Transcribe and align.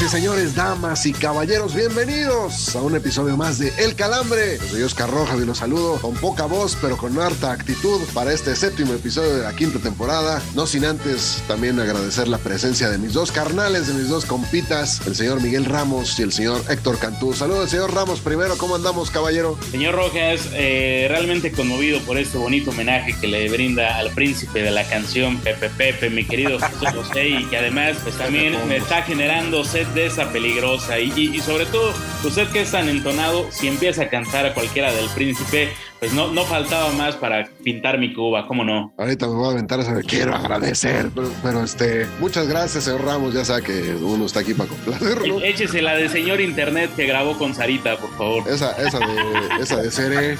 Señoras 0.00 0.14
y 0.14 0.16
señores, 0.16 0.54
damas 0.54 1.04
y 1.04 1.12
caballeros, 1.12 1.74
bienvenidos 1.74 2.74
a 2.74 2.80
un 2.80 2.96
episodio 2.96 3.36
más 3.36 3.58
de 3.58 3.70
El 3.76 3.94
Calambre. 3.94 4.56
Soy 4.56 4.82
Oscar 4.82 5.10
Rojas 5.10 5.38
y 5.38 5.44
los 5.44 5.58
saludo 5.58 6.00
con 6.00 6.14
poca 6.14 6.46
voz, 6.46 6.74
pero 6.80 6.96
con 6.96 7.18
harta 7.20 7.52
actitud 7.52 8.00
para 8.14 8.32
este 8.32 8.56
séptimo 8.56 8.94
episodio 8.94 9.36
de 9.36 9.42
la 9.42 9.54
quinta 9.54 9.78
temporada. 9.78 10.40
No 10.54 10.66
sin 10.66 10.86
antes 10.86 11.44
también 11.46 11.78
agradecer 11.78 12.28
la 12.28 12.38
presencia 12.38 12.88
de 12.88 12.96
mis 12.96 13.12
dos 13.12 13.30
carnales, 13.30 13.88
de 13.88 13.92
mis 13.92 14.08
dos 14.08 14.24
compitas, 14.24 15.06
el 15.06 15.14
señor 15.14 15.42
Miguel 15.42 15.66
Ramos 15.66 16.18
y 16.18 16.22
el 16.22 16.32
señor 16.32 16.62
Héctor 16.70 16.98
Cantú. 16.98 17.34
Saludos, 17.34 17.68
señor 17.68 17.92
Ramos, 17.92 18.20
primero, 18.20 18.56
¿cómo 18.56 18.76
andamos, 18.76 19.10
caballero? 19.10 19.58
Señor 19.70 19.96
Rojas, 19.96 20.48
eh, 20.54 21.08
realmente 21.10 21.52
conmovido 21.52 22.00
por 22.00 22.16
este 22.16 22.38
bonito 22.38 22.70
homenaje 22.70 23.14
que 23.20 23.26
le 23.26 23.50
brinda 23.50 23.98
al 23.98 24.10
príncipe 24.12 24.62
de 24.62 24.70
la 24.70 24.84
canción 24.84 25.36
Pepe 25.40 25.68
Pepe, 25.68 26.08
mi 26.08 26.24
querido 26.24 26.58
José 26.58 26.90
José, 26.90 27.28
y 27.28 27.44
que 27.44 27.58
además 27.58 27.98
pues 28.02 28.16
también 28.16 28.56
me 28.66 28.78
está 28.78 29.02
generando 29.02 29.62
sed 29.62 29.89
esa 29.96 30.30
peligrosa. 30.32 30.98
Y- 30.98 31.12
y 31.16 31.40
sobre 31.40 31.66
todo 31.66 31.92
usted 32.24 32.48
que 32.48 32.62
es 32.62 32.70
tan 32.70 32.88
entonado, 32.88 33.50
si 33.50 33.68
empieza 33.68 34.02
a 34.02 34.08
cantar 34.08 34.46
a 34.46 34.54
cualquiera 34.54 34.92
del 34.92 35.08
príncipe, 35.10 35.72
pues 36.00 36.12
no, 36.14 36.28
no 36.32 36.44
faltaba 36.44 36.90
más 36.92 37.14
para 37.16 37.46
pintar 37.62 37.98
mi 37.98 38.12
cuba, 38.14 38.46
¿cómo 38.48 38.64
no? 38.64 38.92
Ahorita 38.96 39.26
me 39.28 39.34
voy 39.34 39.48
a 39.48 39.50
aventar 39.52 39.78
esa. 39.80 40.00
Quiero 40.02 40.34
agradecer, 40.34 41.10
pero, 41.14 41.30
pero, 41.42 41.62
este, 41.62 42.06
muchas 42.20 42.48
gracias, 42.48 42.84
señor 42.84 43.04
Ramos. 43.04 43.34
Ya 43.34 43.44
sabe 43.44 43.62
que 43.62 43.94
uno 44.00 44.24
está 44.24 44.40
aquí 44.40 44.54
para 44.54 44.70
complacerlo. 44.70 45.40
E- 45.40 45.50
Échese 45.50 45.82
la 45.82 45.94
de 45.94 46.08
señor 46.08 46.40
internet 46.40 46.90
que 46.96 47.04
grabó 47.06 47.36
con 47.36 47.54
Sarita, 47.54 47.98
por 47.98 48.10
favor. 48.16 48.48
Esa, 48.48 48.72
esa 48.82 48.98
de, 48.98 49.62
esa 49.62 49.76
de 49.76 49.90
Cere. 49.90 50.38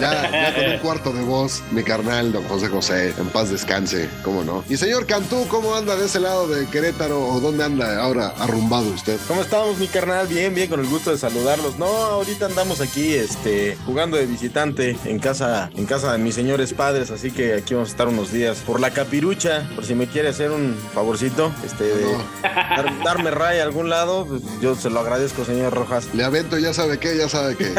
Ya, 0.00 0.30
ya 0.30 0.54
con 0.54 0.64
un 0.72 0.78
cuarto 0.78 1.12
de 1.12 1.22
voz, 1.22 1.62
mi 1.72 1.82
carnal, 1.82 2.32
don 2.32 2.44
José 2.44 2.68
José. 2.68 3.14
En 3.18 3.26
paz 3.30 3.50
descanse, 3.50 4.08
cómo 4.22 4.44
no. 4.44 4.62
Y 4.68 4.76
señor 4.76 5.06
Cantú, 5.06 5.46
¿cómo 5.48 5.74
anda 5.74 5.96
de 5.96 6.06
ese 6.06 6.20
lado 6.20 6.46
de 6.46 6.66
Querétaro? 6.68 7.26
¿O 7.26 7.40
dónde 7.40 7.64
anda 7.64 8.00
ahora 8.00 8.32
arrumbado 8.38 8.88
usted? 8.90 9.18
¿Cómo 9.26 9.42
estamos, 9.42 9.76
mi 9.78 9.88
carnal? 9.88 10.28
Bien, 10.28 10.54
bien, 10.54 10.68
con 10.68 10.78
el 10.78 10.86
gusto 10.86 11.10
de 11.10 11.18
saludarlos. 11.18 11.78
No, 11.78 11.86
ahorita 11.86 12.46
andamos 12.46 12.80
aquí, 12.80 13.14
este, 13.14 13.76
jugando 13.86 14.16
de 14.16 14.26
visitante 14.26 14.83
en 15.04 15.18
casa, 15.18 15.70
en 15.76 15.86
casa 15.86 16.12
de 16.12 16.18
mis 16.18 16.34
señores 16.34 16.72
padres, 16.74 17.10
así 17.10 17.30
que 17.30 17.54
aquí 17.54 17.74
vamos 17.74 17.88
a 17.90 17.92
estar 17.92 18.08
unos 18.08 18.32
días 18.32 18.58
por 18.66 18.80
la 18.80 18.90
capirucha, 18.90 19.68
por 19.74 19.84
si 19.84 19.94
me 19.94 20.06
quiere 20.06 20.28
hacer 20.28 20.50
un 20.50 20.76
favorcito, 20.94 21.52
este, 21.64 21.84
de 21.84 22.04
No. 22.04 22.18
dar- 22.42 23.04
darme 23.04 23.30
ray 23.30 23.58
a 23.60 23.62
algún 23.64 23.88
lado, 23.90 24.26
pues, 24.26 24.42
yo 24.60 24.74
se 24.74 24.90
lo 24.90 25.00
agradezco, 25.00 25.44
señor 25.44 25.72
Rojas. 25.74 26.06
Le 26.14 26.24
avento, 26.24 26.58
ya 26.58 26.72
sabe 26.74 26.98
qué, 26.98 27.16
ya 27.16 27.28
sabe 27.28 27.56
que 27.56 27.72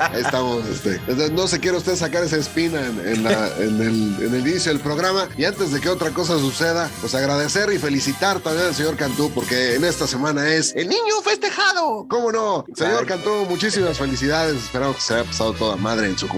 ahí 0.00 0.20
estamos. 0.22 0.66
Este. 0.66 0.96
Entonces, 1.06 1.32
No 1.32 1.46
se 1.46 1.60
quiere 1.60 1.76
usted 1.76 1.94
sacar 1.96 2.24
esa 2.24 2.36
espina 2.36 2.80
en, 2.86 3.00
en 3.06 3.22
la- 3.24 3.48
en 3.58 3.80
el, 3.80 4.16
en 4.26 4.34
el 4.34 4.46
inicio 4.48 4.72
del 4.72 4.80
programa. 4.80 5.28
Y 5.36 5.44
antes 5.44 5.72
de 5.72 5.80
que 5.80 5.88
otra 5.88 6.10
cosa 6.10 6.38
suceda, 6.38 6.90
pues 7.00 7.14
agradecer 7.14 7.72
y 7.72 7.78
felicitar 7.78 8.40
también 8.40 8.66
al 8.66 8.74
señor 8.74 8.96
Cantú, 8.96 9.30
porque 9.34 9.74
en 9.76 9.84
esta 9.84 10.06
semana 10.06 10.48
es 10.52 10.74
el 10.74 10.88
niño 10.88 11.20
festejado. 11.22 12.06
¿Cómo 12.08 12.32
no? 12.32 12.64
Señor 12.74 13.06
Cantú, 13.06 13.46
muchísimas 13.48 13.98
felicidades. 13.98 14.56
Esperamos 14.56 14.96
que 14.96 15.02
se 15.02 15.14
haya 15.14 15.24
pasado 15.24 15.52
toda 15.52 15.76
madre 15.76 16.06
en 16.08 16.18
su 16.18 16.26
cumpleaños. 16.28 16.37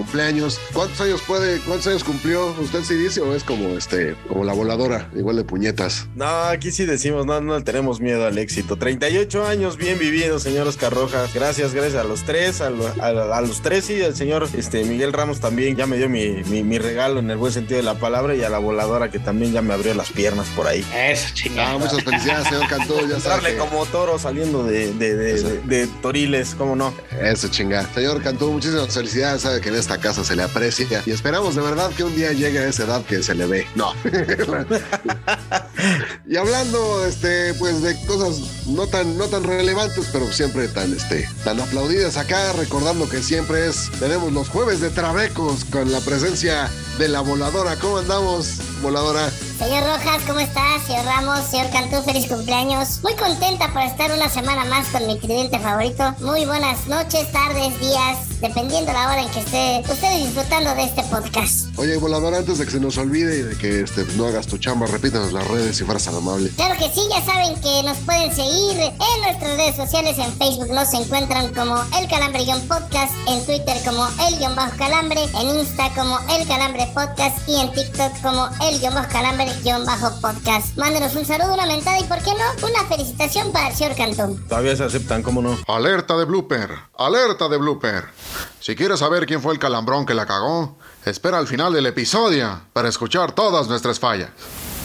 ¿Cuántos 0.73 0.99
años 1.01 1.21
puede, 1.27 1.59
cuántos 1.61 1.87
años 1.87 2.03
cumplió? 2.03 2.47
¿Usted 2.59 2.83
sí 2.83 2.95
dice 2.95 3.21
o 3.21 3.33
es 3.35 3.43
como 3.43 3.69
este, 3.77 4.15
como 4.27 4.43
la 4.43 4.53
voladora, 4.53 5.09
igual 5.15 5.35
de 5.37 5.43
puñetas? 5.43 6.07
No, 6.15 6.25
aquí 6.25 6.71
sí 6.71 6.85
decimos, 6.85 7.25
no, 7.25 7.39
no 7.41 7.57
le 7.57 7.63
tenemos 7.63 7.99
miedo 7.99 8.25
al 8.25 8.37
éxito. 8.37 8.75
38 8.77 9.45
años 9.47 9.77
bien 9.77 9.97
vividos, 9.99 10.43
señor 10.43 10.67
Oscar 10.67 10.93
Rojas. 10.93 11.33
Gracias, 11.33 11.73
gracias 11.73 11.95
a 11.95 12.03
los 12.03 12.23
tres, 12.23 12.61
a, 12.61 12.69
lo- 12.69 12.87
a- 13.01 13.37
a 13.37 13.41
los 13.41 13.61
tres 13.61 13.89
y 13.89 14.01
al 14.01 14.15
señor 14.15 14.47
este, 14.57 14.83
Miguel 14.83 15.13
Ramos 15.13 15.39
también 15.39 15.75
ya 15.75 15.85
me 15.87 15.97
dio 15.97 16.09
mi, 16.09 16.43
mi- 16.49 16.63
mi 16.63 16.77
regalo 16.77 17.19
en 17.19 17.29
el 17.29 17.37
buen 17.37 17.51
sentido 17.53 17.77
de 17.77 17.83
la 17.83 17.95
palabra 17.95 18.35
y 18.35 18.43
a 18.43 18.49
la 18.49 18.57
voladora 18.59 19.09
que 19.11 19.19
también 19.19 19.51
ya 19.53 19.61
me 19.61 19.73
abrió 19.73 19.93
las 19.93 20.09
piernas 20.11 20.47
por 20.55 20.67
ahí. 20.67 20.85
Eso, 20.95 21.27
chingada. 21.33 21.71
Ah, 21.73 21.77
muchas 21.77 22.03
felicidades, 22.03 22.47
señor 22.47 22.67
Cantú. 22.67 22.95
Ya 23.01 23.19
sabe 23.19 23.35
Darle 23.35 23.51
que- 23.53 23.57
como 23.57 23.85
toro 23.85 24.17
saliendo 24.19 24.63
de, 24.63 24.93
de, 24.93 25.15
de- 25.15 25.33
Eso. 25.35 25.47
de- 25.47 25.61
de 25.61 25.87
toriles, 26.01 26.55
¿cómo 26.57 26.75
no? 26.75 26.93
Eso 27.21 27.47
chingada. 27.47 27.87
Señor 27.93 28.21
Cantú, 28.21 28.51
muchísimas 28.51 28.93
felicidades. 28.93 29.41
Sabe 29.41 29.61
que 29.61 29.69
en 29.69 29.75
esta 29.75 29.90
casa 29.97 30.23
se 30.23 30.35
le 30.35 30.43
aprecia 30.43 31.03
y 31.05 31.11
esperamos 31.11 31.55
de 31.55 31.61
verdad 31.61 31.89
que 31.91 32.03
un 32.03 32.15
día 32.15 32.31
llegue 32.31 32.59
a 32.59 32.67
esa 32.67 32.83
edad 32.83 33.03
que 33.05 33.23
se 33.23 33.35
le 33.35 33.45
ve. 33.45 33.67
No. 33.75 33.93
y 36.27 36.35
hablando, 36.35 37.05
este, 37.05 37.53
pues 37.55 37.81
de 37.81 37.99
cosas 38.05 38.67
no 38.67 38.87
tan, 38.87 39.17
no 39.17 39.27
tan 39.27 39.43
relevantes, 39.43 40.09
pero 40.11 40.31
siempre 40.31 40.67
tan, 40.67 40.93
este, 40.93 41.27
tan 41.43 41.59
aplaudidas 41.59 42.17
acá, 42.17 42.53
recordando 42.53 43.09
que 43.09 43.21
siempre 43.21 43.67
es, 43.67 43.89
tenemos 43.99 44.31
los 44.31 44.49
jueves 44.49 44.81
de 44.81 44.89
Trabecos 44.89 45.65
con 45.65 45.91
la 45.91 45.99
presencia 45.99 46.69
de 46.97 47.07
la 47.07 47.21
voladora. 47.21 47.75
¿Cómo 47.77 47.97
andamos, 47.97 48.57
voladora? 48.81 49.29
Señor 49.61 49.83
Rojas, 49.83 50.23
¿cómo 50.25 50.39
estás? 50.39 50.81
Señor 50.87 51.05
Ramos, 51.05 51.45
señor 51.45 51.69
Cantú, 51.69 52.01
feliz 52.01 52.25
cumpleaños. 52.27 52.99
Muy 53.03 53.13
contenta 53.13 53.71
por 53.71 53.83
estar 53.83 54.11
una 54.11 54.27
semana 54.27 54.65
más 54.65 54.87
con 54.87 55.05
mi 55.05 55.19
tridente 55.19 55.59
favorito. 55.59 56.15
Muy 56.21 56.45
buenas 56.45 56.87
noches, 56.87 57.31
tardes, 57.31 57.79
días, 57.79 58.39
dependiendo 58.41 58.91
la 58.91 59.05
hora 59.05 59.21
en 59.21 59.29
que 59.29 59.39
esté 59.39 59.83
ustedes 59.87 60.25
disfrutando 60.25 60.73
de 60.73 60.85
este 60.85 61.03
podcast. 61.03 61.77
Oye, 61.77 61.95
voladora, 61.97 62.39
antes 62.39 62.57
de 62.57 62.65
que 62.65 62.71
se 62.71 62.79
nos 62.79 62.97
olvide 62.97 63.37
y 63.37 63.41
de 63.43 63.55
que 63.55 63.81
este, 63.81 64.03
no 64.15 64.25
hagas 64.25 64.47
tu 64.47 64.57
chamba, 64.57 64.87
repítanos 64.87 65.31
las 65.31 65.47
redes 65.47 65.77
si 65.77 65.83
fueras 65.83 66.05
tan 66.05 66.15
amable. 66.15 66.49
Claro 66.55 66.73
que 66.79 66.89
sí, 66.89 67.01
ya 67.11 67.23
saben 67.23 67.53
que 67.61 67.83
nos 67.83 67.97
pueden 67.99 68.33
seguir 68.35 68.79
en 68.79 69.21
nuestras 69.21 69.57
redes 69.57 69.75
sociales. 69.75 70.17
En 70.17 70.33
Facebook 70.39 70.73
nos 70.73 70.91
encuentran 70.95 71.53
como 71.53 71.75
El 71.99 72.07
Calambre-Podcast, 72.07 73.13
en 73.27 73.45
Twitter 73.45 73.77
como 73.85 74.07
El-Calambre, 74.27 75.21
en 75.39 75.59
Insta 75.59 75.93
como 75.93 76.17
El 76.35 76.47
Calambre 76.47 76.87
Podcast 76.95 77.47
y 77.47 77.59
en 77.59 77.71
TikTok 77.71 78.21
como 78.23 78.49
El-Calambre-Podcast. 79.51 80.77
Mándenos 80.77 81.15
un 81.15 81.25
saludo, 81.25 81.53
una 81.53 81.65
mentada 81.65 81.99
y, 81.99 82.03
¿por 82.03 82.19
qué 82.19 82.31
no? 82.31 82.67
Una 82.67 82.85
felicitación 82.87 83.51
para 83.51 83.69
el 83.69 83.75
señor 83.75 83.95
Cantú. 83.95 84.39
Todavía 84.47 84.75
se 84.75 84.83
aceptan, 84.85 85.21
¿cómo 85.23 85.41
no? 85.41 85.57
Alerta 85.67 86.17
de 86.17 86.25
blooper, 86.25 86.69
alerta 86.97 87.49
de 87.49 87.57
blooper. 87.57 88.05
Si 88.59 88.75
quieres 88.75 88.99
saber 88.99 89.25
quién 89.25 89.41
fue 89.41 89.53
el 89.53 89.59
calambrón 89.59 90.05
que 90.05 90.13
la 90.13 90.25
cagó, 90.25 90.77
espera 91.05 91.37
al 91.37 91.47
final 91.47 91.73
del 91.73 91.85
episodio 91.85 92.61
para 92.73 92.89
escuchar 92.89 93.33
todas 93.33 93.67
nuestras 93.67 93.99
fallas. 93.99 94.29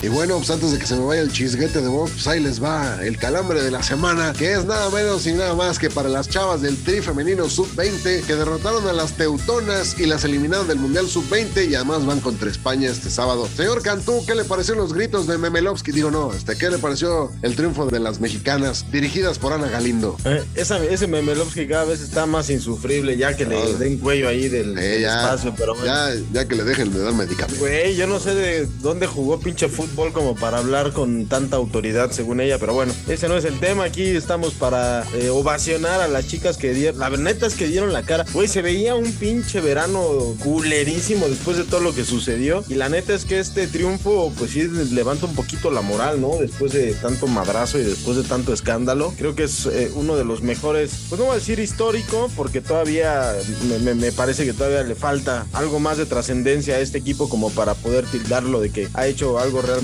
Y 0.03 0.09
bueno, 0.09 0.37
pues 0.37 0.51
antes 0.51 0.73
de 0.73 0.79
que 0.79 0.87
se 0.87 0.95
me 0.95 1.05
vaya 1.05 1.23
el 1.23 1.33
chisguete 1.33 1.81
de 1.81 1.89
voz, 1.89 2.11
pues 2.13 2.27
ahí 2.27 2.39
les 2.39 2.63
va 2.63 2.99
el 3.03 3.17
calambre 3.19 3.63
de 3.63 3.71
la 3.71 3.83
semana, 3.83 4.35
que 4.39 4.53
es 4.53 4.65
nada 4.67 4.89
menos 4.91 5.27
y 5.27 5.33
nada 5.33 5.55
más 5.55 5.79
que 5.79 5.89
para 5.91 6.09
las 6.11 6.29
chavas 6.29 6.61
del 6.61 6.77
Tri 6.77 7.01
Femenino 7.01 7.49
Sub-20, 7.49 8.23
que 8.25 8.35
derrotaron 8.37 8.87
a 8.87 8.93
las 8.93 9.13
Teutonas 9.13 9.99
y 9.99 10.05
las 10.07 10.23
eliminaron 10.25 10.69
del 10.69 10.79
Mundial 10.79 11.09
Sub-20 11.09 11.71
y 11.71 11.75
además 11.75 12.05
van 12.05 12.21
contra 12.21 12.51
España 12.51 12.91
este 12.91 13.09
sábado. 13.11 13.49
Señor 13.57 13.83
Cantú, 13.83 14.23
¿qué 14.27 14.35
le 14.35 14.45
parecieron 14.45 14.83
los 14.85 14.93
gritos 14.93 15.27
de 15.27 15.39
Memelovsky? 15.39 15.93
Digo, 15.93 16.11
no, 16.11 16.31
este, 16.33 16.57
¿qué 16.57 16.69
le 16.71 16.79
pareció 16.79 17.33
el 17.43 17.57
triunfo 17.57 17.87
de 17.87 17.99
las 17.99 18.21
mexicanas 18.21 18.85
dirigidas 18.93 19.39
por 19.39 19.55
Ana 19.55 19.69
Galindo? 19.69 20.17
Eh, 20.27 20.45
esa- 20.55 20.85
ese 20.85 21.07
Memelovsky 21.07 21.67
cada 21.67 21.85
vez 21.85 22.01
está 22.03 22.27
más 22.27 22.51
insufrible 22.51 23.17
ya 23.17 23.35
que 23.35 23.47
le 23.47 23.57
Ah. 23.57 23.67
den 23.79 23.97
cuello 23.99 24.29
ahí 24.29 24.49
del, 24.49 24.77
Eh, 24.79 24.83
del 24.83 25.03
ya, 25.03 25.23
espacio, 25.25 25.55
pero 25.57 25.75
bueno. 25.75 25.87
ya, 25.87 26.11
ya 26.33 26.47
que 26.47 26.55
le 26.55 26.65
dejen 26.65 26.93
de 26.93 27.01
dar 27.01 27.15
medicamentos. 27.15 27.59
Güey, 27.59 27.97
yo 27.97 28.07
no 28.07 28.21
sé 28.21 28.35
de 28.35 28.67
dónde 28.83 29.07
jugó 29.07 29.41
pinche 29.41 29.69
fútbol 29.69 29.86
fútbol 29.87 30.13
como 30.13 30.35
para 30.35 30.59
hablar 30.59 30.93
con 30.93 31.27
tanta 31.27 31.57
autoridad, 31.57 32.11
según 32.11 32.41
ella. 32.41 32.59
Pero 32.59 32.75
bueno, 32.75 32.93
ese 33.09 33.29
no 33.29 33.37
es 33.37 33.45
el 33.45 33.59
tema. 33.59 33.85
Aquí 33.85 34.03
estamos 34.03 34.55
para 34.55 35.05
eh, 35.15 35.31
ovacionar 35.31 36.01
a 36.01 36.09
las 36.09 36.27
chicas 36.27 36.57
que 36.57 36.73
dieron. 36.73 37.01
La 37.01 37.11
neta 37.11 37.47
es 37.47 37.55
que 37.55 37.69
dieron 37.69 37.93
la 37.93 38.03
cara. 38.03 38.25
Güey, 38.33 38.49
se 38.49 38.63
veía 38.63 38.95
un 38.95 39.13
pinche 39.13 39.61
verano 39.61 40.01
culerísimo 40.43 41.29
después 41.29 41.57
de 41.57 41.65
todo 41.65 41.81
lo 41.81 41.95
que 41.95 42.05
sucedió. 42.05 42.65
Y 42.69 42.75
la 42.75 42.89
neta 42.89 43.15
es 43.15 43.25
que 43.25 43.39
este 43.39 43.67
triunfo, 43.67 44.33
pues 44.39 44.53
sí, 44.53 44.69
levanta 44.93 45.27
un 45.27 45.35
poquito 45.35 45.71
la 45.71 45.81
moral, 45.81 46.21
¿no? 46.21 46.37
Después 46.39 46.73
de 46.73 46.95
tanto 46.95 47.27
madrazo 47.27 47.79
y 47.79 47.85
después 47.85 48.17
de 48.17 48.25
tanto 48.25 48.53
escándalo. 48.53 49.15
Creo 49.17 49.35
que 49.35 49.45
es 49.45 49.67
eh, 49.67 49.91
uno 49.95 50.17
de 50.17 50.25
los 50.25 50.43
mejores, 50.43 51.07
pues 51.09 51.19
no 51.19 51.27
voy 51.27 51.37
a 51.37 51.39
decir 51.39 51.59
histórico, 51.59 52.31
porque 52.37 52.61
todavía 52.61 53.35
me, 53.83 54.13
parece 54.13 54.45
que 54.45 54.53
todavía 54.53 54.83
le 54.83 54.95
falta 54.95 55.47
algo 55.53 55.81
más 55.81 55.99
de 55.99 56.07
trascendencia 56.07 56.77
a 56.77 56.81
este 56.81 56.99
equipo 56.99 57.29
como 57.29 57.51
para 57.51 57.75
poder 57.75 58.05
tildarlo 58.07 58.61
de 58.61 58.71
que 58.71 58.89
ha 58.95 59.07
hecho 59.07 59.39
algo 59.39 59.63
realmente 59.63 59.76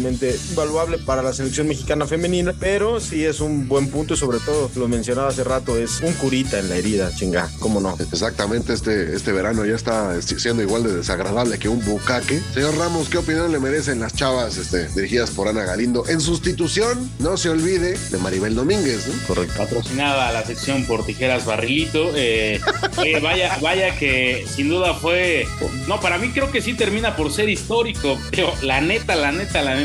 valuable 0.54 0.98
para 0.98 1.22
la 1.22 1.32
selección 1.32 1.68
mexicana 1.68 2.06
femenina. 2.06 2.54
Pero 2.58 3.00
sí 3.00 3.24
es 3.24 3.40
un 3.40 3.68
buen 3.68 3.88
punto 3.88 4.14
y 4.14 4.16
sobre 4.16 4.38
todo, 4.38 4.70
lo 4.76 4.88
mencionaba 4.88 5.28
hace 5.28 5.44
rato, 5.44 5.76
es 5.76 6.00
un 6.00 6.12
curita 6.14 6.58
en 6.58 6.68
la 6.68 6.76
herida, 6.76 7.14
chinga, 7.14 7.50
¿cómo 7.58 7.80
no? 7.80 7.96
Exactamente, 7.98 8.72
este, 8.72 9.14
este 9.14 9.32
verano 9.32 9.64
ya 9.64 9.74
está 9.74 10.20
siendo 10.22 10.62
igual 10.62 10.82
de 10.84 10.94
desagradable 10.94 11.58
que 11.58 11.68
un 11.68 11.84
bucaque. 11.84 12.40
Señor 12.54 12.76
Ramos, 12.76 13.08
¿qué 13.08 13.18
opinión 13.18 13.50
le 13.52 13.58
merecen 13.58 14.00
las 14.00 14.14
chavas 14.14 14.56
este, 14.56 14.88
dirigidas 14.88 15.30
por 15.30 15.48
Ana 15.48 15.64
Galindo? 15.64 16.04
En 16.08 16.20
sustitución, 16.20 17.10
no 17.18 17.36
se 17.36 17.48
olvide 17.48 17.98
de 18.10 18.18
Maribel 18.18 18.54
Domínguez, 18.54 19.06
¿no? 19.06 19.26
Correcto. 19.26 19.54
Patrocinada 19.56 20.32
la 20.32 20.44
sección 20.44 20.84
por 20.84 21.04
Tijeras 21.04 21.44
Barrilito. 21.44 22.12
Eh, 22.14 22.60
eh, 23.04 23.20
vaya, 23.20 23.58
vaya 23.60 23.96
que 23.96 24.44
sin 24.48 24.68
duda 24.68 24.94
fue. 24.94 25.46
No, 25.86 26.00
para 26.00 26.18
mí 26.18 26.30
creo 26.30 26.50
que 26.50 26.60
sí 26.60 26.74
termina 26.74 27.16
por 27.16 27.32
ser 27.32 27.48
histórico. 27.48 28.18
Digo, 28.30 28.52
la 28.62 28.80
neta, 28.80 29.14
la 29.16 29.32
neta, 29.32 29.62
la 29.62 29.74
neta, 29.74 29.81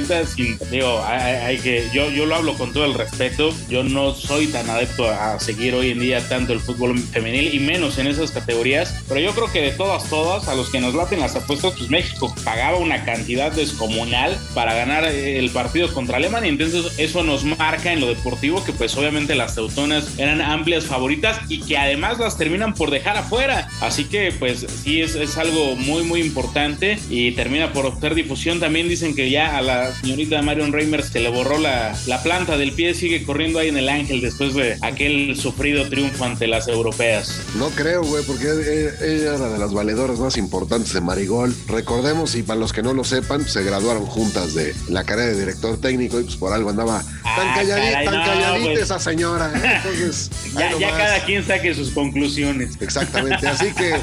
digo, 0.71 1.03
hay, 1.05 1.57
que. 1.59 1.87
Yo, 1.93 2.09
yo 2.11 2.25
lo 2.25 2.35
hablo 2.35 2.53
con 2.55 2.73
todo 2.73 2.85
el 2.85 2.93
respeto. 2.93 3.53
Yo 3.69 3.83
no 3.83 4.13
soy 4.13 4.47
tan 4.47 4.69
adepto 4.69 5.09
a 5.09 5.39
seguir 5.39 5.73
hoy 5.75 5.91
en 5.91 5.99
día 5.99 6.27
tanto 6.27 6.53
el 6.53 6.59
fútbol 6.59 6.97
femenil 6.99 7.53
y 7.53 7.59
menos 7.59 7.97
en 7.97 8.07
esas 8.07 8.31
categorías. 8.31 9.03
Pero 9.07 9.19
yo 9.19 9.31
creo 9.33 9.51
que 9.51 9.61
de 9.61 9.71
todas, 9.71 10.09
todas, 10.09 10.47
a 10.47 10.55
los 10.55 10.69
que 10.69 10.79
nos 10.79 10.93
laten 10.93 11.19
las 11.19 11.35
apuestas, 11.35 11.73
pues 11.77 11.89
México 11.89 12.33
pagaba 12.43 12.77
una 12.77 13.03
cantidad 13.05 13.51
descomunal 13.51 14.37
para 14.53 14.73
ganar 14.73 15.05
el 15.05 15.49
partido 15.51 15.93
contra 15.93 16.17
Alemania. 16.17 16.49
Entonces, 16.49 16.97
eso 16.97 17.23
nos 17.23 17.43
marca 17.43 17.93
en 17.93 17.99
lo 17.99 18.07
deportivo 18.07 18.63
que, 18.63 18.73
pues, 18.73 18.95
obviamente 18.97 19.35
las 19.35 19.55
teutonas 19.55 20.17
eran 20.17 20.41
amplias 20.41 20.85
favoritas 20.85 21.39
y 21.49 21.61
que 21.61 21.77
además 21.77 22.19
las 22.19 22.37
terminan 22.37 22.73
por 22.73 22.91
dejar 22.91 23.17
afuera. 23.17 23.67
Así 23.81 24.05
que, 24.05 24.31
pues, 24.37 24.65
sí, 24.83 25.01
es, 25.01 25.15
es 25.15 25.37
algo 25.37 25.75
muy, 25.75 26.03
muy 26.03 26.21
importante 26.21 26.97
y 27.09 27.31
termina 27.31 27.73
por 27.73 27.85
hacer 27.87 28.15
difusión. 28.15 28.59
También 28.59 28.89
dicen 28.89 29.15
que 29.15 29.29
ya 29.29 29.57
a 29.57 29.61
la 29.61 29.86
señorita 29.93 30.41
Marion 30.41 30.71
Reimers 30.71 31.09
se 31.09 31.19
le 31.19 31.29
borró 31.29 31.57
la, 31.57 31.97
la 32.05 32.21
planta 32.23 32.57
del 32.57 32.73
pie, 32.73 32.93
sigue 32.93 33.23
corriendo 33.23 33.59
ahí 33.59 33.69
en 33.69 33.77
el 33.77 33.89
ángel 33.89 34.21
después 34.21 34.53
de 34.53 34.77
aquel 34.81 35.35
sufrido 35.35 35.87
triunfo 35.89 36.25
ante 36.25 36.47
las 36.47 36.67
europeas. 36.67 37.41
No 37.57 37.69
creo, 37.69 38.03
güey, 38.03 38.23
porque 38.23 38.45
ella 38.45 39.35
era 39.35 39.49
de 39.49 39.57
las 39.57 39.73
valedoras 39.73 40.19
más 40.19 40.37
importantes 40.37 40.93
de 40.93 41.01
Marigol. 41.01 41.55
Recordemos, 41.67 42.35
y 42.35 42.43
para 42.43 42.59
los 42.59 42.73
que 42.73 42.83
no 42.83 42.93
lo 42.93 43.03
sepan, 43.03 43.47
se 43.47 43.63
graduaron 43.63 44.05
juntas 44.05 44.53
de 44.53 44.75
la 44.89 45.03
carrera 45.03 45.31
de 45.31 45.39
director 45.39 45.79
técnico 45.79 46.19
y 46.19 46.23
pues 46.23 46.35
por 46.35 46.53
algo 46.53 46.69
andaba 46.69 47.01
tan, 47.23 47.47
ah, 47.47 47.53
calladita, 47.55 48.03
tan 48.03 48.25
calladita 48.25 48.65
pues. 48.65 48.79
esa 48.79 48.99
señora. 48.99 49.51
¿eh? 49.55 49.73
Entonces, 49.83 50.29
ya, 50.53 50.77
ya 50.77 50.97
cada 50.97 51.25
quien 51.25 51.45
saque 51.45 51.73
sus 51.73 51.91
conclusiones. 51.91 52.71
Exactamente, 52.79 53.47
así 53.47 53.71
que 53.73 53.95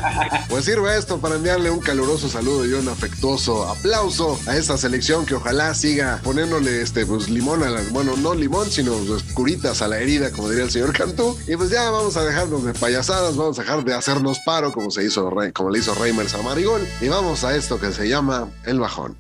pues 0.49 0.65
sirve 0.65 0.97
esto 0.97 1.19
para 1.19 1.37
enviarle 1.37 1.71
un 1.71 1.81
caluroso 1.81 2.29
saludo 2.29 2.67
y 2.67 2.73
un 2.73 2.89
afectuoso 2.89 3.69
aplauso 3.69 4.41
a 4.47 4.57
esta 4.57 4.77
selección 4.77 5.27
que 5.27 5.35
ojalá 5.35 5.74
siga 5.75 6.21
poniéndole 6.23 6.83
este 6.83 7.07
pues 7.07 7.29
limón 7.29 7.63
a 7.63 7.71
la, 7.71 7.81
bueno, 7.91 8.17
no 8.17 8.35
limón, 8.35 8.71
sino 8.71 8.93
pues, 8.95 9.23
curitas 9.35 9.83
a 9.83 9.89
la 9.89 9.99
herida, 9.99 10.31
como 10.31 10.49
diría 10.49 10.65
el 10.65 10.71
señor 10.71 10.93
Cantú. 10.93 11.37
Y 11.47 11.57
pues 11.57 11.71
ya 11.71 11.91
vamos 11.91 12.17
a 12.17 12.25
dejarnos 12.25 12.65
de 12.65 12.73
payasadas, 12.75 13.37
vamos 13.37 13.59
a 13.59 13.63
dejar 13.63 13.85
de 13.85 13.95
hacernos 13.95 14.39
paro 14.45 14.73
como 14.73 14.91
se 14.91 15.05
hizo 15.05 15.31
como 15.53 15.71
le 15.71 15.79
hizo 15.79 15.95
Reimers 15.95 16.35
a 16.35 16.43
Marigol 16.43 16.87
y 17.01 17.09
vamos 17.09 17.45
a 17.45 17.57
esto 17.57 17.79
que 17.81 17.93
se 17.93 18.09
llama 18.09 18.49
el 18.65 18.79
bajón. 18.79 19.17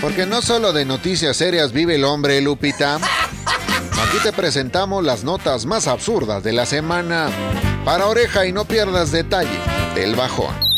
Porque 0.00 0.24
no 0.24 0.40
solo 0.40 0.72
de 0.72 0.84
noticias 0.84 1.36
serias 1.36 1.72
vive 1.72 1.96
el 1.96 2.04
hombre, 2.04 2.40
Lupita. 2.40 2.96
Aquí 2.96 4.18
te 4.22 4.32
presentamos 4.32 5.04
las 5.04 5.24
notas 5.24 5.66
más 5.66 5.86
absurdas 5.86 6.42
de 6.42 6.52
la 6.52 6.64
semana. 6.64 7.28
Para 7.84 8.06
oreja 8.06 8.46
y 8.46 8.52
no 8.52 8.64
pierdas 8.64 9.12
detalle 9.12 9.58
del 9.94 10.16
bajón. 10.16 10.69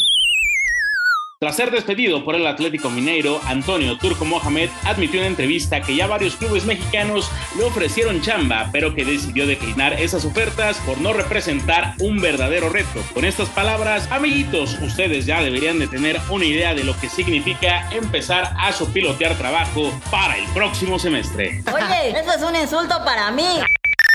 Tras 1.43 1.57
ser 1.57 1.73
despedido 1.73 2.25
por 2.25 2.37
el 2.37 2.47
Atlético 2.47 2.89
Mineiro, 2.89 3.41
Antonio 3.49 3.99
Turco 3.99 4.25
Mohamed 4.25 4.71
admitió 4.85 5.21
en 5.21 5.27
entrevista 5.27 5.81
que 5.81 5.97
ya 5.97 6.07
varios 6.07 6.37
clubes 6.37 6.67
mexicanos 6.67 7.29
le 7.59 7.65
ofrecieron 7.65 8.21
chamba, 8.23 8.69
pero 8.71 8.95
que 8.95 9.05
decidió 9.05 9.45
declinar 9.45 9.95
esas 9.95 10.25
ofertas 10.25 10.77
por 10.87 11.01
no 11.01 11.13
representar 11.13 11.95
un 11.99 12.21
verdadero 12.21 12.69
reto. 12.69 13.03
Con 13.13 13.25
estas 13.25 13.49
palabras, 13.49 14.09
amiguitos, 14.13 14.79
ustedes 14.83 15.27
ya 15.27 15.43
deberían 15.43 15.81
de 15.81 15.89
tener 15.89 16.21
una 16.31 16.45
idea 16.45 16.77
de 16.77 16.85
lo 16.85 16.97
que 17.01 17.09
significa 17.09 17.91
empezar 17.91 18.55
a 18.57 18.71
sopilotear 18.71 19.35
trabajo 19.35 19.93
para 20.13 20.39
el 20.39 20.45
próximo 20.55 21.01
semestre. 21.01 21.65
Oye, 21.75 22.11
eso 22.21 22.35
es 22.35 22.43
un 22.45 22.55
insulto 22.55 23.05
para 23.05 23.33
mí. 23.33 23.59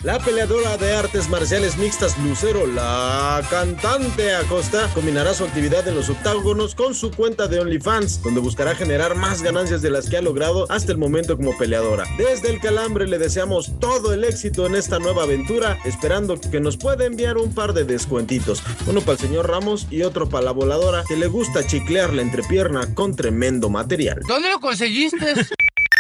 La 0.03 0.19
peleadora 0.19 0.77
de 0.77 0.93
artes 0.93 1.27
marciales 1.27 1.75
mixtas 1.75 2.15
Lucero, 2.19 2.67
la 2.67 3.41
cantante 3.49 4.31
Acosta, 4.35 4.87
combinará 4.93 5.33
su 5.33 5.43
actividad 5.43 5.87
en 5.87 5.95
los 5.95 6.07
octágonos 6.09 6.75
con 6.75 6.93
su 6.93 7.09
cuenta 7.09 7.47
de 7.47 7.59
OnlyFans, 7.59 8.21
donde 8.21 8.39
buscará 8.39 8.75
generar 8.75 9.15
más 9.15 9.41
ganancias 9.41 9.81
de 9.81 9.89
las 9.89 10.07
que 10.07 10.17
ha 10.17 10.21
logrado 10.21 10.67
hasta 10.69 10.91
el 10.91 10.99
momento 10.99 11.35
como 11.35 11.57
peleadora. 11.57 12.03
Desde 12.15 12.51
el 12.51 12.59
calambre 12.59 13.07
le 13.07 13.17
deseamos 13.17 13.71
todo 13.79 14.13
el 14.13 14.23
éxito 14.23 14.67
en 14.67 14.75
esta 14.75 14.99
nueva 14.99 15.23
aventura, 15.23 15.79
esperando 15.83 16.39
que 16.39 16.59
nos 16.59 16.77
pueda 16.77 17.05
enviar 17.05 17.37
un 17.37 17.55
par 17.55 17.73
de 17.73 17.83
descuentitos. 17.83 18.61
Uno 18.85 19.01
para 19.01 19.13
el 19.13 19.17
señor 19.17 19.49
Ramos 19.49 19.87
y 19.89 20.03
otro 20.03 20.29
para 20.29 20.45
la 20.45 20.51
voladora, 20.51 21.05
que 21.07 21.17
le 21.17 21.25
gusta 21.25 21.65
chiclear 21.65 22.13
la 22.13 22.21
entrepierna 22.21 22.93
con 22.93 23.15
tremendo 23.15 23.71
material. 23.71 24.21
¿Dónde 24.27 24.49
lo 24.49 24.59
conseguiste? 24.59 25.25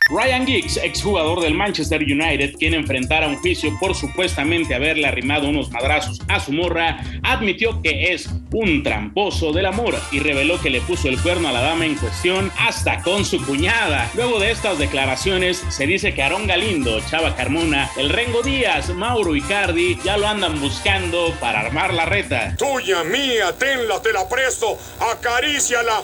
Ryan 0.09 0.47
Giggs, 0.47 0.77
exjugador 0.77 1.41
del 1.41 1.53
Manchester 1.53 2.01
United, 2.01 2.55
quien 2.57 2.73
enfrentara 2.73 3.27
un 3.27 3.35
juicio 3.37 3.77
por 3.79 3.93
supuestamente 3.93 4.73
haberle 4.73 5.05
arrimado 5.05 5.49
unos 5.49 5.69
madrazos 5.69 6.21
a 6.29 6.39
su 6.39 6.53
morra, 6.53 7.03
admitió 7.23 7.81
que 7.81 8.13
es 8.13 8.29
un 8.51 8.83
tramposo 8.83 9.51
del 9.51 9.65
amor 9.65 9.95
y 10.11 10.19
reveló 10.19 10.61
que 10.61 10.69
le 10.69 10.79
puso 10.81 11.09
el 11.09 11.21
cuerno 11.21 11.49
a 11.49 11.51
la 11.51 11.61
dama 11.61 11.85
en 11.85 11.95
cuestión 11.95 12.51
hasta 12.57 13.01
con 13.01 13.25
su 13.25 13.45
cuñada. 13.45 14.09
Luego 14.15 14.39
de 14.39 14.51
estas 14.51 14.79
declaraciones, 14.79 15.63
se 15.69 15.85
dice 15.85 16.13
que 16.13 16.23
Aarón 16.23 16.47
Galindo, 16.47 17.01
Chava 17.09 17.35
Carmona, 17.35 17.89
El 17.97 18.09
Rengo 18.09 18.41
Díaz, 18.41 18.89
Mauro 18.89 19.35
Icardi 19.35 19.97
ya 20.05 20.17
lo 20.17 20.27
andan 20.27 20.59
buscando 20.61 21.33
para 21.41 21.59
armar 21.59 21.93
la 21.93 22.05
reta. 22.05 22.55
Tuya, 22.57 23.03
mía, 23.03 23.53
tenla, 23.57 24.01
te 24.01 24.13
la 24.13 24.27
presto, 24.29 24.77
acaríciala. 24.99 26.03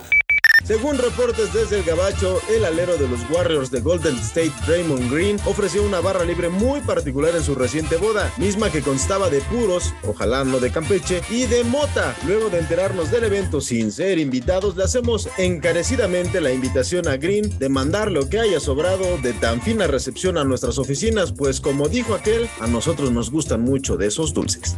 Según 0.63 0.97
reportes 0.97 1.51
desde 1.53 1.79
el 1.79 1.83
Gabacho, 1.83 2.39
el 2.49 2.63
alero 2.63 2.95
de 2.95 3.09
los 3.09 3.19
Warriors 3.29 3.69
de 3.69 3.81
Golden 3.81 4.15
State, 4.15 4.53
Raymond 4.65 5.11
Green, 5.11 5.37
ofreció 5.45 5.83
una 5.83 5.99
barra 5.99 6.23
libre 6.23 6.47
muy 6.47 6.79
particular 6.79 7.35
en 7.35 7.43
su 7.43 7.53
reciente 7.53 7.97
boda, 7.97 8.31
misma 8.37 8.71
que 8.71 8.81
constaba 8.81 9.29
de 9.29 9.41
puros, 9.41 9.93
ojalá 10.07 10.45
no 10.45 10.61
de 10.61 10.71
Campeche, 10.71 11.21
y 11.29 11.47
de 11.47 11.65
mota. 11.65 12.15
Luego 12.25 12.49
de 12.49 12.59
enterarnos 12.59 13.11
del 13.11 13.25
evento 13.25 13.59
sin 13.59 13.91
ser 13.91 14.19
invitados, 14.19 14.77
le 14.77 14.85
hacemos 14.85 15.27
encarecidamente 15.37 16.39
la 16.39 16.53
invitación 16.53 17.09
a 17.09 17.17
Green 17.17 17.59
de 17.59 17.67
mandar 17.67 18.09
lo 18.09 18.29
que 18.29 18.39
haya 18.39 18.61
sobrado 18.61 19.17
de 19.17 19.33
tan 19.33 19.61
fina 19.61 19.87
recepción 19.87 20.37
a 20.37 20.45
nuestras 20.45 20.77
oficinas, 20.77 21.33
pues 21.33 21.59
como 21.59 21.89
dijo 21.89 22.13
aquel, 22.13 22.49
a 22.61 22.67
nosotros 22.67 23.11
nos 23.11 23.31
gustan 23.31 23.61
mucho 23.61 23.97
de 23.97 24.07
esos 24.07 24.33
dulces. 24.33 24.77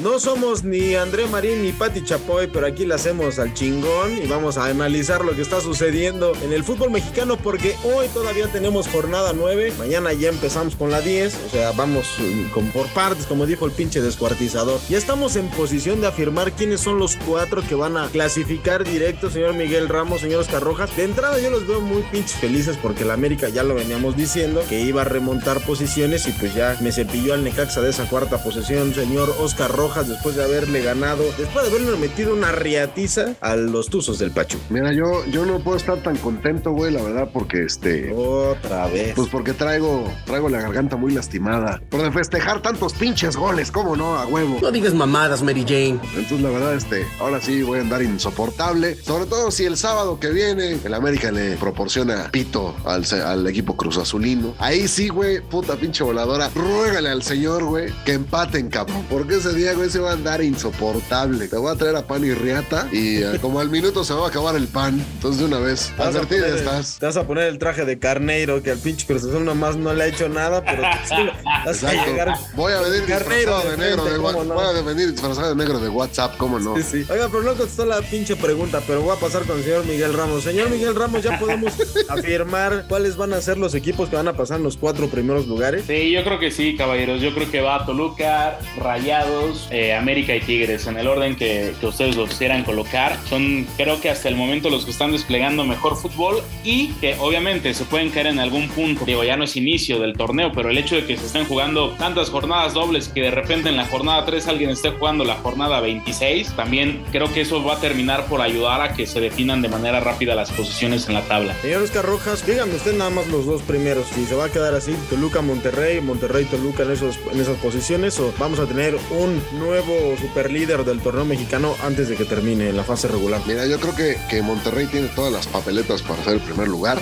No 0.00 0.18
somos 0.18 0.64
ni 0.64 0.94
André 0.94 1.26
Marín 1.26 1.62
ni 1.62 1.70
Patti 1.70 2.02
Chapoy, 2.02 2.46
pero 2.46 2.66
aquí 2.66 2.86
le 2.86 2.94
hacemos 2.94 3.38
al 3.38 3.52
chingón 3.52 4.16
y 4.16 4.26
vamos 4.26 4.56
a 4.56 4.64
analizar 4.64 5.22
lo 5.22 5.36
que 5.36 5.42
está 5.42 5.60
sucediendo 5.60 6.32
en 6.42 6.54
el 6.54 6.64
fútbol 6.64 6.90
mexicano 6.90 7.36
porque 7.36 7.76
hoy 7.84 8.08
todavía 8.08 8.48
tenemos 8.48 8.88
jornada 8.88 9.34
9, 9.34 9.74
mañana 9.78 10.14
ya 10.14 10.30
empezamos 10.30 10.76
con 10.76 10.90
la 10.90 11.02
10, 11.02 11.38
o 11.46 11.50
sea, 11.50 11.72
vamos 11.72 12.06
mm, 12.18 12.52
con, 12.52 12.70
por 12.70 12.86
partes, 12.88 13.26
como 13.26 13.44
dijo 13.44 13.66
el 13.66 13.72
pinche 13.72 14.00
descuartizador. 14.00 14.80
Ya 14.88 14.96
estamos 14.96 15.36
en 15.36 15.48
posición 15.48 16.00
de 16.00 16.06
afirmar 16.06 16.52
quiénes 16.52 16.80
son 16.80 16.98
los 16.98 17.16
cuatro 17.16 17.62
que 17.62 17.74
van 17.74 17.98
a 17.98 18.08
clasificar 18.08 18.84
directo, 18.84 19.30
señor 19.30 19.52
Miguel 19.52 19.90
Ramos, 19.90 20.22
señor 20.22 20.40
Oscar 20.40 20.62
Rojas. 20.62 20.96
De 20.96 21.04
entrada 21.04 21.38
yo 21.38 21.50
los 21.50 21.66
veo 21.66 21.82
muy 21.82 22.00
pinches 22.04 22.36
felices 22.36 22.78
porque 22.80 23.04
la 23.04 23.12
América 23.12 23.50
ya 23.50 23.62
lo 23.62 23.74
veníamos 23.74 24.16
diciendo 24.16 24.62
que 24.70 24.80
iba 24.80 25.02
a 25.02 25.04
remontar 25.04 25.60
posiciones 25.60 26.26
y 26.28 26.32
pues 26.32 26.54
ya 26.54 26.78
me 26.80 26.92
cepilló 26.92 27.34
al 27.34 27.44
Necaxa 27.44 27.82
de 27.82 27.90
esa 27.90 28.08
cuarta 28.08 28.42
posición, 28.42 28.94
señor 28.94 29.34
Oscar 29.38 29.70
Rojas 29.70 29.81
Después 29.82 30.36
de 30.36 30.44
haberle 30.44 30.80
ganado, 30.80 31.24
después 31.36 31.64
de 31.64 31.70
haberle 31.70 31.96
metido 31.96 32.34
una 32.34 32.52
riatiza 32.52 33.34
a 33.40 33.56
los 33.56 33.88
Tuzos 33.88 34.20
del 34.20 34.30
Pachuca. 34.30 34.62
Mira, 34.70 34.92
yo, 34.92 35.24
yo 35.26 35.44
no 35.44 35.58
puedo 35.58 35.76
estar 35.76 35.98
tan 35.98 36.16
contento, 36.18 36.70
güey, 36.70 36.92
la 36.92 37.02
verdad, 37.02 37.30
porque 37.32 37.64
este. 37.64 38.12
Otra 38.14 38.86
vez. 38.86 39.14
Pues 39.16 39.28
porque 39.28 39.52
traigo, 39.52 40.08
traigo 40.24 40.48
la 40.48 40.60
garganta 40.60 40.96
muy 40.96 41.12
lastimada. 41.12 41.82
Por 41.90 42.00
de 42.00 42.12
festejar 42.12 42.62
tantos 42.62 42.92
pinches 42.92 43.36
goles, 43.36 43.72
¿cómo 43.72 43.96
no? 43.96 44.16
A 44.16 44.26
huevo. 44.26 44.58
No 44.62 44.70
digas 44.70 44.94
mamadas, 44.94 45.42
Mary 45.42 45.62
Jane. 45.62 45.98
Entonces, 46.14 46.40
la 46.40 46.50
verdad, 46.50 46.74
este, 46.74 47.04
ahora 47.18 47.40
sí 47.40 47.62
voy 47.62 47.80
a 47.80 47.82
andar 47.82 48.02
insoportable. 48.02 48.94
Sobre 48.94 49.26
todo 49.26 49.50
si 49.50 49.64
el 49.64 49.76
sábado 49.76 50.20
que 50.20 50.30
viene 50.30 50.78
el 50.84 50.94
América 50.94 51.32
le 51.32 51.56
proporciona 51.56 52.30
pito 52.30 52.74
al, 52.84 53.04
al 53.24 53.46
equipo 53.48 53.76
Cruz 53.76 53.98
Azulino. 53.98 54.54
Ahí 54.58 54.86
sí, 54.86 55.08
güey, 55.08 55.40
puta 55.40 55.74
pinche 55.74 56.04
voladora. 56.04 56.50
Ruégale 56.54 57.08
al 57.08 57.24
señor, 57.24 57.64
güey, 57.64 57.92
que 58.04 58.12
empaten, 58.12 58.68
cabrón. 58.68 59.04
Porque 59.10 59.36
ese 59.36 59.52
día, 59.54 59.71
güey, 59.74 59.90
se 59.90 59.98
va 59.98 60.10
a 60.10 60.12
andar 60.14 60.42
insoportable. 60.42 61.48
Te 61.48 61.56
voy 61.56 61.72
a 61.72 61.76
traer 61.76 61.96
a 61.96 62.06
pan 62.06 62.24
y 62.24 62.32
riata 62.32 62.88
y 62.92 63.22
eh, 63.22 63.38
como 63.40 63.60
al 63.60 63.70
minuto 63.70 64.04
se 64.04 64.14
va 64.14 64.26
a 64.26 64.28
acabar 64.28 64.56
el 64.56 64.68
pan. 64.68 65.04
Entonces, 65.14 65.40
de 65.40 65.46
una 65.46 65.58
vez, 65.58 65.92
a 65.98 66.04
advertida 66.08 66.48
estás. 66.48 66.98
te 66.98 67.06
vas 67.06 67.16
a 67.16 67.26
poner 67.26 67.44
el 67.44 67.58
traje 67.58 67.84
de 67.84 67.98
carneiro 67.98 68.62
que 68.62 68.70
al 68.70 68.78
pinche 68.78 69.06
Cruz 69.06 69.24
Azul 69.24 69.44
nomás 69.44 69.76
no 69.76 69.92
le 69.94 70.04
ha 70.04 70.06
hecho 70.06 70.28
nada, 70.28 70.64
pero 70.64 70.82
vas 70.82 71.84
a 71.84 71.92
llegar. 72.06 72.34
Voy 72.54 72.72
a 72.72 72.80
venir 72.80 73.04
Carneiro 73.06 73.56
disfrazado 73.56 73.70
de 73.70 73.70
de 73.70 73.76
negro 73.76 74.04
de 74.04 74.10
frente, 74.10 74.24
wa- 74.24 74.32
¿cómo 74.32 74.44
no? 74.44 74.54
Voy 74.54 74.64
a 74.64 74.82
venir 74.82 75.12
disfrazado 75.12 75.48
de 75.50 75.54
negro 75.56 75.78
de 75.80 75.88
WhatsApp, 75.88 76.36
¿cómo 76.36 76.58
no? 76.58 76.76
Sí, 76.76 76.82
sí. 76.82 77.06
Oiga, 77.10 77.28
pero 77.30 77.42
no 77.42 77.54
contestó 77.54 77.86
la 77.86 78.00
pinche 78.02 78.36
pregunta, 78.36 78.80
pero 78.86 79.02
voy 79.02 79.16
a 79.16 79.20
pasar 79.20 79.42
con 79.42 79.58
el 79.58 79.64
señor 79.64 79.84
Miguel 79.86 80.12
Ramos. 80.14 80.42
Señor 80.44 80.70
Miguel 80.70 80.94
Ramos, 80.94 81.22
ya 81.22 81.38
podemos 81.38 81.72
afirmar 82.08 82.86
cuáles 82.88 83.16
van 83.16 83.32
a 83.32 83.40
ser 83.40 83.58
los 83.58 83.74
equipos 83.74 84.08
que 84.08 84.16
van 84.16 84.28
a 84.28 84.32
pasar 84.34 84.58
en 84.58 84.64
los 84.64 84.76
cuatro 84.76 85.08
primeros 85.08 85.46
lugares. 85.46 85.84
Sí, 85.86 86.10
yo 86.10 86.22
creo 86.24 86.38
que 86.38 86.50
sí, 86.50 86.76
caballeros. 86.76 87.20
Yo 87.20 87.34
creo 87.34 87.50
que 87.50 87.60
va 87.60 87.84
Toluca, 87.86 88.58
Rayados, 88.76 89.61
eh, 89.70 89.94
América 89.94 90.34
y 90.34 90.40
Tigres 90.40 90.86
en 90.86 90.98
el 90.98 91.06
orden 91.06 91.36
que, 91.36 91.74
ustedes 91.82 92.16
los 92.16 92.34
quieran 92.34 92.64
colocar. 92.64 93.18
Son, 93.28 93.66
creo 93.76 94.00
que 94.00 94.10
hasta 94.10 94.28
el 94.28 94.36
momento 94.36 94.70
los 94.70 94.84
que 94.84 94.90
están 94.90 95.12
desplegando 95.12 95.64
mejor 95.64 95.96
fútbol 95.96 96.42
y 96.64 96.88
que 97.00 97.16
obviamente 97.18 97.74
se 97.74 97.84
pueden 97.84 98.10
caer 98.10 98.28
en 98.28 98.38
algún 98.38 98.68
punto. 98.68 99.04
Digo, 99.04 99.24
ya 99.24 99.36
no 99.36 99.44
es 99.44 99.56
inicio 99.56 99.98
del 99.98 100.14
torneo, 100.14 100.52
pero 100.54 100.70
el 100.70 100.78
hecho 100.78 100.96
de 100.96 101.04
que 101.04 101.16
se 101.16 101.26
estén 101.26 101.44
jugando 101.44 101.90
tantas 101.98 102.30
jornadas 102.30 102.74
dobles 102.74 103.08
que 103.08 103.22
de 103.22 103.30
repente 103.30 103.68
en 103.68 103.76
la 103.76 103.86
jornada 103.86 104.24
3 104.24 104.48
alguien 104.48 104.70
esté 104.70 104.90
jugando 104.90 105.24
la 105.24 105.34
jornada 105.36 105.80
26, 105.80 106.54
también 106.54 107.02
creo 107.10 107.32
que 107.32 107.42
eso 107.42 107.62
va 107.62 107.74
a 107.74 107.80
terminar 107.80 108.26
por 108.26 108.40
ayudar 108.40 108.80
a 108.80 108.94
que 108.94 109.06
se 109.06 109.20
definan 109.20 109.62
de 109.62 109.68
manera 109.68 110.00
rápida 110.00 110.34
las 110.34 110.50
posiciones 110.50 111.08
en 111.08 111.14
la 111.14 111.22
tabla. 111.22 111.54
Señor 111.62 111.82
Oscar 111.82 112.04
Rojas, 112.04 112.46
díganme 112.46 112.74
usted 112.76 112.96
nada 112.96 113.10
más 113.10 113.26
los 113.28 113.46
dos 113.46 113.62
primeros. 113.62 114.06
Si 114.08 114.24
se 114.24 114.34
va 114.34 114.46
a 114.46 114.48
quedar 114.48 114.74
así, 114.74 114.94
Toluca, 115.10 115.40
Monterrey, 115.40 116.00
Monterrey, 116.00 116.44
Toluca 116.44 116.82
en, 116.82 116.92
esos, 116.92 117.18
en 117.32 117.40
esas 117.40 117.56
posiciones, 117.58 118.18
o 118.20 118.32
vamos 118.38 118.58
a 118.58 118.66
tener 118.66 118.96
un 119.10 119.42
nuevo 119.52 120.16
superlíder 120.18 120.84
del 120.84 121.00
torneo 121.00 121.24
mexicano 121.24 121.74
antes 121.82 122.08
de 122.08 122.16
que 122.16 122.24
termine 122.24 122.72
la 122.72 122.84
fase 122.84 123.08
regular. 123.08 123.40
Mira, 123.46 123.66
yo 123.66 123.78
creo 123.78 123.94
que, 123.94 124.16
que 124.28 124.42
Monterrey 124.42 124.86
tiene 124.86 125.08
todas 125.08 125.32
las 125.32 125.46
papeletas 125.46 126.02
para 126.02 126.22
ser 126.24 126.34
el 126.34 126.40
primer 126.40 126.68
lugar. 126.68 127.00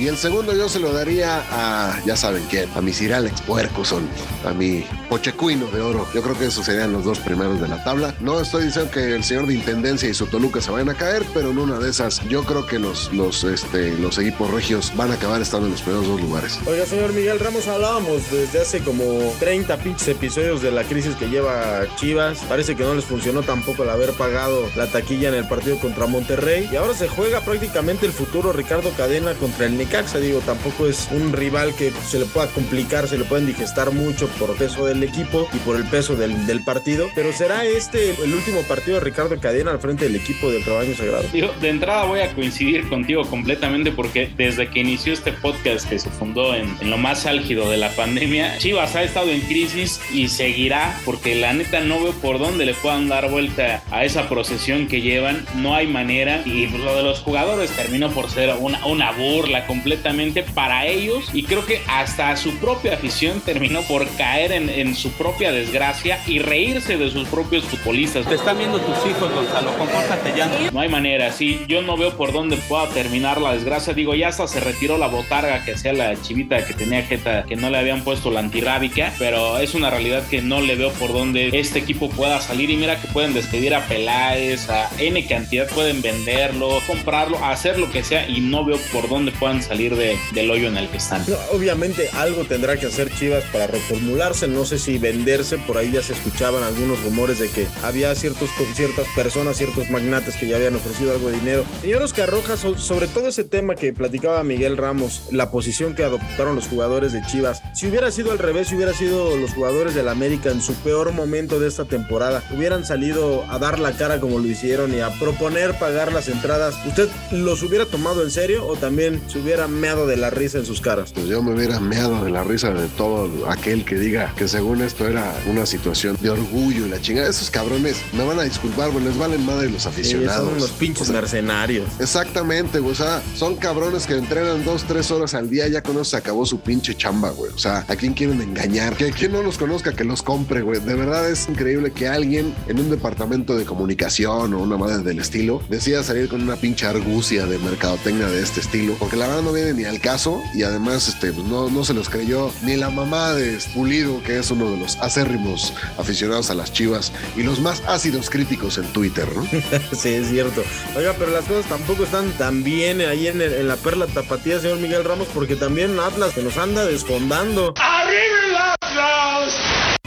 Y 0.00 0.08
el 0.08 0.16
segundo 0.16 0.54
yo 0.56 0.66
se 0.66 0.80
lo 0.80 0.94
daría 0.94 1.44
a, 1.50 2.02
ya 2.06 2.16
saben 2.16 2.42
quién, 2.48 2.70
a 2.74 2.80
mi 2.80 2.90
Sir 2.90 3.12
Alex 3.12 3.42
Puercoson, 3.42 4.08
a 4.46 4.54
mi 4.54 4.82
Pochecuino 5.10 5.66
de 5.66 5.82
oro. 5.82 6.06
Yo 6.14 6.22
creo 6.22 6.38
que 6.38 6.46
esos 6.46 6.64
serían 6.64 6.94
los 6.94 7.04
dos 7.04 7.18
primeros 7.18 7.60
de 7.60 7.68
la 7.68 7.84
tabla. 7.84 8.14
No 8.18 8.40
estoy 8.40 8.64
diciendo 8.64 8.90
que 8.90 9.14
el 9.14 9.22
señor 9.24 9.46
de 9.46 9.52
Intendencia 9.56 10.08
y 10.08 10.14
su 10.14 10.24
Toluca 10.24 10.62
se 10.62 10.70
vayan 10.70 10.88
a 10.88 10.94
caer, 10.94 11.22
pero 11.34 11.50
en 11.50 11.58
una 11.58 11.78
de 11.78 11.90
esas 11.90 12.26
yo 12.30 12.44
creo 12.44 12.66
que 12.66 12.78
los, 12.78 13.12
los, 13.12 13.44
este, 13.44 13.92
los 13.98 14.16
equipos 14.16 14.50
regios 14.50 14.90
van 14.96 15.10
a 15.10 15.14
acabar 15.16 15.42
estando 15.42 15.66
en 15.66 15.72
los 15.72 15.82
primeros 15.82 16.06
dos 16.06 16.18
lugares. 16.18 16.58
Oiga, 16.66 16.86
señor 16.86 17.12
Miguel 17.12 17.38
Ramos, 17.38 17.68
hablábamos 17.68 18.30
desde 18.30 18.62
hace 18.62 18.80
como 18.80 19.34
30 19.38 19.76
pinches 19.78 20.08
episodios 20.08 20.62
de 20.62 20.70
la 20.70 20.84
crisis 20.84 21.14
que 21.16 21.28
lleva 21.28 21.82
Chivas. 21.96 22.38
Parece 22.48 22.74
que 22.74 22.84
no 22.84 22.94
les 22.94 23.04
funcionó 23.04 23.42
tampoco 23.42 23.82
el 23.82 23.90
haber 23.90 24.12
pagado 24.12 24.70
la 24.76 24.86
taquilla 24.86 25.28
en 25.28 25.34
el 25.34 25.46
partido 25.46 25.78
contra 25.78 26.06
Monterrey. 26.06 26.70
Y 26.72 26.76
ahora 26.76 26.94
se 26.94 27.06
juega 27.06 27.42
prácticamente 27.42 28.06
el 28.06 28.12
futuro 28.12 28.54
Ricardo 28.54 28.88
Cadena 28.96 29.34
contra 29.34 29.66
el 29.66 29.76
Necaxa. 29.90 30.20
Digo, 30.20 30.40
tampoco 30.40 30.86
es 30.86 31.08
un 31.10 31.32
rival 31.32 31.74
que 31.74 31.90
se 31.90 32.20
le 32.20 32.24
pueda 32.26 32.46
complicar, 32.48 33.08
se 33.08 33.18
le 33.18 33.24
pueden 33.24 33.46
digestar 33.46 33.90
mucho 33.90 34.28
por 34.38 34.56
peso 34.56 34.86
del 34.86 35.02
equipo 35.02 35.48
y 35.52 35.56
por 35.58 35.74
el 35.74 35.84
peso 35.84 36.14
del, 36.14 36.46
del 36.46 36.62
partido. 36.62 37.08
Pero 37.14 37.32
será 37.32 37.64
este 37.64 38.10
el 38.22 38.32
último 38.32 38.62
partido 38.62 38.98
de 38.98 39.04
Ricardo 39.04 39.38
Cadena 39.40 39.72
al 39.72 39.80
frente 39.80 40.04
del 40.04 40.14
equipo 40.14 40.50
del 40.50 40.64
Rebaño 40.64 40.94
Sagrado. 40.94 41.24
De 41.32 41.68
entrada 41.68 42.04
voy 42.04 42.20
a 42.20 42.32
coincidir 42.34 42.88
contigo 42.88 43.24
completamente 43.24 43.90
porque 43.90 44.30
desde 44.36 44.68
que 44.68 44.80
inició 44.80 45.12
este 45.12 45.32
podcast 45.32 45.88
que 45.88 45.98
se 45.98 46.08
fundó 46.08 46.54
en, 46.54 46.76
en 46.80 46.90
lo 46.90 46.96
más 46.96 47.26
álgido 47.26 47.68
de 47.68 47.76
la 47.76 47.90
pandemia, 47.90 48.58
Chivas 48.58 48.94
ha 48.94 49.02
estado 49.02 49.30
en 49.30 49.40
crisis 49.40 50.00
y 50.12 50.28
seguirá 50.28 50.96
porque 51.04 51.34
la 51.34 51.52
neta 51.52 51.80
no 51.80 52.00
veo 52.00 52.12
por 52.12 52.38
dónde 52.38 52.64
le 52.64 52.74
puedan 52.74 53.08
dar 53.08 53.28
vuelta 53.28 53.82
a 53.90 54.04
esa 54.04 54.28
procesión 54.28 54.86
que 54.86 55.00
llevan, 55.00 55.44
no 55.56 55.74
hay 55.74 55.88
manera 55.88 56.42
y 56.44 56.66
lo 56.66 56.94
de 56.94 57.02
los 57.02 57.20
jugadores 57.20 57.70
terminó 57.72 58.10
por 58.10 58.30
ser 58.30 58.54
una, 58.60 58.86
una 58.86 59.10
burla 59.12 59.66
completamente 59.80 60.42
para 60.42 60.86
ellos 60.86 61.30
y 61.32 61.44
creo 61.44 61.64
que 61.64 61.80
hasta 61.88 62.36
su 62.36 62.54
propia 62.56 62.94
afición 62.94 63.40
terminó 63.40 63.80
por 63.82 64.06
caer 64.16 64.52
en, 64.52 64.68
en 64.68 64.94
su 64.94 65.10
propia 65.12 65.52
desgracia 65.52 66.18
y 66.26 66.38
reírse 66.38 66.98
de 66.98 67.10
sus 67.10 67.26
propios 67.28 67.64
futbolistas. 67.64 68.26
Te 68.26 68.34
están 68.34 68.58
viendo 68.58 68.78
tus 68.78 68.96
hijos, 69.10 69.32
Gonzalo. 69.32 69.72
Compórtate 69.78 70.34
ya. 70.36 70.50
No 70.70 70.80
hay 70.80 70.90
manera, 70.90 71.32
sí. 71.32 71.64
Yo 71.66 71.80
no 71.80 71.96
veo 71.96 72.14
por 72.14 72.32
dónde 72.32 72.56
pueda 72.56 72.88
terminar 72.90 73.40
la 73.40 73.54
desgracia. 73.54 73.94
Digo, 73.94 74.14
ya 74.14 74.28
hasta 74.28 74.46
se 74.46 74.60
retiró 74.60 74.98
la 74.98 75.06
botarga 75.06 75.64
que 75.64 75.72
hacía 75.72 75.94
la 75.94 76.20
chivita 76.20 76.66
que 76.66 76.74
tenía 76.74 77.02
jeta, 77.02 77.44
que 77.44 77.56
no 77.56 77.70
le 77.70 77.78
habían 77.78 78.04
puesto 78.04 78.30
la 78.30 78.40
antirrábica, 78.40 79.14
pero 79.18 79.58
es 79.58 79.74
una 79.74 79.88
realidad 79.88 80.26
que 80.28 80.42
no 80.42 80.60
le 80.60 80.76
veo 80.76 80.92
por 80.92 81.14
dónde 81.14 81.50
este 81.54 81.78
equipo 81.78 82.10
pueda 82.10 82.38
salir. 82.42 82.68
Y 82.68 82.76
mira 82.76 83.00
que 83.00 83.08
pueden 83.08 83.32
despedir 83.32 83.74
a 83.74 83.86
Peláez, 83.86 84.68
a 84.68 84.90
N 84.98 85.26
cantidad, 85.26 85.66
pueden 85.68 86.02
venderlo, 86.02 86.80
comprarlo, 86.86 87.42
hacer 87.42 87.78
lo 87.78 87.90
que 87.90 88.04
sea, 88.04 88.28
y 88.28 88.40
no 88.40 88.64
veo 88.64 88.78
por 88.92 89.08
dónde 89.08 89.32
puedan 89.32 89.62
salir 89.70 89.94
de- 89.94 90.18
del 90.34 90.50
hoyo 90.50 90.66
en 90.66 90.76
el 90.76 90.88
que 90.88 90.96
están. 90.96 91.22
No, 91.28 91.36
obviamente 91.52 92.08
algo 92.14 92.44
tendrá 92.44 92.76
que 92.76 92.86
hacer 92.86 93.08
Chivas 93.14 93.44
para 93.52 93.68
reformularse, 93.68 94.48
no 94.48 94.64
sé 94.64 94.80
si 94.80 94.98
venderse, 94.98 95.58
por 95.58 95.78
ahí 95.78 95.92
ya 95.92 96.02
se 96.02 96.12
escuchaban 96.12 96.64
algunos 96.64 97.00
rumores 97.04 97.38
de 97.38 97.48
que 97.48 97.68
había 97.84 98.12
ciertos, 98.16 98.50
ciertas 98.74 99.06
personas, 99.14 99.56
ciertos 99.58 99.88
magnates 99.88 100.34
que 100.34 100.48
ya 100.48 100.56
habían 100.56 100.74
ofrecido 100.74 101.12
algo 101.12 101.28
de 101.30 101.36
dinero. 101.36 101.64
Señor 101.82 102.02
Oscar 102.02 102.28
Rojas, 102.28 102.58
so- 102.58 102.76
sobre 102.78 103.06
todo 103.06 103.28
ese 103.28 103.44
tema 103.44 103.76
que 103.76 103.92
platicaba 103.92 104.42
Miguel 104.42 104.76
Ramos, 104.76 105.22
la 105.30 105.52
posición 105.52 105.94
que 105.94 106.02
adoptaron 106.02 106.56
los 106.56 106.66
jugadores 106.66 107.12
de 107.12 107.22
Chivas, 107.30 107.62
si 107.72 107.86
hubiera 107.86 108.10
sido 108.10 108.32
al 108.32 108.40
revés, 108.40 108.66
si 108.68 108.74
hubiera 108.74 108.92
sido 108.92 109.36
los 109.36 109.52
jugadores 109.52 109.94
del 109.94 110.08
América 110.08 110.50
en 110.50 110.62
su 110.62 110.74
peor 110.74 111.12
momento 111.12 111.60
de 111.60 111.68
esta 111.68 111.84
temporada, 111.84 112.42
hubieran 112.50 112.84
salido 112.84 113.44
a 113.48 113.60
dar 113.60 113.78
la 113.78 113.92
cara 113.92 114.18
como 114.18 114.40
lo 114.40 114.48
hicieron 114.48 114.92
y 114.92 115.00
a 115.00 115.10
proponer 115.20 115.78
pagar 115.78 116.12
las 116.12 116.26
entradas, 116.26 116.74
¿usted 116.88 117.08
los 117.30 117.62
hubiera 117.62 117.86
tomado 117.86 118.24
en 118.24 118.32
serio 118.32 118.66
o 118.66 118.74
también 118.74 119.22
se 119.30 119.38
hubiera 119.38 119.59
meado 119.68 120.06
de 120.06 120.16
la 120.16 120.30
risa 120.30 120.58
en 120.58 120.66
sus 120.66 120.80
caras? 120.80 121.12
Pues 121.12 121.26
yo 121.26 121.42
me 121.42 121.54
hubiera 121.54 121.80
meado 121.80 122.24
de 122.24 122.30
la 122.30 122.44
risa 122.44 122.70
de 122.72 122.88
todo 122.88 123.48
aquel 123.50 123.84
que 123.84 123.96
diga 123.98 124.32
que 124.36 124.48
según 124.48 124.82
esto 124.82 125.06
era 125.08 125.34
una 125.46 125.66
situación 125.66 126.16
de 126.20 126.30
orgullo 126.30 126.86
y 126.86 126.88
la 126.88 127.00
chingada. 127.00 127.28
Esos 127.28 127.50
cabrones 127.50 127.96
me 128.12 128.24
van 128.24 128.38
a 128.38 128.42
disculpar, 128.42 128.90
güey, 128.90 129.04
les 129.04 129.16
valen 129.18 129.44
madre 129.44 129.70
los 129.70 129.82
Sí, 129.82 129.88
aficionados. 129.88 130.46
son 130.48 130.56
unos 130.56 130.70
pinches 130.70 131.02
O 131.02 131.04
sea, 131.06 131.14
mercenarios. 131.20 131.86
Exactamente, 131.98 132.78
güey. 132.80 132.92
O 132.92 132.96
sea, 132.96 133.22
son 133.36 133.56
cabrones 133.56 134.06
que 134.06 134.14
entrenan 134.14 134.64
dos, 134.64 134.84
tres 134.84 135.10
horas 135.10 135.34
al 135.34 135.48
día. 135.48 135.68
Ya 135.68 135.82
con 135.82 135.94
eso 135.96 136.04
se 136.04 136.16
acabó 136.16 136.44
su 136.46 136.60
pinche 136.60 136.94
chamba, 136.96 137.30
güey. 137.30 137.52
O 137.52 137.58
sea, 137.58 137.84
¿a 137.88 137.96
quién 137.96 138.12
quieren 138.14 138.40
engañar? 138.42 138.96
Que 138.96 139.10
quien 139.10 139.32
no 139.32 139.42
los 139.42 139.58
conozca, 139.58 139.92
que 139.92 140.04
los 140.04 140.22
compre, 140.22 140.62
güey. 140.62 140.80
De 140.80 140.94
verdad 140.94 141.30
es 141.30 141.48
increíble 141.48 141.92
que 141.92 142.08
alguien 142.08 142.54
en 142.68 142.78
un 142.78 142.90
departamento 142.90 143.56
de 143.56 143.64
comunicación 143.64 144.54
o 144.54 144.58
una 144.58 144.76
madre 144.76 144.98
del 145.02 145.18
estilo 145.18 145.62
decida 145.68 146.02
salir 146.02 146.28
con 146.28 146.42
una 146.42 146.56
pinche 146.56 146.86
argucia 146.86 147.46
de 147.46 147.58
mercadotecnia 147.58 148.26
de 148.28 148.42
este 148.42 148.60
estilo. 148.60 148.94
Porque 148.98 149.16
la 149.16 149.26
verdad 149.26 149.39
no 149.42 149.52
viene 149.52 149.72
ni 149.74 149.84
al 149.84 150.00
caso 150.00 150.42
y 150.54 150.62
además 150.62 151.08
este, 151.08 151.32
pues, 151.32 151.46
no, 151.46 151.68
no 151.70 151.84
se 151.84 151.94
los 151.94 152.08
creyó 152.08 152.52
ni 152.62 152.76
la 152.76 152.90
mamá 152.90 153.32
de 153.34 153.58
Pulido, 153.74 154.22
que 154.22 154.38
es 154.38 154.50
uno 154.50 154.70
de 154.70 154.76
los 154.78 154.96
acérrimos 154.96 155.72
aficionados 155.98 156.50
a 156.50 156.54
las 156.54 156.72
chivas 156.72 157.12
y 157.36 157.42
los 157.42 157.60
más 157.60 157.82
ácidos 157.86 158.30
críticos 158.30 158.78
en 158.78 158.84
Twitter, 158.92 159.28
¿no? 159.34 159.44
sí, 159.96 160.08
es 160.14 160.28
cierto. 160.28 160.62
Oiga, 160.96 161.14
pero 161.18 161.30
las 161.32 161.44
cosas 161.44 161.66
tampoco 161.68 162.04
están 162.04 162.30
tan 162.32 162.62
bien 162.64 163.00
ahí 163.00 163.26
en, 163.28 163.40
el- 163.42 163.54
en 163.54 163.68
la 163.68 163.76
perla 163.76 164.06
tapatía, 164.06 164.60
señor 164.60 164.78
Miguel 164.78 165.04
Ramos, 165.04 165.28
porque 165.34 165.56
también 165.56 165.98
Atlas 166.00 166.32
que 166.34 166.42
nos 166.42 166.56
anda 166.56 166.84
desfondando. 166.84 167.74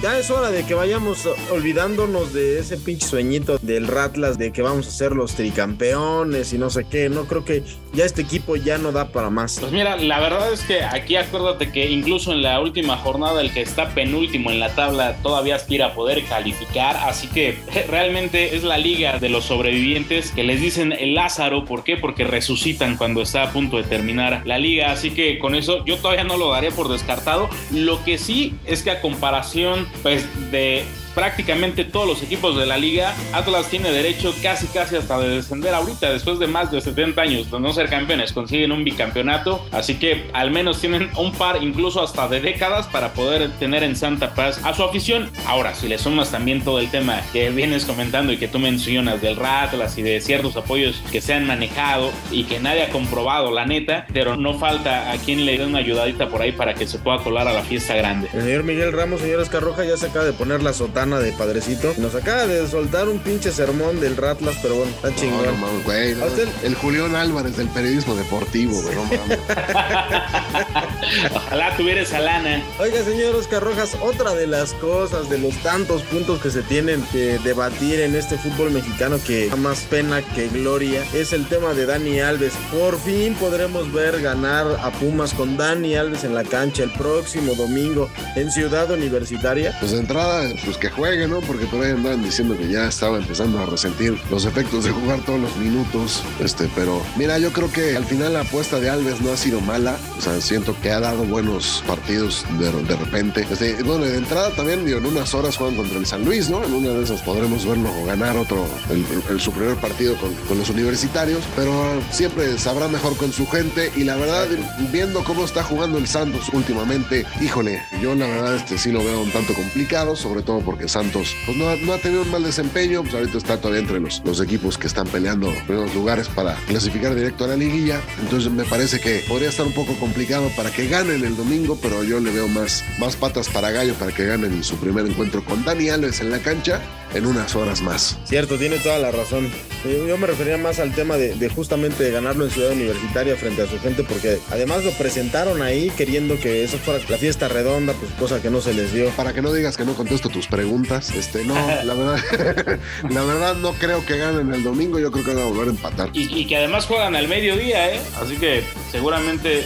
Ya 0.03 0.19
es 0.19 0.29
hora 0.29 0.51
de 0.51 0.65
que 0.65 0.73
vayamos 0.73 1.29
olvidándonos 1.49 2.33
de 2.33 2.59
ese 2.59 2.75
pinche 2.75 3.07
sueñito 3.07 3.57
del 3.61 3.87
Ratlas 3.87 4.37
de 4.37 4.51
que 4.51 4.61
vamos 4.61 4.85
a 4.85 4.91
ser 4.91 5.13
los 5.13 5.33
tricampeones 5.33 6.51
y 6.51 6.57
no 6.57 6.69
sé 6.69 6.85
qué. 6.91 7.07
No 7.07 7.23
creo 7.23 7.45
que 7.45 7.63
ya 7.93 8.03
este 8.03 8.21
equipo 8.21 8.57
ya 8.57 8.77
no 8.77 8.91
da 8.91 9.07
para 9.07 9.29
más. 9.29 9.59
Pues 9.61 9.71
mira, 9.71 9.95
la 9.95 10.19
verdad 10.19 10.51
es 10.51 10.59
que 10.63 10.83
aquí 10.83 11.15
acuérdate 11.15 11.71
que 11.71 11.89
incluso 11.89 12.33
en 12.33 12.41
la 12.41 12.59
última 12.59 12.97
jornada 12.97 13.39
el 13.39 13.53
que 13.53 13.61
está 13.61 13.91
penúltimo 13.91 14.51
en 14.51 14.59
la 14.59 14.75
tabla 14.75 15.15
todavía 15.23 15.55
aspira 15.55 15.85
a 15.85 15.93
poder 15.93 16.25
calificar, 16.25 16.97
así 16.97 17.27
que 17.27 17.57
realmente 17.89 18.57
es 18.57 18.63
la 18.65 18.77
liga 18.77 19.19
de 19.19 19.29
los 19.29 19.45
sobrevivientes 19.45 20.31
que 20.31 20.43
les 20.43 20.59
dicen 20.59 20.91
el 20.91 21.15
Lázaro, 21.15 21.63
¿por 21.63 21.85
qué? 21.85 21.95
Porque 21.95 22.25
resucitan 22.25 22.97
cuando 22.97 23.21
está 23.21 23.43
a 23.43 23.53
punto 23.53 23.77
de 23.77 23.83
terminar 23.83 24.41
la 24.43 24.57
liga, 24.57 24.91
así 24.91 25.11
que 25.11 25.39
con 25.39 25.55
eso 25.55 25.85
yo 25.85 25.95
todavía 25.99 26.25
no 26.25 26.35
lo 26.35 26.51
daré 26.51 26.71
por 26.73 26.89
descartado. 26.89 27.47
Lo 27.71 28.03
que 28.03 28.17
sí 28.17 28.55
es 28.65 28.83
que 28.83 28.91
a 28.91 28.99
comparación 28.99 29.92
pues 30.01 30.27
de 30.51 30.85
prácticamente 31.13 31.85
todos 31.85 32.07
los 32.07 32.23
equipos 32.23 32.57
de 32.57 32.65
la 32.65 32.77
liga, 32.77 33.13
Atlas 33.33 33.67
tiene 33.69 33.91
derecho 33.91 34.33
casi 34.41 34.67
casi 34.67 34.95
hasta 34.95 35.19
de 35.19 35.29
descender 35.29 35.73
ahorita, 35.73 36.11
después 36.11 36.39
de 36.39 36.47
más 36.47 36.71
de 36.71 36.81
70 36.81 37.21
años 37.21 37.51
de 37.51 37.59
no 37.59 37.73
ser 37.73 37.89
campeones, 37.89 38.33
consiguen 38.33 38.71
un 38.71 38.83
bicampeonato, 38.83 39.65
así 39.71 39.95
que 39.95 40.29
al 40.33 40.51
menos 40.51 40.79
tienen 40.79 41.09
un 41.17 41.33
par 41.33 41.61
incluso 41.61 42.01
hasta 42.01 42.27
de 42.27 42.41
décadas 42.41 42.87
para 42.87 43.13
poder 43.13 43.51
tener 43.59 43.83
en 43.83 43.95
santa 43.95 44.33
paz 44.33 44.59
a 44.63 44.73
su 44.73 44.83
afición. 44.83 45.29
Ahora, 45.45 45.75
si 45.75 45.87
le 45.87 45.97
sumas 45.97 46.31
también 46.31 46.63
todo 46.63 46.79
el 46.79 46.89
tema 46.89 47.21
que 47.31 47.49
vienes 47.49 47.85
comentando 47.85 48.33
y 48.33 48.37
que 48.37 48.47
tú 48.47 48.59
mencionas 48.59 49.21
del 49.21 49.43
Atlas 49.43 49.97
y 49.97 50.01
de 50.01 50.21
ciertos 50.21 50.55
apoyos 50.55 51.01
que 51.11 51.21
se 51.21 51.33
han 51.33 51.45
manejado 51.45 52.11
y 52.31 52.45
que 52.45 52.59
nadie 52.59 52.83
ha 52.83 52.89
comprobado, 52.89 53.51
la 53.51 53.65
neta, 53.65 54.05
pero 54.13 54.37
no 54.37 54.57
falta 54.57 55.11
a 55.11 55.17
quien 55.17 55.45
le 55.45 55.57
dé 55.57 55.65
una 55.65 55.79
ayudadita 55.79 56.29
por 56.29 56.41
ahí 56.41 56.51
para 56.51 56.73
que 56.73 56.87
se 56.87 56.97
pueda 56.99 57.17
colar 57.17 57.47
a 57.47 57.53
la 57.53 57.63
fiesta 57.63 57.95
grande. 57.95 58.29
El 58.33 58.43
señor 58.43 58.63
Miguel 58.63 58.91
Ramos, 58.93 59.21
señor 59.21 59.41
Escarroja, 59.41 59.83
ya 59.83 59.97
se 59.97 60.07
acaba 60.07 60.25
de 60.25 60.33
poner 60.33 60.63
la 60.63 60.73
sotana 60.73 61.02
de 61.03 61.33
padrecito. 61.33 61.93
Nos 61.97 62.15
acaba 62.15 62.47
de 62.47 62.65
soltar 62.67 63.09
un 63.09 63.19
pinche 63.19 63.51
sermón 63.51 63.99
del 63.99 64.15
Ratlas, 64.15 64.55
pero 64.61 64.75
bueno, 64.75 64.91
está 64.91 65.13
chingón. 65.15 65.45
No, 65.59 65.67
no, 65.67 65.83
güey, 65.83 66.15
no, 66.15 66.25
el 66.63 66.75
Julián 66.75 67.13
Álvarez 67.15 67.57
del 67.57 67.67
periodismo 67.67 68.15
deportivo, 68.15 68.81
güey, 68.81 68.95
no 68.95 69.03
mames. 69.03 69.39
Ojalá 71.35 71.75
tuviera 71.75 72.01
esa 72.01 72.19
lana. 72.19 72.63
Oiga, 72.79 73.03
señor 73.03 73.35
Oscar 73.35 73.61
Rojas, 73.63 73.97
otra 74.01 74.33
de 74.33 74.47
las 74.47 74.73
cosas, 74.75 75.29
de 75.29 75.39
los 75.39 75.55
tantos 75.57 76.03
puntos 76.03 76.41
que 76.41 76.49
se 76.49 76.61
tienen 76.63 77.03
que 77.11 77.37
debatir 77.39 77.99
en 77.99 78.15
este 78.15 78.37
fútbol 78.37 78.71
mexicano 78.71 79.17
que 79.25 79.49
da 79.49 79.57
más 79.57 79.81
pena 79.81 80.21
que 80.21 80.47
gloria, 80.47 81.03
es 81.13 81.33
el 81.33 81.45
tema 81.47 81.73
de 81.73 81.85
Dani 81.85 82.21
Alves. 82.21 82.53
Por 82.71 82.97
fin 82.99 83.35
podremos 83.35 83.91
ver 83.91 84.21
ganar 84.21 84.67
a 84.81 84.89
Pumas 84.91 85.33
con 85.33 85.57
Dani 85.57 85.95
Alves 85.95 86.23
en 86.23 86.33
la 86.33 86.45
cancha 86.45 86.83
el 86.83 86.91
próximo 86.91 87.55
domingo 87.55 88.09
en 88.35 88.49
Ciudad 88.51 88.89
Universitaria. 88.89 89.75
Pues 89.79 89.91
de 89.91 89.99
entrada, 89.99 90.49
pues 90.63 90.77
que 90.77 90.92
juegue, 90.95 91.27
¿no? 91.27 91.39
Porque 91.41 91.65
por 91.65 91.83
ahí 91.83 91.91
andaban 91.91 92.23
diciendo 92.23 92.57
que 92.57 92.67
ya 92.67 92.87
estaba 92.87 93.17
empezando 93.17 93.59
a 93.59 93.65
resentir 93.65 94.17
los 94.29 94.45
efectos 94.45 94.85
de 94.85 94.91
jugar 94.91 95.19
todos 95.25 95.39
los 95.39 95.55
minutos. 95.57 96.23
Este, 96.39 96.69
pero 96.75 97.01
mira, 97.15 97.37
yo 97.39 97.51
creo 97.51 97.71
que 97.71 97.95
al 97.95 98.05
final 98.05 98.33
la 98.33 98.41
apuesta 98.41 98.79
de 98.79 98.89
Alves 98.89 99.21
no 99.21 99.31
ha 99.31 99.37
sido 99.37 99.61
mala. 99.61 99.97
O 100.17 100.21
sea, 100.21 100.39
siento 100.41 100.75
que 100.81 100.91
ha 100.91 100.99
dado 100.99 101.23
buenos 101.23 101.83
partidos 101.87 102.45
de, 102.59 102.71
de 102.71 102.95
repente. 102.95 103.47
Este, 103.49 103.81
bueno, 103.83 104.05
de 104.05 104.17
entrada 104.17 104.51
también, 104.51 104.85
digo, 104.85 104.99
en 104.99 105.05
unas 105.05 105.33
horas 105.33 105.57
juegan 105.57 105.75
contra 105.75 105.97
el 105.97 106.05
San 106.05 106.25
Luis, 106.25 106.49
¿no? 106.49 106.63
En 106.63 106.73
una 106.73 106.89
de 106.89 107.03
esas 107.03 107.21
podremos 107.21 107.65
verlo 107.65 107.89
ganar 108.05 108.37
otro, 108.37 108.65
el, 108.89 109.39
su 109.39 109.51
primer 109.51 109.75
partido 109.77 110.15
con, 110.15 110.33
con, 110.47 110.57
los 110.57 110.69
universitarios. 110.69 111.43
Pero 111.55 111.73
siempre 112.11 112.57
sabrá 112.57 112.87
mejor 112.87 113.17
con 113.17 113.31
su 113.31 113.47
gente. 113.47 113.91
Y 113.95 114.03
la 114.03 114.15
verdad, 114.15 114.47
viendo 114.91 115.23
cómo 115.23 115.45
está 115.45 115.63
jugando 115.63 115.97
el 115.97 116.07
Santos 116.07 116.49
últimamente, 116.53 117.25
híjole, 117.41 117.81
yo 118.01 118.15
la 118.15 118.27
verdad 118.27 118.55
este 118.55 118.77
sí 118.77 118.91
lo 118.91 119.03
veo 119.03 119.21
un 119.21 119.31
tanto 119.31 119.53
complicado, 119.53 120.15
sobre 120.15 120.41
todo 120.41 120.59
porque 120.59 120.82
Santos 120.87 121.35
pues, 121.45 121.57
no, 121.57 121.69
ha, 121.69 121.97
tenido 121.97 122.21
un 122.23 122.31
mal 122.31 122.43
desempeño. 122.43 123.01
Pues 123.03 123.13
ahorita 123.13 123.37
está 123.37 123.57
todavía 123.57 123.81
entre 123.81 123.99
los, 123.99 124.21
los 124.25 124.39
equipos 124.41 124.77
que 124.77 124.87
están 124.87 125.07
peleando 125.07 125.53
primeros 125.67 125.93
lugares 125.93 126.27
para 126.29 126.55
clasificar 126.67 127.15
directo 127.15 127.45
a 127.45 127.47
la 127.47 127.55
liguilla. 127.55 128.01
Entonces 128.21 128.51
me 128.51 128.63
parece 128.63 128.99
que 128.99 129.23
podría 129.27 129.49
estar 129.49 129.65
un 129.65 129.73
poco 129.73 129.93
complicado 129.95 130.49
para 130.55 130.71
que 130.71 130.87
ganen 130.87 131.23
el 131.23 131.35
domingo, 131.35 131.77
pero 131.81 132.03
yo 132.03 132.19
le 132.19 132.31
veo 132.31 132.47
más, 132.47 132.83
más 132.99 133.15
patas 133.15 133.49
para 133.49 133.71
gallo 133.71 133.93
para 133.95 134.11
que 134.11 134.25
ganen 134.25 134.63
su 134.63 134.75
primer 134.77 135.05
encuentro 135.05 135.43
con 135.43 135.63
Dani 135.63 135.89
Alves 135.89 136.21
en 136.21 136.31
la 136.31 136.39
cancha 136.39 136.81
en 137.13 137.25
unas 137.25 137.55
horas 137.55 137.81
más. 137.81 138.17
Cierto, 138.25 138.57
tiene 138.57 138.77
toda 138.77 138.99
la 138.99 139.11
razón. 139.11 139.49
Yo 139.83 140.17
me 140.17 140.27
refería 140.27 140.57
más 140.57 140.79
al 140.79 140.93
tema 140.93 141.17
de, 141.17 141.35
de, 141.35 141.49
justamente 141.49 142.09
ganarlo 142.09 142.45
en 142.45 142.51
Ciudad 142.51 142.71
Universitaria 142.71 143.35
frente 143.35 143.63
a 143.63 143.67
su 143.67 143.79
gente, 143.79 144.03
porque 144.03 144.39
además 144.49 144.83
lo 144.83 144.91
presentaron 144.91 145.61
ahí 145.61 145.89
queriendo 145.91 146.39
que 146.39 146.63
eso 146.63 146.77
fuera 146.77 147.03
la 147.09 147.17
fiesta 147.17 147.47
redonda, 147.49 147.93
pues 147.93 148.11
cosa 148.13 148.41
que 148.41 148.49
no 148.49 148.61
se 148.61 148.73
les 148.73 148.93
dio. 148.93 149.09
Para 149.11 149.33
que 149.33 149.41
no 149.41 149.51
digas 149.51 149.75
que 149.75 149.83
no 149.83 149.93
contesto 149.93 150.29
tus 150.29 150.47
preguntas, 150.47 151.11
este, 151.11 151.43
no, 151.43 151.55
la 151.55 151.93
verdad, 151.93 152.79
la 153.09 153.23
verdad 153.23 153.55
no 153.55 153.73
creo 153.73 154.05
que 154.05 154.17
ganen 154.17 154.53
el 154.53 154.63
domingo, 154.63 154.99
yo 154.99 155.11
creo 155.11 155.25
que 155.25 155.33
van 155.33 155.43
a 155.43 155.47
volver 155.47 155.67
a 155.67 155.71
empatar. 155.71 156.09
Y, 156.13 156.33
y 156.33 156.45
que 156.45 156.57
además 156.57 156.85
juegan 156.85 157.15
al 157.15 157.27
mediodía, 157.27 157.93
¿eh? 157.93 157.99
Así 158.21 158.37
que 158.37 158.63
seguramente 158.91 159.65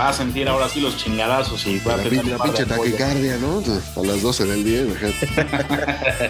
va 0.00 0.08
a 0.08 0.12
sentir 0.14 0.48
ahora 0.48 0.66
sí 0.66 0.80
los 0.80 0.96
chingadazos 0.96 1.66
y 1.66 1.78
va 1.80 1.94
la, 1.94 2.02
a 2.02 2.08
tener 2.08 2.26
la 2.26 2.38
pinche 2.38 2.64
taquicardia, 2.64 3.36
¿no? 3.36 3.62
A 3.96 4.02
las 4.02 4.22
12 4.22 4.46
del 4.46 4.64
día, 4.64 4.80
imagínate. 4.80 5.28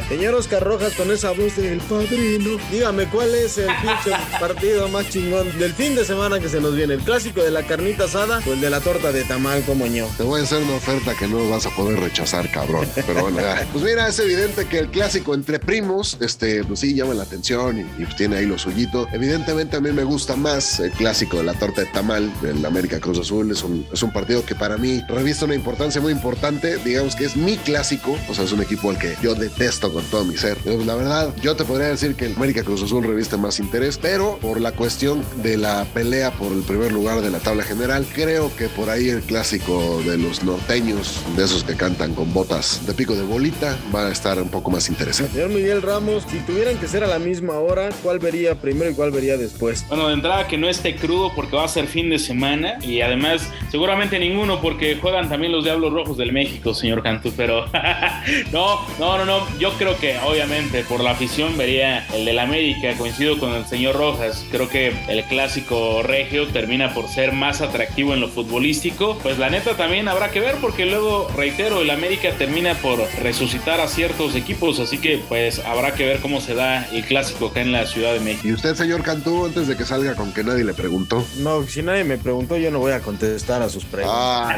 Señor 0.08 0.34
Oscar 0.34 0.64
Rojas, 0.64 0.94
con 0.94 1.08
esa 1.12 1.30
voz 1.30 1.54
del 1.56 1.78
padrino, 1.78 2.58
dígame 2.72 3.06
cuál 3.06 3.32
es 3.32 3.58
el 3.58 3.68
pinche 3.80 4.10
partido 4.40 4.88
más 4.88 5.08
chingón 5.10 5.56
del 5.56 5.72
fin 5.72 5.94
de 5.94 6.04
semana 6.04 6.40
que 6.40 6.48
se 6.48 6.60
nos 6.60 6.74
viene. 6.74 6.94
¿El 6.94 7.00
clásico 7.02 7.44
de 7.44 7.52
la 7.52 7.62
carnita 7.62 8.04
asada 8.04 8.40
o 8.44 8.52
el 8.52 8.60
de 8.60 8.70
la 8.70 8.80
torta 8.80 9.12
de 9.12 9.22
tamal 9.22 9.62
como 9.62 9.86
ño? 9.86 10.08
Te 10.16 10.24
voy 10.24 10.40
a 10.40 10.42
hacer 10.42 10.64
una 10.64 10.74
oferta 10.74 11.14
que 11.14 11.28
no 11.28 11.48
vas 11.48 11.64
a 11.66 11.70
poder 11.70 12.00
rechazar, 12.00 12.50
cabrón. 12.50 12.88
Pero 12.96 13.22
bueno, 13.22 13.40
ya. 13.40 13.64
pues 13.72 13.84
mira, 13.84 14.08
es 14.08 14.18
evidente 14.18 14.66
que 14.66 14.80
el 14.80 14.88
clásico 14.88 15.32
entre 15.32 15.60
primos, 15.60 16.16
este, 16.20 16.64
pues 16.64 16.80
sí, 16.80 16.92
llama 16.92 17.14
la 17.14 17.22
atención 17.22 17.78
y, 17.78 18.02
y 18.02 18.04
pues 18.04 18.16
tiene 18.16 18.38
ahí 18.38 18.46
lo 18.46 18.58
suyito. 18.58 19.06
Evidentemente 19.12 19.76
a 19.76 19.80
mí 19.80 19.92
me 19.92 20.02
gusta 20.02 20.34
más 20.34 20.80
el 20.80 20.90
clásico 20.90 21.36
de 21.36 21.44
la 21.44 21.54
torta 21.54 21.82
de 21.82 21.86
tamal 21.86 22.32
del 22.42 22.66
América 22.66 22.98
Cruz 22.98 23.20
Azul 23.20 23.48
es 23.52 23.59
un, 23.62 23.86
es 23.92 24.02
un, 24.02 24.12
partido 24.12 24.44
que 24.44 24.54
para 24.54 24.76
mí 24.76 25.02
reviste 25.08 25.44
una 25.44 25.54
importancia 25.54 26.00
muy 26.00 26.12
importante. 26.12 26.78
Digamos 26.78 27.16
que 27.16 27.24
es 27.24 27.36
mi 27.36 27.56
clásico. 27.56 28.16
O 28.28 28.34
sea, 28.34 28.44
es 28.44 28.52
un 28.52 28.62
equipo 28.62 28.90
al 28.90 28.98
que 28.98 29.16
yo 29.22 29.34
detesto 29.34 29.92
con 29.92 30.04
todo 30.04 30.24
mi 30.24 30.36
ser. 30.36 30.58
La 30.66 30.94
verdad, 30.94 31.34
yo 31.42 31.56
te 31.56 31.64
podría 31.64 31.88
decir 31.88 32.14
que 32.14 32.26
el 32.26 32.36
América 32.36 32.62
Cruz 32.62 32.82
Azul 32.82 33.04
reviste 33.04 33.36
más 33.36 33.60
interés, 33.60 33.98
pero 33.98 34.38
por 34.38 34.60
la 34.60 34.72
cuestión 34.72 35.24
de 35.42 35.56
la 35.56 35.84
pelea 35.92 36.30
por 36.32 36.52
el 36.52 36.62
primer 36.62 36.92
lugar 36.92 37.20
de 37.20 37.30
la 37.30 37.38
tabla 37.38 37.62
general, 37.64 38.06
creo 38.14 38.54
que 38.56 38.68
por 38.68 38.90
ahí 38.90 39.08
el 39.08 39.22
clásico 39.22 40.02
de 40.04 40.18
los 40.18 40.42
norteños, 40.42 41.20
de 41.36 41.44
esos 41.44 41.64
que 41.64 41.74
cantan 41.74 42.14
con 42.14 42.32
botas 42.32 42.86
de 42.86 42.94
pico 42.94 43.14
de 43.14 43.22
bolita, 43.22 43.76
va 43.94 44.06
a 44.06 44.12
estar 44.12 44.40
un 44.40 44.48
poco 44.48 44.70
más 44.70 44.88
interesante. 44.88 45.32
Señor 45.32 45.50
Miguel 45.50 45.82
Ramos, 45.82 46.24
si 46.30 46.38
tuvieran 46.40 46.76
que 46.78 46.88
ser 46.88 47.04
a 47.04 47.06
la 47.06 47.18
misma 47.18 47.58
hora, 47.58 47.90
¿cuál 48.02 48.18
vería 48.18 48.54
primero 48.54 48.90
y 48.90 48.94
cuál 48.94 49.10
vería 49.10 49.36
después? 49.36 49.84
Bueno, 49.88 50.08
de 50.08 50.14
entrada 50.14 50.46
que 50.46 50.58
no 50.58 50.68
esté 50.68 50.96
crudo 50.96 51.32
porque 51.34 51.56
va 51.56 51.64
a 51.64 51.68
ser 51.68 51.86
fin 51.86 52.10
de 52.10 52.18
semana 52.18 52.78
y 52.82 53.00
además 53.00 53.42
seguramente 53.70 54.18
ninguno 54.18 54.60
porque 54.60 54.96
juegan 54.96 55.28
también 55.28 55.52
los 55.52 55.64
Diablos 55.64 55.92
Rojos 55.92 56.16
del 56.16 56.32
México, 56.32 56.74
señor 56.74 57.02
Cantú, 57.02 57.32
pero 57.36 57.66
no, 58.52 58.80
no, 58.98 59.18
no, 59.18 59.24
no, 59.24 59.58
yo 59.58 59.72
creo 59.74 59.96
que 59.98 60.18
obviamente 60.18 60.84
por 60.84 61.02
la 61.02 61.12
afición 61.12 61.56
vería 61.56 62.06
el 62.14 62.24
del 62.24 62.38
América, 62.38 62.94
coincido 62.98 63.38
con 63.38 63.54
el 63.54 63.64
señor 63.66 63.96
Rojas, 63.96 64.44
creo 64.50 64.68
que 64.68 64.92
el 65.08 65.24
clásico 65.24 66.02
regio 66.02 66.48
termina 66.48 66.92
por 66.94 67.08
ser 67.08 67.32
más 67.32 67.60
atractivo 67.60 68.14
en 68.14 68.20
lo 68.20 68.28
futbolístico, 68.28 69.18
pues 69.22 69.38
la 69.38 69.50
neta 69.50 69.76
también 69.76 70.08
habrá 70.08 70.30
que 70.30 70.40
ver 70.40 70.56
porque 70.60 70.86
luego, 70.86 71.28
reitero, 71.36 71.80
el 71.80 71.90
América 71.90 72.32
termina 72.36 72.74
por 72.74 72.98
resucitar 73.22 73.80
a 73.80 73.88
ciertos 73.88 74.34
equipos, 74.34 74.80
así 74.80 74.98
que 74.98 75.20
pues 75.28 75.60
habrá 75.60 75.94
que 75.94 76.04
ver 76.04 76.20
cómo 76.20 76.40
se 76.40 76.54
da 76.54 76.84
el 76.92 77.04
clásico 77.04 77.46
acá 77.46 77.60
en 77.60 77.72
la 77.72 77.86
Ciudad 77.86 78.12
de 78.12 78.20
México. 78.20 78.48
¿Y 78.48 78.52
usted, 78.52 78.74
señor 78.74 79.02
Cantú, 79.02 79.46
antes 79.46 79.68
de 79.68 79.76
que 79.76 79.84
salga 79.84 80.14
con 80.14 80.32
que 80.32 80.44
nadie 80.44 80.64
le 80.64 80.74
preguntó? 80.74 81.24
No, 81.38 81.62
si 81.64 81.82
nadie 81.82 82.04
me 82.04 82.18
preguntó, 82.18 82.56
yo 82.56 82.70
no 82.70 82.78
voy 82.78 82.92
a 82.92 83.00
contestar 83.00 83.29
a 83.36 83.68
sus 83.68 83.84
preguntas. 83.84 84.56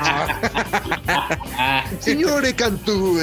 Ah. 1.58 1.85
Señores 2.00 2.54
Cantú, 2.54 3.18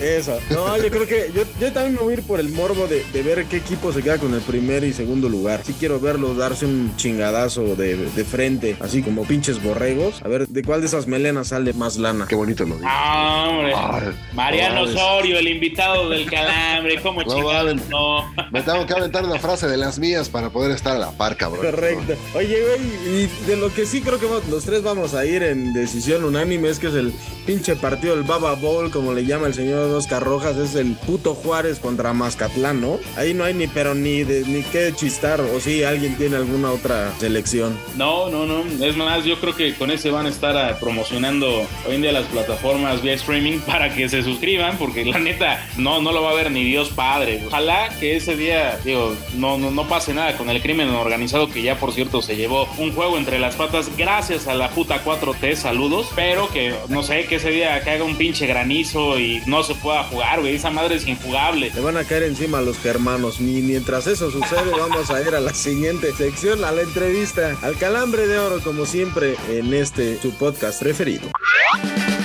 Eso. 0.00 0.38
No, 0.50 0.76
yo 0.76 0.90
creo 0.90 1.06
que 1.06 1.30
yo, 1.34 1.42
yo, 1.60 1.72
también 1.72 1.94
me 1.94 2.00
voy 2.00 2.14
a 2.14 2.16
ir 2.18 2.22
por 2.22 2.40
el 2.40 2.50
morbo 2.50 2.86
de, 2.86 3.04
de, 3.12 3.22
ver 3.22 3.44
qué 3.46 3.56
equipo 3.56 3.92
se 3.92 4.02
queda 4.02 4.18
con 4.18 4.34
el 4.34 4.40
primer 4.40 4.84
y 4.84 4.92
segundo 4.92 5.28
lugar. 5.28 5.62
Sí 5.64 5.74
quiero 5.78 6.00
verlos 6.00 6.36
darse 6.36 6.66
un 6.66 6.94
chingadazo 6.96 7.76
de, 7.76 7.96
de 7.96 8.24
frente, 8.24 8.76
así 8.80 9.02
como 9.02 9.24
pinches 9.24 9.62
borregos. 9.62 10.22
A 10.22 10.28
ver 10.28 10.46
de 10.46 10.62
cuál 10.62 10.80
de 10.80 10.86
esas 10.86 11.06
melenas 11.06 11.48
sale 11.48 11.72
más 11.72 11.96
lana. 11.96 12.26
Qué 12.28 12.34
bonito 12.34 12.64
lo 12.64 12.76
digo. 12.76 12.88
Ah, 12.88 13.48
hombre. 13.50 13.74
Ay, 13.74 14.14
Mariano 14.32 14.82
Osorio, 14.82 15.38
el 15.38 15.48
invitado 15.48 16.08
del 16.10 16.30
calambre. 16.30 17.00
¿Cómo 17.02 17.22
no, 17.22 17.34
chingados 17.34 17.88
no? 17.88 18.32
Me 18.50 18.62
tengo 18.62 18.86
que 18.86 18.92
aventar 18.92 19.24
una 19.24 19.38
frase 19.38 19.68
de 19.68 19.76
las 19.76 19.98
mías 19.98 20.28
para 20.28 20.50
poder 20.50 20.72
estar 20.72 20.96
a 20.96 20.98
la 20.98 21.10
par, 21.12 21.36
cabrón. 21.36 21.64
Correcto. 21.64 22.14
Oye, 22.34 22.58
güey, 22.62 23.22
y 23.22 23.46
de 23.46 23.56
lo 23.56 23.72
que 23.72 23.86
sí 23.86 24.00
creo 24.00 24.18
que 24.18 24.26
los 24.50 24.64
tres 24.64 24.82
vamos 24.82 24.93
vamos 24.94 25.14
a 25.14 25.26
ir 25.26 25.42
en 25.42 25.72
decisión 25.72 26.22
unánime, 26.24 26.68
es 26.68 26.78
que 26.78 26.86
es 26.86 26.94
el 26.94 27.12
pinche 27.46 27.74
partido 27.74 28.14
del 28.14 28.24
Baba 28.24 28.54
Bowl, 28.54 28.92
como 28.92 29.12
le 29.12 29.26
llama 29.26 29.48
el 29.48 29.54
señor 29.54 29.90
Oscar 29.90 30.22
Rojas, 30.22 30.56
es 30.56 30.76
el 30.76 30.92
puto 30.92 31.34
Juárez 31.34 31.80
contra 31.80 32.12
Mazcatlán, 32.12 32.80
¿no? 32.80 33.00
Ahí 33.16 33.34
no 33.34 33.42
hay 33.42 33.54
ni 33.54 33.66
pero 33.66 33.94
ni 33.94 34.22
de, 34.22 34.44
ni 34.46 34.62
qué 34.62 34.92
chistar, 34.94 35.40
o 35.40 35.58
si 35.58 35.82
alguien 35.82 36.16
tiene 36.16 36.36
alguna 36.36 36.70
otra 36.70 37.12
selección. 37.18 37.76
No, 37.96 38.30
no, 38.30 38.46
no. 38.46 38.62
Es 38.84 38.96
más, 38.96 39.24
yo 39.24 39.40
creo 39.40 39.56
que 39.56 39.74
con 39.74 39.90
ese 39.90 40.10
van 40.10 40.26
a 40.26 40.28
estar 40.28 40.56
ah, 40.56 40.78
promocionando 40.78 41.66
hoy 41.88 41.94
en 41.96 42.02
día 42.02 42.12
las 42.12 42.26
plataformas 42.26 43.02
vía 43.02 43.14
streaming 43.14 43.58
para 43.66 43.92
que 43.92 44.08
se 44.08 44.22
suscriban, 44.22 44.78
porque 44.78 45.04
la 45.04 45.18
neta 45.18 45.66
no, 45.76 46.00
no 46.00 46.12
lo 46.12 46.22
va 46.22 46.30
a 46.30 46.34
ver 46.34 46.52
ni 46.52 46.62
Dios 46.62 46.90
Padre. 46.90 47.42
Ojalá 47.48 47.88
que 47.98 48.14
ese 48.14 48.36
día, 48.36 48.78
digo, 48.84 49.16
no, 49.34 49.58
no, 49.58 49.72
no 49.72 49.88
pase 49.88 50.14
nada 50.14 50.36
con 50.36 50.48
el 50.50 50.62
crimen 50.62 50.88
organizado 50.90 51.48
que 51.50 51.62
ya 51.62 51.80
por 51.80 51.92
cierto 51.92 52.22
se 52.22 52.36
llevó 52.36 52.68
un 52.78 52.92
juego 52.92 53.18
entre 53.18 53.40
las 53.40 53.56
patas 53.56 53.90
gracias 53.96 54.46
a 54.46 54.54
la 54.54 54.70
puta 54.70 54.83
4T, 54.86 55.56
saludos, 55.56 56.08
pero 56.14 56.48
que 56.48 56.74
no 56.88 57.02
sé, 57.02 57.26
que 57.26 57.36
ese 57.36 57.50
día 57.50 57.80
caiga 57.82 58.04
un 58.04 58.16
pinche 58.16 58.46
granizo 58.46 59.18
y 59.18 59.42
no 59.46 59.62
se 59.62 59.74
pueda 59.74 60.04
jugar, 60.04 60.40
güey, 60.40 60.56
esa 60.56 60.70
madre 60.70 60.96
es 60.96 61.06
injugable. 61.06 61.70
Le 61.74 61.80
van 61.80 61.96
a 61.96 62.04
caer 62.04 62.24
encima 62.24 62.58
a 62.58 62.62
los 62.62 62.78
germanos. 62.78 63.40
Ni 63.40 63.62
mientras 63.62 64.06
eso 64.06 64.30
sucede, 64.30 64.70
vamos 64.78 65.10
a 65.10 65.20
ir 65.20 65.34
a 65.34 65.40
la 65.40 65.54
siguiente 65.54 66.12
sección, 66.12 66.64
a 66.64 66.72
la 66.72 66.82
entrevista, 66.82 67.56
al 67.62 67.76
calambre 67.76 68.26
de 68.26 68.38
oro, 68.38 68.60
como 68.62 68.86
siempre, 68.86 69.36
en 69.48 69.72
este 69.74 70.20
su 70.20 70.32
podcast 70.34 70.80
preferido. 70.80 71.28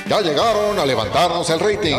Ya 0.08 0.22
llegaron 0.22 0.78
a 0.80 0.86
levantarnos 0.86 1.50
el 1.50 1.60
rating. 1.60 1.96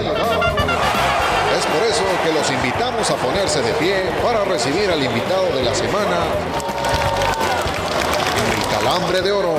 Es 1.56 1.66
por 1.66 1.82
eso 1.82 2.04
que 2.24 2.32
los 2.32 2.50
invitamos 2.50 3.10
a 3.10 3.16
ponerse 3.16 3.60
de 3.60 3.72
pie 3.74 3.94
para 4.22 4.44
recibir 4.44 4.90
al 4.90 5.02
invitado 5.02 5.54
de 5.54 5.62
la 5.62 5.74
semana, 5.74 6.18
el 8.56 8.76
calambre 8.78 9.20
de 9.20 9.32
oro. 9.32 9.56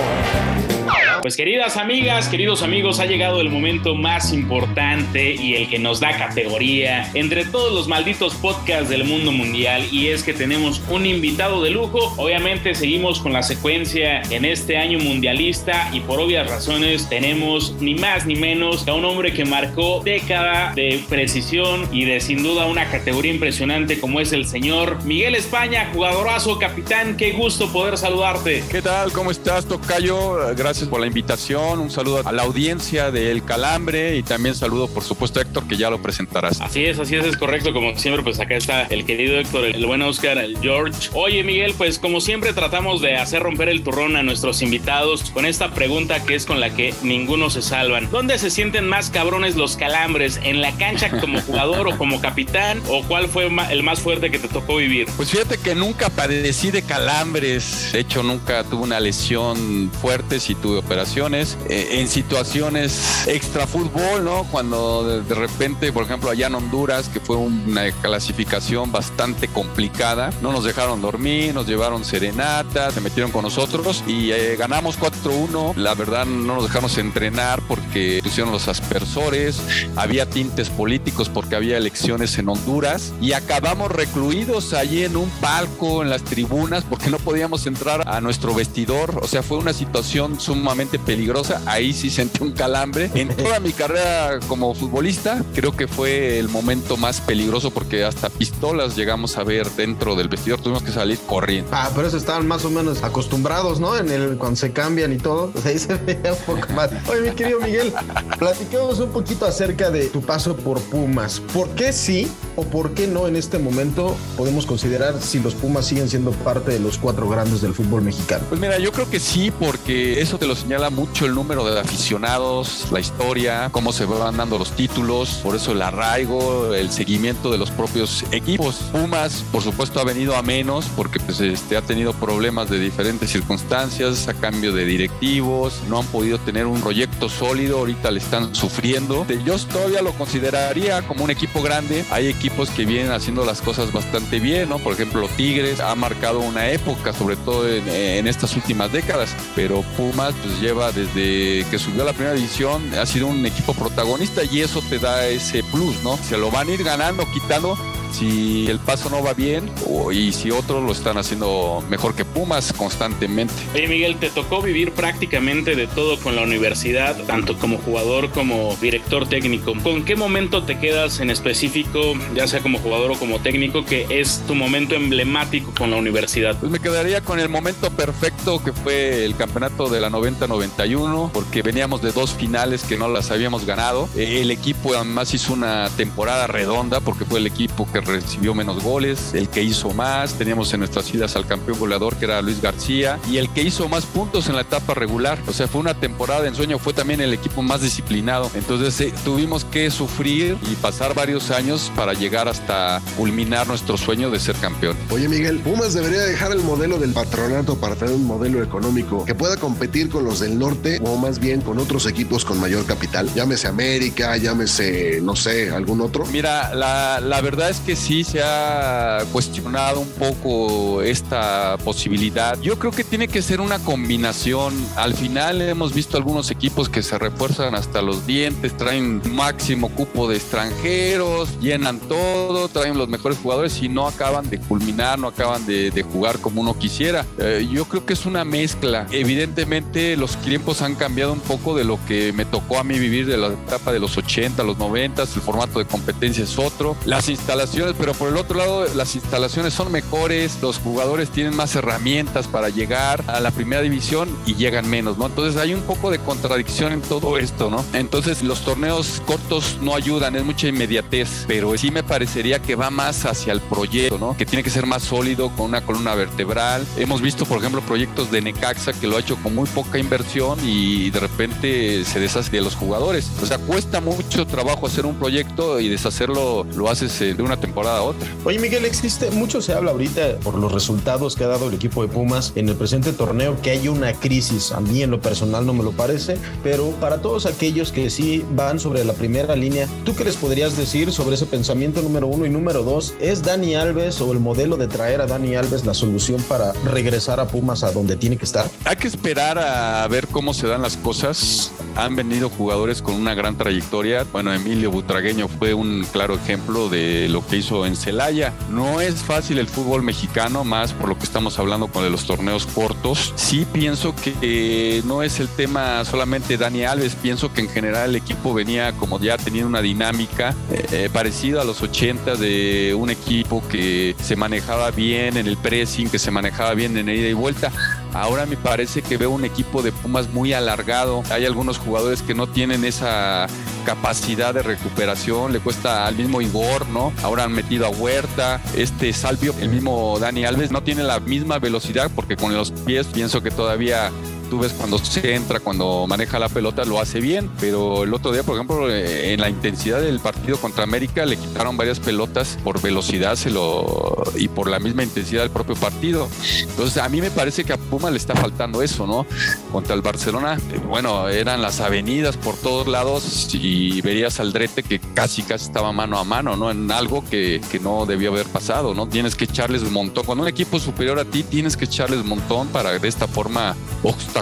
Pues 1.22 1.38
queridas 1.38 1.78
amigas, 1.78 2.28
queridos 2.30 2.64
amigos, 2.64 3.00
ha 3.00 3.06
llegado 3.06 3.42
el 3.42 3.50
momento 3.50 3.94
más 3.94 4.34
importante 4.34 5.36
y 5.36 5.56
el 5.56 5.70
que 5.70 5.78
nos 5.78 6.00
da 6.00 6.18
categoría 6.18 7.12
entre 7.14 7.46
todos 7.46 7.72
los 7.72 7.88
malditos 7.88 8.34
podcasts 8.36 8.90
del 8.90 9.04
mundo 9.04 9.32
mundial 9.32 9.88
y 9.92 10.08
es 10.08 10.24
que 10.24 10.34
tenemos 10.34 10.82
un 10.90 11.06
invitado 11.06 11.62
de 11.62 11.70
lujo. 11.70 12.14
Obviamente 12.18 12.74
seguimos 12.74 13.20
con 13.20 13.34
la 13.34 13.44
secuencia 13.44 14.22
en 14.32 14.46
este 14.46 14.78
año 14.78 14.98
mundialista 14.98 15.90
y 15.94 16.00
por 16.00 16.20
obvias 16.20 16.50
razones 16.50 17.08
tenemos 17.08 17.76
ni 17.80 17.94
más 17.94 18.26
ni 18.26 18.36
menos 18.36 18.88
a 18.88 18.94
un 18.94 19.06
hombre 19.06 19.32
que 19.32 19.46
marcó 19.46 20.02
década 20.04 20.74
de 20.74 21.04
precisión 21.08 21.88
y 21.92 22.06
de 22.06 22.20
sin 22.20 22.42
duda 22.42 22.66
una 22.66 22.90
categoría 22.90 23.32
impresionante 23.32 24.00
como 24.00 24.20
es 24.20 24.34
el 24.34 24.48
señor 24.48 25.04
Miguel 25.04 25.36
España, 25.36 25.90
jugadorazo, 25.94 26.58
capitán, 26.58 27.16
qué 27.16 27.32
gusto 27.32 27.72
poder 27.72 27.98
saludarte. 27.98 28.64
¿Qué 28.72 28.82
tal? 28.82 29.12
¿Cómo 29.12 29.30
estás, 29.30 29.66
Tocayo? 29.66 30.56
Gracias 30.56 30.81
por 30.88 31.00
la 31.00 31.08
invitación, 31.08 31.80
un 31.80 31.92
saludo 31.92 32.22
a 32.26 32.32
la 32.32 32.44
audiencia 32.44 33.12
de 33.12 33.32
El 33.32 33.44
Calambre 33.44 34.18
y 34.18 34.24
también 34.24 34.56
saludo 34.56 34.88
por 34.88 35.04
supuesto 35.04 35.40
a 35.40 35.44
Héctor 35.44 35.68
que 35.68 35.78
ya 35.78 35.90
lo 35.90 36.02
presentarás. 36.02 36.62
Así 36.62 36.86
es, 36.86 37.00
así 37.00 37.16
es, 37.16 37.26
es 37.26 37.38
correcto, 37.38 37.74
como 37.74 37.98
siempre 37.98 38.24
pues 38.24 38.40
acá 38.40 38.56
está 38.56 38.84
el 38.84 39.06
querido 39.06 39.40
Héctor, 39.40 39.66
el 39.66 39.86
buen 39.86 40.02
Oscar, 40.02 40.38
el 40.38 40.58
George. 40.60 41.10
Oye 41.14 41.44
Miguel, 41.44 41.74
pues 41.78 42.00
como 42.00 42.22
siempre 42.22 42.54
tratamos 42.54 43.02
de 43.02 43.18
hacer 43.18 43.44
romper 43.44 43.70
el 43.70 43.84
turrón 43.84 44.16
a 44.16 44.24
nuestros 44.24 44.62
invitados 44.62 45.32
con 45.32 45.46
esta 45.46 45.72
pregunta 45.72 46.24
que 46.24 46.36
es 46.36 46.46
con 46.46 46.60
la 46.60 46.74
que 46.74 46.94
ninguno 47.04 47.50
se 47.50 47.62
salvan. 47.62 48.10
¿Dónde 48.12 48.38
se 48.38 48.50
sienten 48.50 48.88
más 48.88 49.10
cabrones 49.10 49.56
los 49.56 49.76
calambres? 49.76 50.40
¿En 50.44 50.62
la 50.62 50.72
cancha 50.78 51.10
como 51.20 51.42
jugador 51.42 51.88
o 51.88 51.98
como 51.98 52.22
capitán? 52.22 52.82
¿O 52.88 53.04
cuál 53.04 53.28
fue 53.28 53.50
el 53.70 53.84
más 53.84 54.00
fuerte 54.00 54.32
que 54.32 54.40
te 54.40 54.48
tocó 54.48 54.78
vivir? 54.78 55.08
Pues 55.18 55.30
fíjate 55.30 55.58
que 55.58 55.76
nunca 55.76 56.10
padecí 56.10 56.72
de 56.72 56.82
calambres, 56.82 57.90
de 57.94 58.00
hecho 58.00 58.24
nunca 58.24 58.64
tuve 58.64 58.84
una 58.84 59.00
lesión 59.00 59.92
fuerte, 60.02 60.40
si 60.40 60.56
tuve 60.56 60.71
operación 60.78 61.36
eh, 61.36 61.46
en 61.70 62.08
situaciones 62.08 63.28
extra 63.28 63.68
fútbol, 63.68 64.24
¿no? 64.24 64.44
Cuando 64.52 65.22
de, 65.22 65.36
repente, 65.36 65.92
por 65.92 66.06
ejemplo, 66.06 66.30
allá 66.30 66.48
en 66.48 66.56
Honduras, 66.56 67.10
que 67.10 67.20
fue 67.20 67.38
una 67.38 67.92
clasificación 67.92 68.92
bastante 68.92 69.48
complicada, 69.48 70.32
no 70.42 70.52
nos 70.52 70.64
dejaron 70.64 71.02
dormir, 71.02 71.54
nos 71.54 71.68
llevaron 71.68 72.04
serenata, 72.04 72.92
se 72.92 73.02
metieron 73.02 73.32
con 73.32 73.44
nosotros 73.44 74.04
y 74.08 74.32
eh, 74.32 74.56
ganamos 74.58 75.00
4-1. 75.00 75.76
La 75.76 75.94
verdad, 75.94 76.26
no 76.26 76.56
nos 76.56 76.64
dejamos 76.64 76.98
entrenar 76.98 77.62
porque 77.68 78.20
pusieron 78.24 78.52
los 78.52 78.68
aspersores, 78.68 79.62
había 79.96 80.30
tintes 80.30 80.70
políticos 80.70 81.30
porque 81.30 81.56
había 81.56 81.78
elecciones 81.78 82.38
en 82.38 82.50
Honduras 82.50 83.14
y 83.22 83.34
acabamos 83.34 83.92
recluidos 83.92 84.74
allí 84.74 85.04
en 85.04 85.18
un 85.18 85.30
palco, 85.42 86.04
en 86.04 86.10
las 86.10 86.24
tribunas, 86.24 86.84
porque 86.84 87.10
no 87.10 87.18
podíamos 87.18 87.66
entrar 87.68 88.08
a 88.08 88.22
nuestro 88.22 88.54
vestidor. 88.54 89.20
O 89.22 89.28
sea, 89.28 89.44
fue 89.44 89.58
una 89.58 89.74
situación 89.74 90.40
sumamente 90.40 90.61
peligrosa. 91.06 91.62
Ahí 91.66 91.94
sí 91.94 92.10
sentí 92.10 92.44
un 92.44 92.52
calambre. 92.52 93.10
En 93.14 93.30
toda 93.30 93.60
mi 93.60 93.72
carrera 93.74 94.40
como 94.48 94.74
futbolista, 94.74 95.44
creo 95.54 95.76
que 95.76 95.88
fue 95.88 96.40
el 96.40 96.50
momento 96.50 96.98
más 96.98 97.22
peligroso 97.22 97.72
porque 97.72 98.04
hasta 98.04 98.30
pistolas 98.30 98.96
llegamos 98.96 99.38
a 99.38 99.44
ver 99.44 99.70
dentro 99.72 100.16
del 100.16 100.30
vestidor. 100.30 100.62
Tuvimos 100.62 100.84
que 100.84 100.92
salir 100.92 101.20
corriendo. 101.28 101.70
Ah, 101.74 101.90
pero 101.96 102.08
eso 102.08 102.18
estaban 102.18 102.48
más 102.48 102.66
o 102.66 102.70
menos 102.70 103.04
acostumbrados, 103.04 103.80
¿no? 103.80 103.98
En 103.98 104.10
el 104.10 104.38
cuando 104.38 104.56
se 104.56 104.72
cambian 104.72 105.14
y 105.14 105.18
todo. 105.18 105.52
Pues 105.52 105.66
ahí 105.72 105.80
se 105.80 105.96
veía 105.96 106.34
un 106.34 106.40
poco 106.46 106.74
más. 106.74 106.90
Oye, 107.10 107.30
mi 107.30 107.36
querido 107.36 107.60
Miguel, 107.60 107.94
platicamos 108.40 109.00
un 109.00 109.10
poquito 109.10 109.46
acerca 109.46 109.92
de 109.92 110.08
tu 110.08 110.22
paso 110.22 110.56
por 110.56 110.80
Pumas. 110.82 111.42
¿Por 111.54 111.70
qué 111.70 111.94
sí 111.94 112.28
o 112.56 112.64
por 112.64 112.94
qué 112.94 113.08
no 113.08 113.28
en 113.28 113.36
este 113.36 113.60
momento 113.60 114.16
podemos 114.38 114.66
considerar 114.66 115.22
si 115.22 115.40
los 115.40 115.56
Pumas 115.56 115.86
siguen 115.86 116.10
siendo 116.10 116.32
parte 116.32 116.72
de 116.72 116.80
los 116.80 116.98
cuatro 116.98 117.28
grandes 117.30 117.62
del 117.62 117.74
fútbol 117.74 118.02
mexicano? 118.02 118.46
Pues 118.50 118.60
mira, 118.60 118.78
yo 118.80 118.92
creo 118.92 119.10
que 119.10 119.20
sí, 119.20 119.52
porque 119.52 120.22
eso 120.22 120.38
te 120.38 120.48
lo 120.48 120.51
señala 120.56 120.90
mucho 120.90 121.26
el 121.26 121.34
número 121.34 121.64
de 121.66 121.80
aficionados, 121.80 122.88
la 122.92 123.00
historia, 123.00 123.70
cómo 123.72 123.94
se 123.94 124.06
van 124.06 124.38
dando 124.38 124.58
los 124.58 124.72
títulos, 124.72 125.40
por 125.44 125.56
eso 125.56 125.72
el 125.72 125.82
arraigo, 125.82 126.74
el 126.74 126.92
seguimiento 126.92 127.52
de 127.52 127.58
los 127.58 127.72
propios 127.72 128.24
equipos. 128.32 128.76
Pumas, 128.92 129.44
por 129.52 129.64
supuesto, 129.64 130.00
ha 130.00 130.04
venido 130.04 130.36
a 130.36 130.42
menos 130.42 130.86
porque 130.96 131.20
pues, 131.20 131.40
este, 131.40 131.78
ha 131.78 131.82
tenido 131.82 132.14
problemas 132.14 132.70
de 132.70 132.80
diferentes 132.80 133.30
circunstancias, 133.30 134.28
a 134.28 134.34
cambio 134.34 134.74
de 134.74 134.86
directivos, 134.86 135.82
no 135.88 136.00
han 136.00 136.06
podido 136.08 136.38
tener 136.40 136.66
un 136.66 136.82
proyecto 136.82 137.30
sólido, 137.30 137.80
ahorita 137.80 138.12
le 138.12 138.20
están 138.20 138.54
sufriendo. 138.56 139.26
Yo 139.46 139.58
todavía 139.58 140.02
lo 140.02 140.14
consideraría 140.14 141.02
como 141.04 141.24
un 141.24 141.32
equipo 141.32 141.62
grande. 141.62 142.06
Hay 142.12 142.28
equipos 142.28 142.70
que 142.70 142.86
vienen 142.86 143.12
haciendo 143.12 143.46
las 143.46 143.62
cosas 143.62 143.92
bastante 143.92 144.40
bien, 144.40 144.70
¿no? 144.70 144.80
Por 144.80 144.94
ejemplo, 144.94 145.28
Tigres 145.38 145.80
ha 145.80 145.94
marcado 145.96 146.40
una 146.40 146.70
época, 146.70 147.14
sobre 147.14 147.36
todo 147.36 147.68
en, 147.68 147.88
en 147.88 148.28
estas 148.28 148.56
últimas 148.56 148.92
décadas, 148.92 149.36
pero 149.56 149.82
Pumas 149.98 150.34
pues 150.44 150.60
lleva 150.60 150.92
desde 150.92 151.66
que 151.70 151.80
subió 151.80 152.04
a 152.04 152.06
la 152.06 152.14
primera 152.14 152.36
división, 152.36 152.94
ha 152.96 153.06
sido 153.06 153.28
un 153.28 153.46
equipo 153.46 153.74
protagonista 153.74 154.44
y 154.44 154.62
eso 154.62 154.82
te 154.90 155.00
da 155.00 155.28
ese 155.28 155.64
plus, 155.64 156.02
¿no? 156.04 156.18
Se 156.18 156.38
lo 156.38 156.52
van 156.52 156.70
a 156.70 156.72
ir 156.72 156.84
ganando, 156.84 157.30
quitando 157.32 157.78
si 158.12 158.68
el 158.68 158.80
paso 158.80 159.10
no 159.10 159.24
va 159.24 159.34
bien 159.34 159.72
o, 159.88 160.12
y 160.12 160.32
si 160.34 160.52
otros 160.52 160.84
lo 160.84 160.92
están 160.92 161.18
haciendo 161.18 161.84
mejor 161.90 162.16
que 162.16 162.26
Pumas 162.26 162.74
constantemente. 162.74 163.54
Oye 163.74 163.88
Miguel, 163.88 164.18
te 164.18 164.30
tocó 164.30 164.62
vivir 164.62 164.92
prácticamente 164.92 165.76
de 165.76 165.88
todo 165.88 166.20
con 166.20 166.36
la 166.36 166.44
universidad, 166.44 167.18
tanto 167.26 167.58
como 167.58 167.78
jugador 167.78 168.30
como 168.32 168.76
director 168.82 169.28
técnico. 169.28 169.74
¿Con 169.84 170.04
qué 170.04 170.16
momento 170.16 170.64
te 170.64 170.80
quedas 170.80 171.20
en 171.20 171.30
específico, 171.30 172.14
ya 172.36 172.48
sea 172.48 172.62
como 172.62 172.80
jugador 172.80 173.12
o 173.12 173.16
como 173.16 173.40
técnico, 173.40 173.86
que 173.86 174.08
es 174.10 174.44
tu 174.48 174.56
momento 174.56 174.96
emblemático 174.96 175.72
con 175.78 175.92
la 175.92 175.98
universidad? 175.98 176.58
Pues 176.60 176.72
me 176.72 176.80
quedaría 176.80 177.22
con 177.22 177.40
el 177.40 177.50
momento 177.50 177.90
perfecto 177.92 178.64
que 178.64 178.74
fue 178.74 179.26
el 179.26 179.36
campeonato 179.36 179.90
de 179.90 180.02
la 180.02 180.10
90-91, 180.10 181.32
porque 181.32 181.62
veníamos 181.62 182.02
de 182.02 182.12
dos 182.12 182.34
finales 182.34 182.84
que 182.84 182.98
no 182.98 183.08
las 183.08 183.32
habíamos 183.32 183.66
ganado. 183.66 184.10
El 184.16 184.52
equipo 184.52 184.94
además 184.96 185.34
hizo 185.34 185.54
una 185.54 185.90
temporada 185.90 186.48
redonda 186.48 187.00
porque 187.00 187.26
fue 187.26 187.40
el 187.40 187.48
equipo 187.48 187.88
que 187.92 188.01
recibió 188.02 188.54
menos 188.54 188.84
goles, 188.84 189.34
el 189.34 189.50
que 189.50 189.64
hizo 189.64 189.92
más, 189.92 190.34
teníamos 190.34 190.74
en 190.74 190.80
nuestras 190.80 191.10
filas 191.10 191.36
al 191.36 191.46
campeón 191.46 191.80
goleador 191.80 192.16
que 192.16 192.26
era 192.26 192.42
Luis 192.42 192.62
García 192.62 193.20
y 193.30 193.38
el 193.38 193.50
que 193.50 193.64
hizo 193.64 193.88
más 193.90 194.06
puntos 194.06 194.48
en 194.48 194.56
la 194.56 194.62
etapa 194.62 194.94
regular. 194.94 195.40
O 195.48 195.54
sea, 195.54 195.68
fue 195.68 195.82
una 195.82 195.94
temporada 195.94 196.48
en 196.48 196.56
sueño, 196.56 196.80
fue 196.80 196.94
también 196.94 197.22
el 197.22 197.34
equipo 197.34 197.62
más 197.62 197.82
disciplinado. 197.82 198.50
Entonces 198.56 199.00
eh, 199.02 199.14
tuvimos 199.24 199.66
que 199.66 199.90
sufrir 199.92 200.58
y 200.72 200.76
pasar 200.76 201.14
varios 201.14 201.52
años 201.52 201.92
para 201.96 202.14
llegar 202.14 202.48
hasta 202.48 203.02
culminar 203.18 203.68
nuestro 203.68 203.98
sueño 203.98 204.30
de 204.30 204.40
ser 204.40 204.56
campeón. 204.58 204.98
Oye 205.10 205.28
Miguel, 205.28 205.60
Pumas 205.60 205.94
debería 205.94 206.22
dejar 206.22 206.52
el 206.52 206.62
modelo 206.62 206.98
del 206.98 207.14
patronato 207.14 207.78
para 207.78 207.96
tener 207.96 208.14
un 208.14 208.26
modelo 208.26 208.64
económico 208.64 209.26
que 209.26 209.36
pueda 209.36 209.58
competir 209.58 210.10
con 210.10 210.24
los 210.24 210.40
del 210.40 210.58
norte 210.58 211.00
o 211.04 211.18
más 211.18 211.40
bien 211.40 211.62
con 211.62 211.80
otros 211.80 212.06
equipos 212.06 212.46
con 212.46 212.60
mayor 212.60 212.86
capital. 212.86 213.32
Llámese 213.34 213.68
América, 213.68 214.38
llámese, 214.38 215.20
no 215.22 215.36
sé, 215.36 215.72
algún 215.72 216.02
otro. 216.02 216.26
Mira, 216.28 216.74
la, 216.76 217.20
la 217.20 217.42
verdad 217.42 217.70
es 217.70 217.80
que 217.80 217.91
que 217.92 217.98
sí 217.98 218.24
se 218.24 218.42
ha 218.42 219.26
cuestionado 219.34 220.00
un 220.00 220.08
poco 220.12 221.02
esta 221.02 221.76
posibilidad. 221.84 222.58
Yo 222.62 222.80
creo 222.80 222.94
que 222.94 223.04
tiene 223.04 223.28
que 223.28 223.42
ser 223.42 223.60
una 223.60 223.80
combinación. 223.80 224.74
Al 224.96 225.14
final 225.14 225.62
hemos 225.62 225.94
visto 225.94 226.16
algunos 226.16 226.52
equipos 226.52 226.88
que 226.88 227.04
se 227.04 227.20
refuerzan 227.20 227.76
hasta 227.76 228.02
los 228.02 228.26
dientes, 228.26 228.78
traen 228.78 229.22
máximo 229.34 229.90
cupo 229.90 230.30
de 230.30 230.38
extranjeros, 230.38 231.60
llenan 231.60 232.00
todo, 232.00 232.70
traen 232.70 232.98
los 232.98 233.10
mejores 233.10 233.38
jugadores 233.40 233.84
y 233.84 233.90
no 233.90 234.08
acaban 234.08 234.50
de 234.50 234.58
culminar, 234.58 235.20
no 235.20 235.28
acaban 235.28 235.66
de, 235.66 235.92
jugar 236.14 236.40
como 236.40 236.62
uno 236.62 236.80
quisiera. 236.80 237.26
Eh, 237.40 237.68
yo 237.70 237.84
creo 237.84 238.06
que 238.06 238.14
es 238.14 238.26
una 238.26 238.46
mezcla. 238.46 239.06
Evidentemente 239.12 240.16
los 240.16 240.38
tiempos 240.38 240.82
han 240.82 240.96
cambiado 240.96 241.34
un 241.34 241.42
poco 241.42 241.76
de 241.76 241.84
lo 241.84 242.00
que 242.06 242.32
me 242.32 242.46
tocó 242.46 242.80
a 242.80 242.86
mí 242.86 242.98
vivir 242.98 243.26
de 243.28 243.36
la 243.36 243.48
etapa 243.48 243.92
de 243.92 244.00
los 244.00 244.18
80, 244.18 244.64
los 244.64 244.78
90, 244.78 245.24
el 245.24 245.28
formato 245.28 245.80
de 245.80 245.84
competencia 245.84 246.46
es 246.46 246.58
otro, 246.58 246.96
las 247.04 247.28
instalaciones, 247.28 247.81
pero 247.98 248.14
por 248.14 248.30
el 248.30 248.38
otro 248.38 248.58
lado 248.58 248.86
las 248.96 249.16
instalaciones 249.16 249.74
son 249.74 249.92
mejores, 249.92 250.62
los 250.62 250.78
jugadores 250.78 251.30
tienen 251.30 251.56
más 251.56 251.76
herramientas 251.76 252.48
para 252.48 252.70
llegar 252.70 253.24
a 253.28 253.40
la 253.40 253.52
primera 253.52 253.82
división 253.82 254.30
y 254.46 254.56
llegan 254.56 254.90
menos, 254.90 255.18
¿no? 255.18 255.26
Entonces 255.26 255.60
hay 255.60 255.74
un 255.74 255.82
poco 255.82 256.12
de 256.12 256.20
contradicción 256.20 256.94
en 256.94 257.02
todo 257.02 257.38
esto, 257.38 257.70
¿no? 257.70 257.84
Entonces 257.94 258.44
los 258.44 258.62
torneos 258.62 259.22
cortos 259.26 259.80
no 259.82 259.96
ayudan, 259.96 260.36
es 260.36 260.44
mucha 260.44 260.68
inmediatez, 260.68 261.46
pero 261.48 261.78
sí 261.78 261.92
me 261.92 262.04
parecería 262.04 262.62
que 262.62 262.76
va 262.76 262.90
más 262.90 263.26
hacia 263.26 263.54
el 263.54 263.62
proyecto, 263.62 264.18
¿no? 264.18 264.38
Que 264.38 264.46
tiene 264.46 264.64
que 264.64 264.70
ser 264.70 264.86
más 264.86 265.04
sólido 265.04 265.50
con 265.50 265.68
una 265.68 265.82
columna 265.82 266.16
vertebral. 266.16 266.86
Hemos 266.98 267.22
visto, 267.22 267.46
por 267.46 267.60
ejemplo, 267.60 267.82
proyectos 267.82 268.32
de 268.32 268.42
Necaxa 268.42 268.94
que 268.94 269.08
lo 269.08 269.18
ha 269.18 269.20
hecho 269.20 269.38
con 269.38 269.56
muy 269.56 269.68
poca 269.70 269.98
inversión 269.98 270.60
y 270.64 271.10
de 271.10 271.20
repente 271.20 272.06
se 272.06 272.20
deshace 272.20 272.52
de 272.52 272.62
los 272.62 272.76
jugadores. 272.76 273.30
O 273.42 273.46
sea, 273.46 273.58
cuesta 273.58 274.02
mucho 274.02 274.46
trabajo 274.46 274.88
hacer 274.88 275.06
un 275.06 275.16
proyecto 275.16 275.80
y 275.80 275.90
deshacerlo 275.90 276.66
lo 276.76 276.90
haces 276.90 277.20
de 277.20 277.42
una 277.42 277.58
temporada 277.58 277.71
a 277.80 278.04
otra. 278.04 278.28
Oye, 278.44 278.60
Miguel, 278.60 278.86
existe, 278.86 279.32
mucho 279.32 279.62
se 279.62 279.74
habla 279.74 279.92
ahorita 279.92 280.38
por 280.44 280.56
los 280.56 280.72
resultados 280.72 281.36
que 281.36 281.44
ha 281.44 281.48
dado 281.48 281.70
el 281.70 281.74
equipo 281.74 282.02
de 282.02 282.08
Pumas 282.08 282.54
en 282.56 282.70
el 282.70 282.76
presente 282.76 283.14
torneo 283.14 283.60
que 283.62 283.72
hay 283.72 283.88
una 283.88 284.14
crisis. 284.14 284.72
A 284.72 284.80
mí 284.80 285.02
en 285.02 285.12
lo 285.12 285.22
personal 285.22 285.66
no 285.66 285.74
me 285.74 285.84
lo 285.84 285.92
parece, 285.92 286.38
pero 286.64 286.92
para 287.00 287.22
todos 287.22 287.46
aquellos 287.46 287.92
que 287.92 288.10
sí 288.10 288.46
van 288.52 288.80
sobre 288.80 289.04
la 289.04 289.14
primera 289.14 289.56
línea, 289.56 289.88
¿tú 290.04 290.16
qué 290.16 290.24
les 290.24 290.36
podrías 290.36 290.78
decir 290.78 291.12
sobre 291.12 291.36
ese 291.36 291.46
pensamiento 291.46 292.02
número 292.02 292.28
uno 292.28 292.46
y 292.46 292.50
número 292.50 292.84
dos? 292.84 293.14
¿Es 293.20 293.42
Dani 293.42 293.76
Alves 293.76 294.22
o 294.22 294.32
el 294.32 294.40
modelo 294.40 294.78
de 294.78 294.88
traer 294.88 295.22
a 295.22 295.28
Dani 295.28 295.56
Alves 295.56 295.86
la 295.86 295.94
solución 295.94 296.42
para 296.44 296.74
regresar 296.86 297.40
a 297.40 297.48
Pumas 297.48 297.84
a 297.84 297.92
donde 297.92 298.16
tiene 298.16 298.38
que 298.38 298.46
estar? 298.46 298.70
Hay 298.86 298.96
que 298.96 299.08
esperar 299.08 299.58
a 299.60 300.08
ver 300.08 300.28
cómo 300.28 300.54
se 300.54 300.68
dan 300.68 300.82
las 300.82 300.98
cosas. 300.98 301.72
Han 301.96 302.16
venido 302.16 302.50
jugadores 302.50 303.02
con 303.02 303.16
una 303.16 303.34
gran 303.34 303.58
trayectoria. 303.58 304.26
Bueno, 304.32 304.54
Emilio 304.54 304.92
Butragueño 304.92 305.48
fue 305.48 305.74
un 305.74 306.06
claro 306.12 306.36
ejemplo 306.36 306.90
de 306.90 307.28
lo 307.30 307.46
que 307.46 307.61
hizo 307.62 307.86
en 307.86 307.96
Celaya. 307.96 308.54
No 308.70 309.02
es 309.02 309.24
fácil 309.24 309.58
el 309.58 309.68
fútbol 309.68 310.04
mexicano, 310.04 310.64
más 310.64 310.94
por 310.94 311.10
lo 311.10 311.18
que 311.18 311.24
estamos 311.24 311.58
hablando 311.58 311.88
con 311.88 312.10
los 312.12 312.26
torneos 312.26 312.66
cortos. 312.66 313.34
Sí 313.36 313.66
pienso 313.72 314.14
que 314.16 315.02
no 315.06 315.24
es 315.24 315.40
el 315.40 315.48
tema 315.48 316.04
solamente 316.06 316.58
Dani 316.58 316.84
Alves, 316.84 317.16
pienso 317.16 317.54
que 317.54 317.62
en 317.62 317.70
general 317.70 318.10
el 318.10 318.16
equipo 318.16 318.54
venía 318.54 318.92
como 318.94 319.20
ya 319.20 319.38
teniendo 319.38 319.70
una 319.70 319.82
dinámica 319.82 320.54
eh, 320.72 320.86
eh, 320.92 321.10
parecida 321.12 321.62
a 321.62 321.64
los 321.64 321.82
80 321.82 322.36
de 322.36 322.96
un 322.98 323.10
equipo 323.10 323.64
que 323.70 324.16
se 324.22 324.36
manejaba 324.36 324.92
bien 324.92 325.38
en 325.38 325.48
el 325.48 325.58
pressing, 325.58 326.10
que 326.10 326.20
se 326.20 326.32
manejaba 326.32 326.74
bien 326.74 326.98
en 326.98 327.10
ida 327.10 327.28
y 327.28 327.34
vuelta. 327.34 327.72
Ahora 328.14 328.46
me 328.46 328.58
parece 328.58 329.02
que 329.02 329.18
veo 329.18 329.30
un 329.30 329.46
equipo 329.46 329.82
de 329.82 329.92
Pumas 329.92 330.30
muy 330.30 330.54
alargado. 330.54 331.24
Hay 331.30 331.46
algunos 331.46 331.78
jugadores 331.78 332.22
que 332.22 332.34
no 332.34 332.48
tienen 332.48 332.84
esa 332.84 333.48
capacidad 333.86 334.54
de 334.54 334.64
recuperación. 334.64 335.54
Le 335.54 335.60
cuesta 335.60 336.06
al 336.06 336.16
mismo 336.16 336.42
Igor, 336.42 336.88
¿no? 336.90 337.14
Ahora 337.24 337.46
han 337.46 337.54
metido 337.54 337.86
a 337.86 337.90
Huerta. 337.90 338.62
Este 338.76 339.14
Salvio, 339.14 339.56
el 339.60 339.70
mismo 339.70 340.18
Dani 340.20 340.46
Alves, 340.46 340.72
no 340.72 340.84
tiene 340.84 341.04
la 341.04 341.20
misma 341.20 341.60
velocidad 341.60 342.12
porque 342.16 342.36
con 342.36 342.56
los 342.56 342.72
pies 342.72 343.08
pienso 343.08 343.42
que 343.42 343.52
todavía 343.52 344.12
tú 344.52 344.60
ves 344.60 344.74
cuando 344.74 344.98
se 345.00 345.34
entra, 345.34 345.62
cuando 345.62 346.06
maneja 346.08 346.38
la 346.38 346.50
pelota, 346.50 346.84
lo 346.84 347.00
hace 347.00 347.22
bien. 347.22 347.50
Pero 347.62 348.04
el 348.04 348.14
otro 348.14 348.34
día, 348.34 348.44
por 348.44 348.56
ejemplo, 348.56 348.92
eh, 348.92 349.32
en 349.34 349.40
la 349.40 349.50
intensidad 349.50 350.02
del 350.02 350.20
partido 350.20 350.58
contra 350.58 350.84
América, 350.84 351.26
le 351.26 351.38
quitaron 351.38 351.78
varias 351.78 352.02
pelotas 352.02 352.60
por 352.62 352.82
velocidad 352.82 353.38
se 353.38 353.50
lo, 353.50 354.24
y 354.36 354.50
por 354.50 354.70
la 354.70 354.80
misma 354.80 355.04
intensidad 355.04 355.44
del 355.44 355.52
propio 355.52 355.76
partido. 355.76 356.28
Entonces, 356.60 356.98
a 356.98 357.08
mí 357.08 357.22
me 357.22 357.32
parece 357.32 357.64
que 357.64 357.72
a 357.72 357.78
Puma 357.78 358.12
le 358.12 358.18
está 358.18 358.36
faltando 358.36 358.82
eso, 358.82 359.08
¿no? 359.08 359.26
Contra 359.72 359.96
el 359.96 360.02
Barcelona, 360.02 360.58
eh, 360.74 360.82
bueno, 360.86 361.30
eran 361.30 361.62
las 361.62 361.80
avenidas 361.80 362.36
por 362.36 362.58
todos 362.58 362.88
lados 362.88 363.48
y 363.54 364.02
verías 364.02 364.42
al 364.42 364.52
Drete 364.52 364.84
que 364.84 365.00
casi, 365.00 365.44
casi 365.44 365.68
estaba 365.68 365.94
mano 365.94 366.20
a 366.20 366.26
mano, 366.26 366.58
¿no? 366.58 366.70
En 366.72 366.92
algo 366.92 367.24
que, 367.24 367.62
que 367.72 367.80
no 367.80 368.06
debió 368.06 368.32
haber 368.32 368.48
pasado, 368.48 368.94
¿no? 368.94 369.08
Tienes 369.08 369.36
que 369.36 369.46
echarles 369.46 369.84
un 369.84 369.94
montón. 369.94 370.26
Cuando 370.26 370.42
un 370.42 370.50
equipo 370.50 370.78
superior 370.78 371.20
a 371.20 371.24
ti, 371.24 371.44
tienes 371.44 371.78
que 371.78 371.86
echarles 371.86 372.20
un 372.20 372.28
montón 372.28 372.68
para 372.68 373.00
de 373.00 373.08
esta 373.08 373.30
forma 373.30 373.78
obstaculizar. 374.04 374.41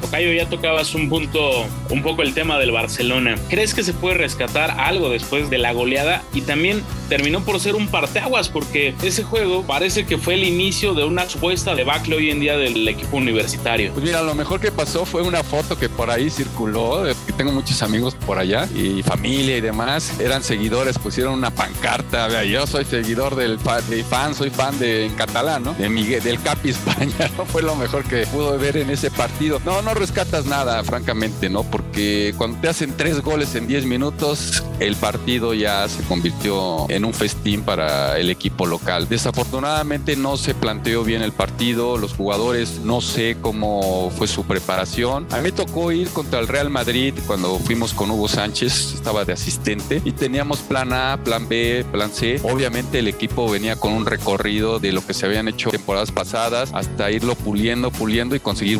Tocayo, 0.00 0.32
ya 0.32 0.48
tocabas 0.48 0.94
un 0.94 1.08
punto, 1.08 1.66
un 1.90 2.02
poco 2.02 2.22
el 2.22 2.34
tema 2.34 2.58
del 2.58 2.72
Barcelona. 2.72 3.36
¿Crees 3.48 3.74
que 3.74 3.82
se 3.82 3.92
puede 3.92 4.16
rescatar 4.16 4.72
algo 4.72 5.10
después 5.10 5.50
de 5.50 5.58
la 5.58 5.72
goleada? 5.72 6.22
Y 6.32 6.42
también 6.42 6.82
terminó 7.08 7.44
por 7.44 7.60
ser 7.60 7.74
un 7.74 7.88
parteaguas 7.88 8.48
porque 8.48 8.94
ese 9.02 9.22
juego 9.22 9.62
parece 9.64 10.06
que 10.06 10.18
fue 10.18 10.34
el 10.34 10.44
inicio 10.44 10.94
de 10.94 11.04
una 11.04 11.28
supuesta 11.28 11.74
debacle 11.74 12.16
hoy 12.16 12.30
en 12.30 12.40
día 12.40 12.56
del 12.56 12.86
equipo 12.88 13.16
universitario. 13.16 13.92
Pues 13.92 14.04
mira, 14.04 14.22
lo 14.22 14.34
mejor 14.34 14.60
que 14.60 14.72
pasó 14.72 15.04
fue 15.04 15.22
una 15.22 15.42
foto 15.42 15.78
que 15.78 15.88
por 15.88 16.10
ahí 16.10 16.30
circuló, 16.30 17.04
que 17.26 17.32
tengo 17.32 17.52
muchos 17.52 17.82
amigos 17.82 18.14
por 18.14 18.38
allá 18.38 18.68
y 18.74 19.02
familia 19.02 19.56
y 19.56 19.60
demás, 19.60 20.20
eran 20.20 20.42
seguidores, 20.42 20.98
pusieron 20.98 21.34
una 21.34 21.50
pancarta, 21.50 22.28
vea, 22.28 22.44
yo 22.44 22.66
soy 22.66 22.84
seguidor 22.84 23.36
del 23.36 23.58
de 23.88 24.04
fan, 24.04 24.34
soy 24.34 24.50
fan 24.50 24.78
de 24.78 25.06
en 25.06 25.14
catalán, 25.14 25.64
¿no? 25.64 25.74
De 25.74 25.88
Miguel, 25.88 26.22
del 26.22 26.40
Capi 26.40 26.70
España, 26.70 27.14
¿no? 27.36 27.44
Fue 27.46 27.62
lo 27.62 27.76
mejor 27.76 28.04
que 28.04 28.26
pudo 28.26 28.58
ver 28.58 28.76
en 28.76 28.90
ese 28.90 29.10
partido. 29.10 29.31
No, 29.64 29.82
no 29.82 29.94
rescatas 29.94 30.46
nada, 30.46 30.84
francamente, 30.84 31.50
¿no? 31.50 31.64
Porque 31.64 32.32
cuando 32.36 32.58
te 32.60 32.68
hacen 32.68 32.94
tres 32.96 33.20
goles 33.22 33.54
en 33.56 33.66
10 33.66 33.86
minutos, 33.86 34.62
el 34.78 34.94
partido 34.94 35.52
ya 35.52 35.88
se 35.88 36.02
convirtió 36.04 36.88
en 36.88 37.04
un 37.04 37.12
festín 37.12 37.62
para 37.62 38.18
el 38.18 38.30
equipo 38.30 38.66
local. 38.66 39.08
Desafortunadamente 39.08 40.14
no 40.14 40.36
se 40.36 40.54
planteó 40.54 41.02
bien 41.02 41.22
el 41.22 41.32
partido, 41.32 41.98
los 41.98 42.14
jugadores 42.14 42.80
no 42.84 43.00
sé 43.00 43.36
cómo 43.40 44.10
fue 44.16 44.28
su 44.28 44.44
preparación. 44.44 45.26
A 45.32 45.38
mí 45.38 45.42
me 45.42 45.52
tocó 45.52 45.90
ir 45.90 46.08
contra 46.10 46.38
el 46.38 46.46
Real 46.46 46.70
Madrid 46.70 47.14
cuando 47.26 47.58
fuimos 47.58 47.94
con 47.94 48.10
Hugo 48.12 48.28
Sánchez, 48.28 48.94
estaba 48.94 49.24
de 49.24 49.32
asistente 49.32 50.00
y 50.04 50.12
teníamos 50.12 50.60
plan 50.60 50.92
A, 50.92 51.18
plan 51.22 51.48
B, 51.48 51.84
plan 51.90 52.12
C. 52.12 52.40
Obviamente 52.44 53.00
el 53.00 53.08
equipo 53.08 53.50
venía 53.50 53.74
con 53.74 53.92
un 53.92 54.06
recorrido 54.06 54.78
de 54.78 54.92
lo 54.92 55.04
que 55.04 55.14
se 55.14 55.26
habían 55.26 55.48
hecho 55.48 55.70
temporadas 55.70 56.12
pasadas 56.12 56.70
hasta 56.72 57.10
irlo 57.10 57.34
puliendo, 57.34 57.90
puliendo 57.90 58.36
y 58.36 58.40
conseguir 58.40 58.78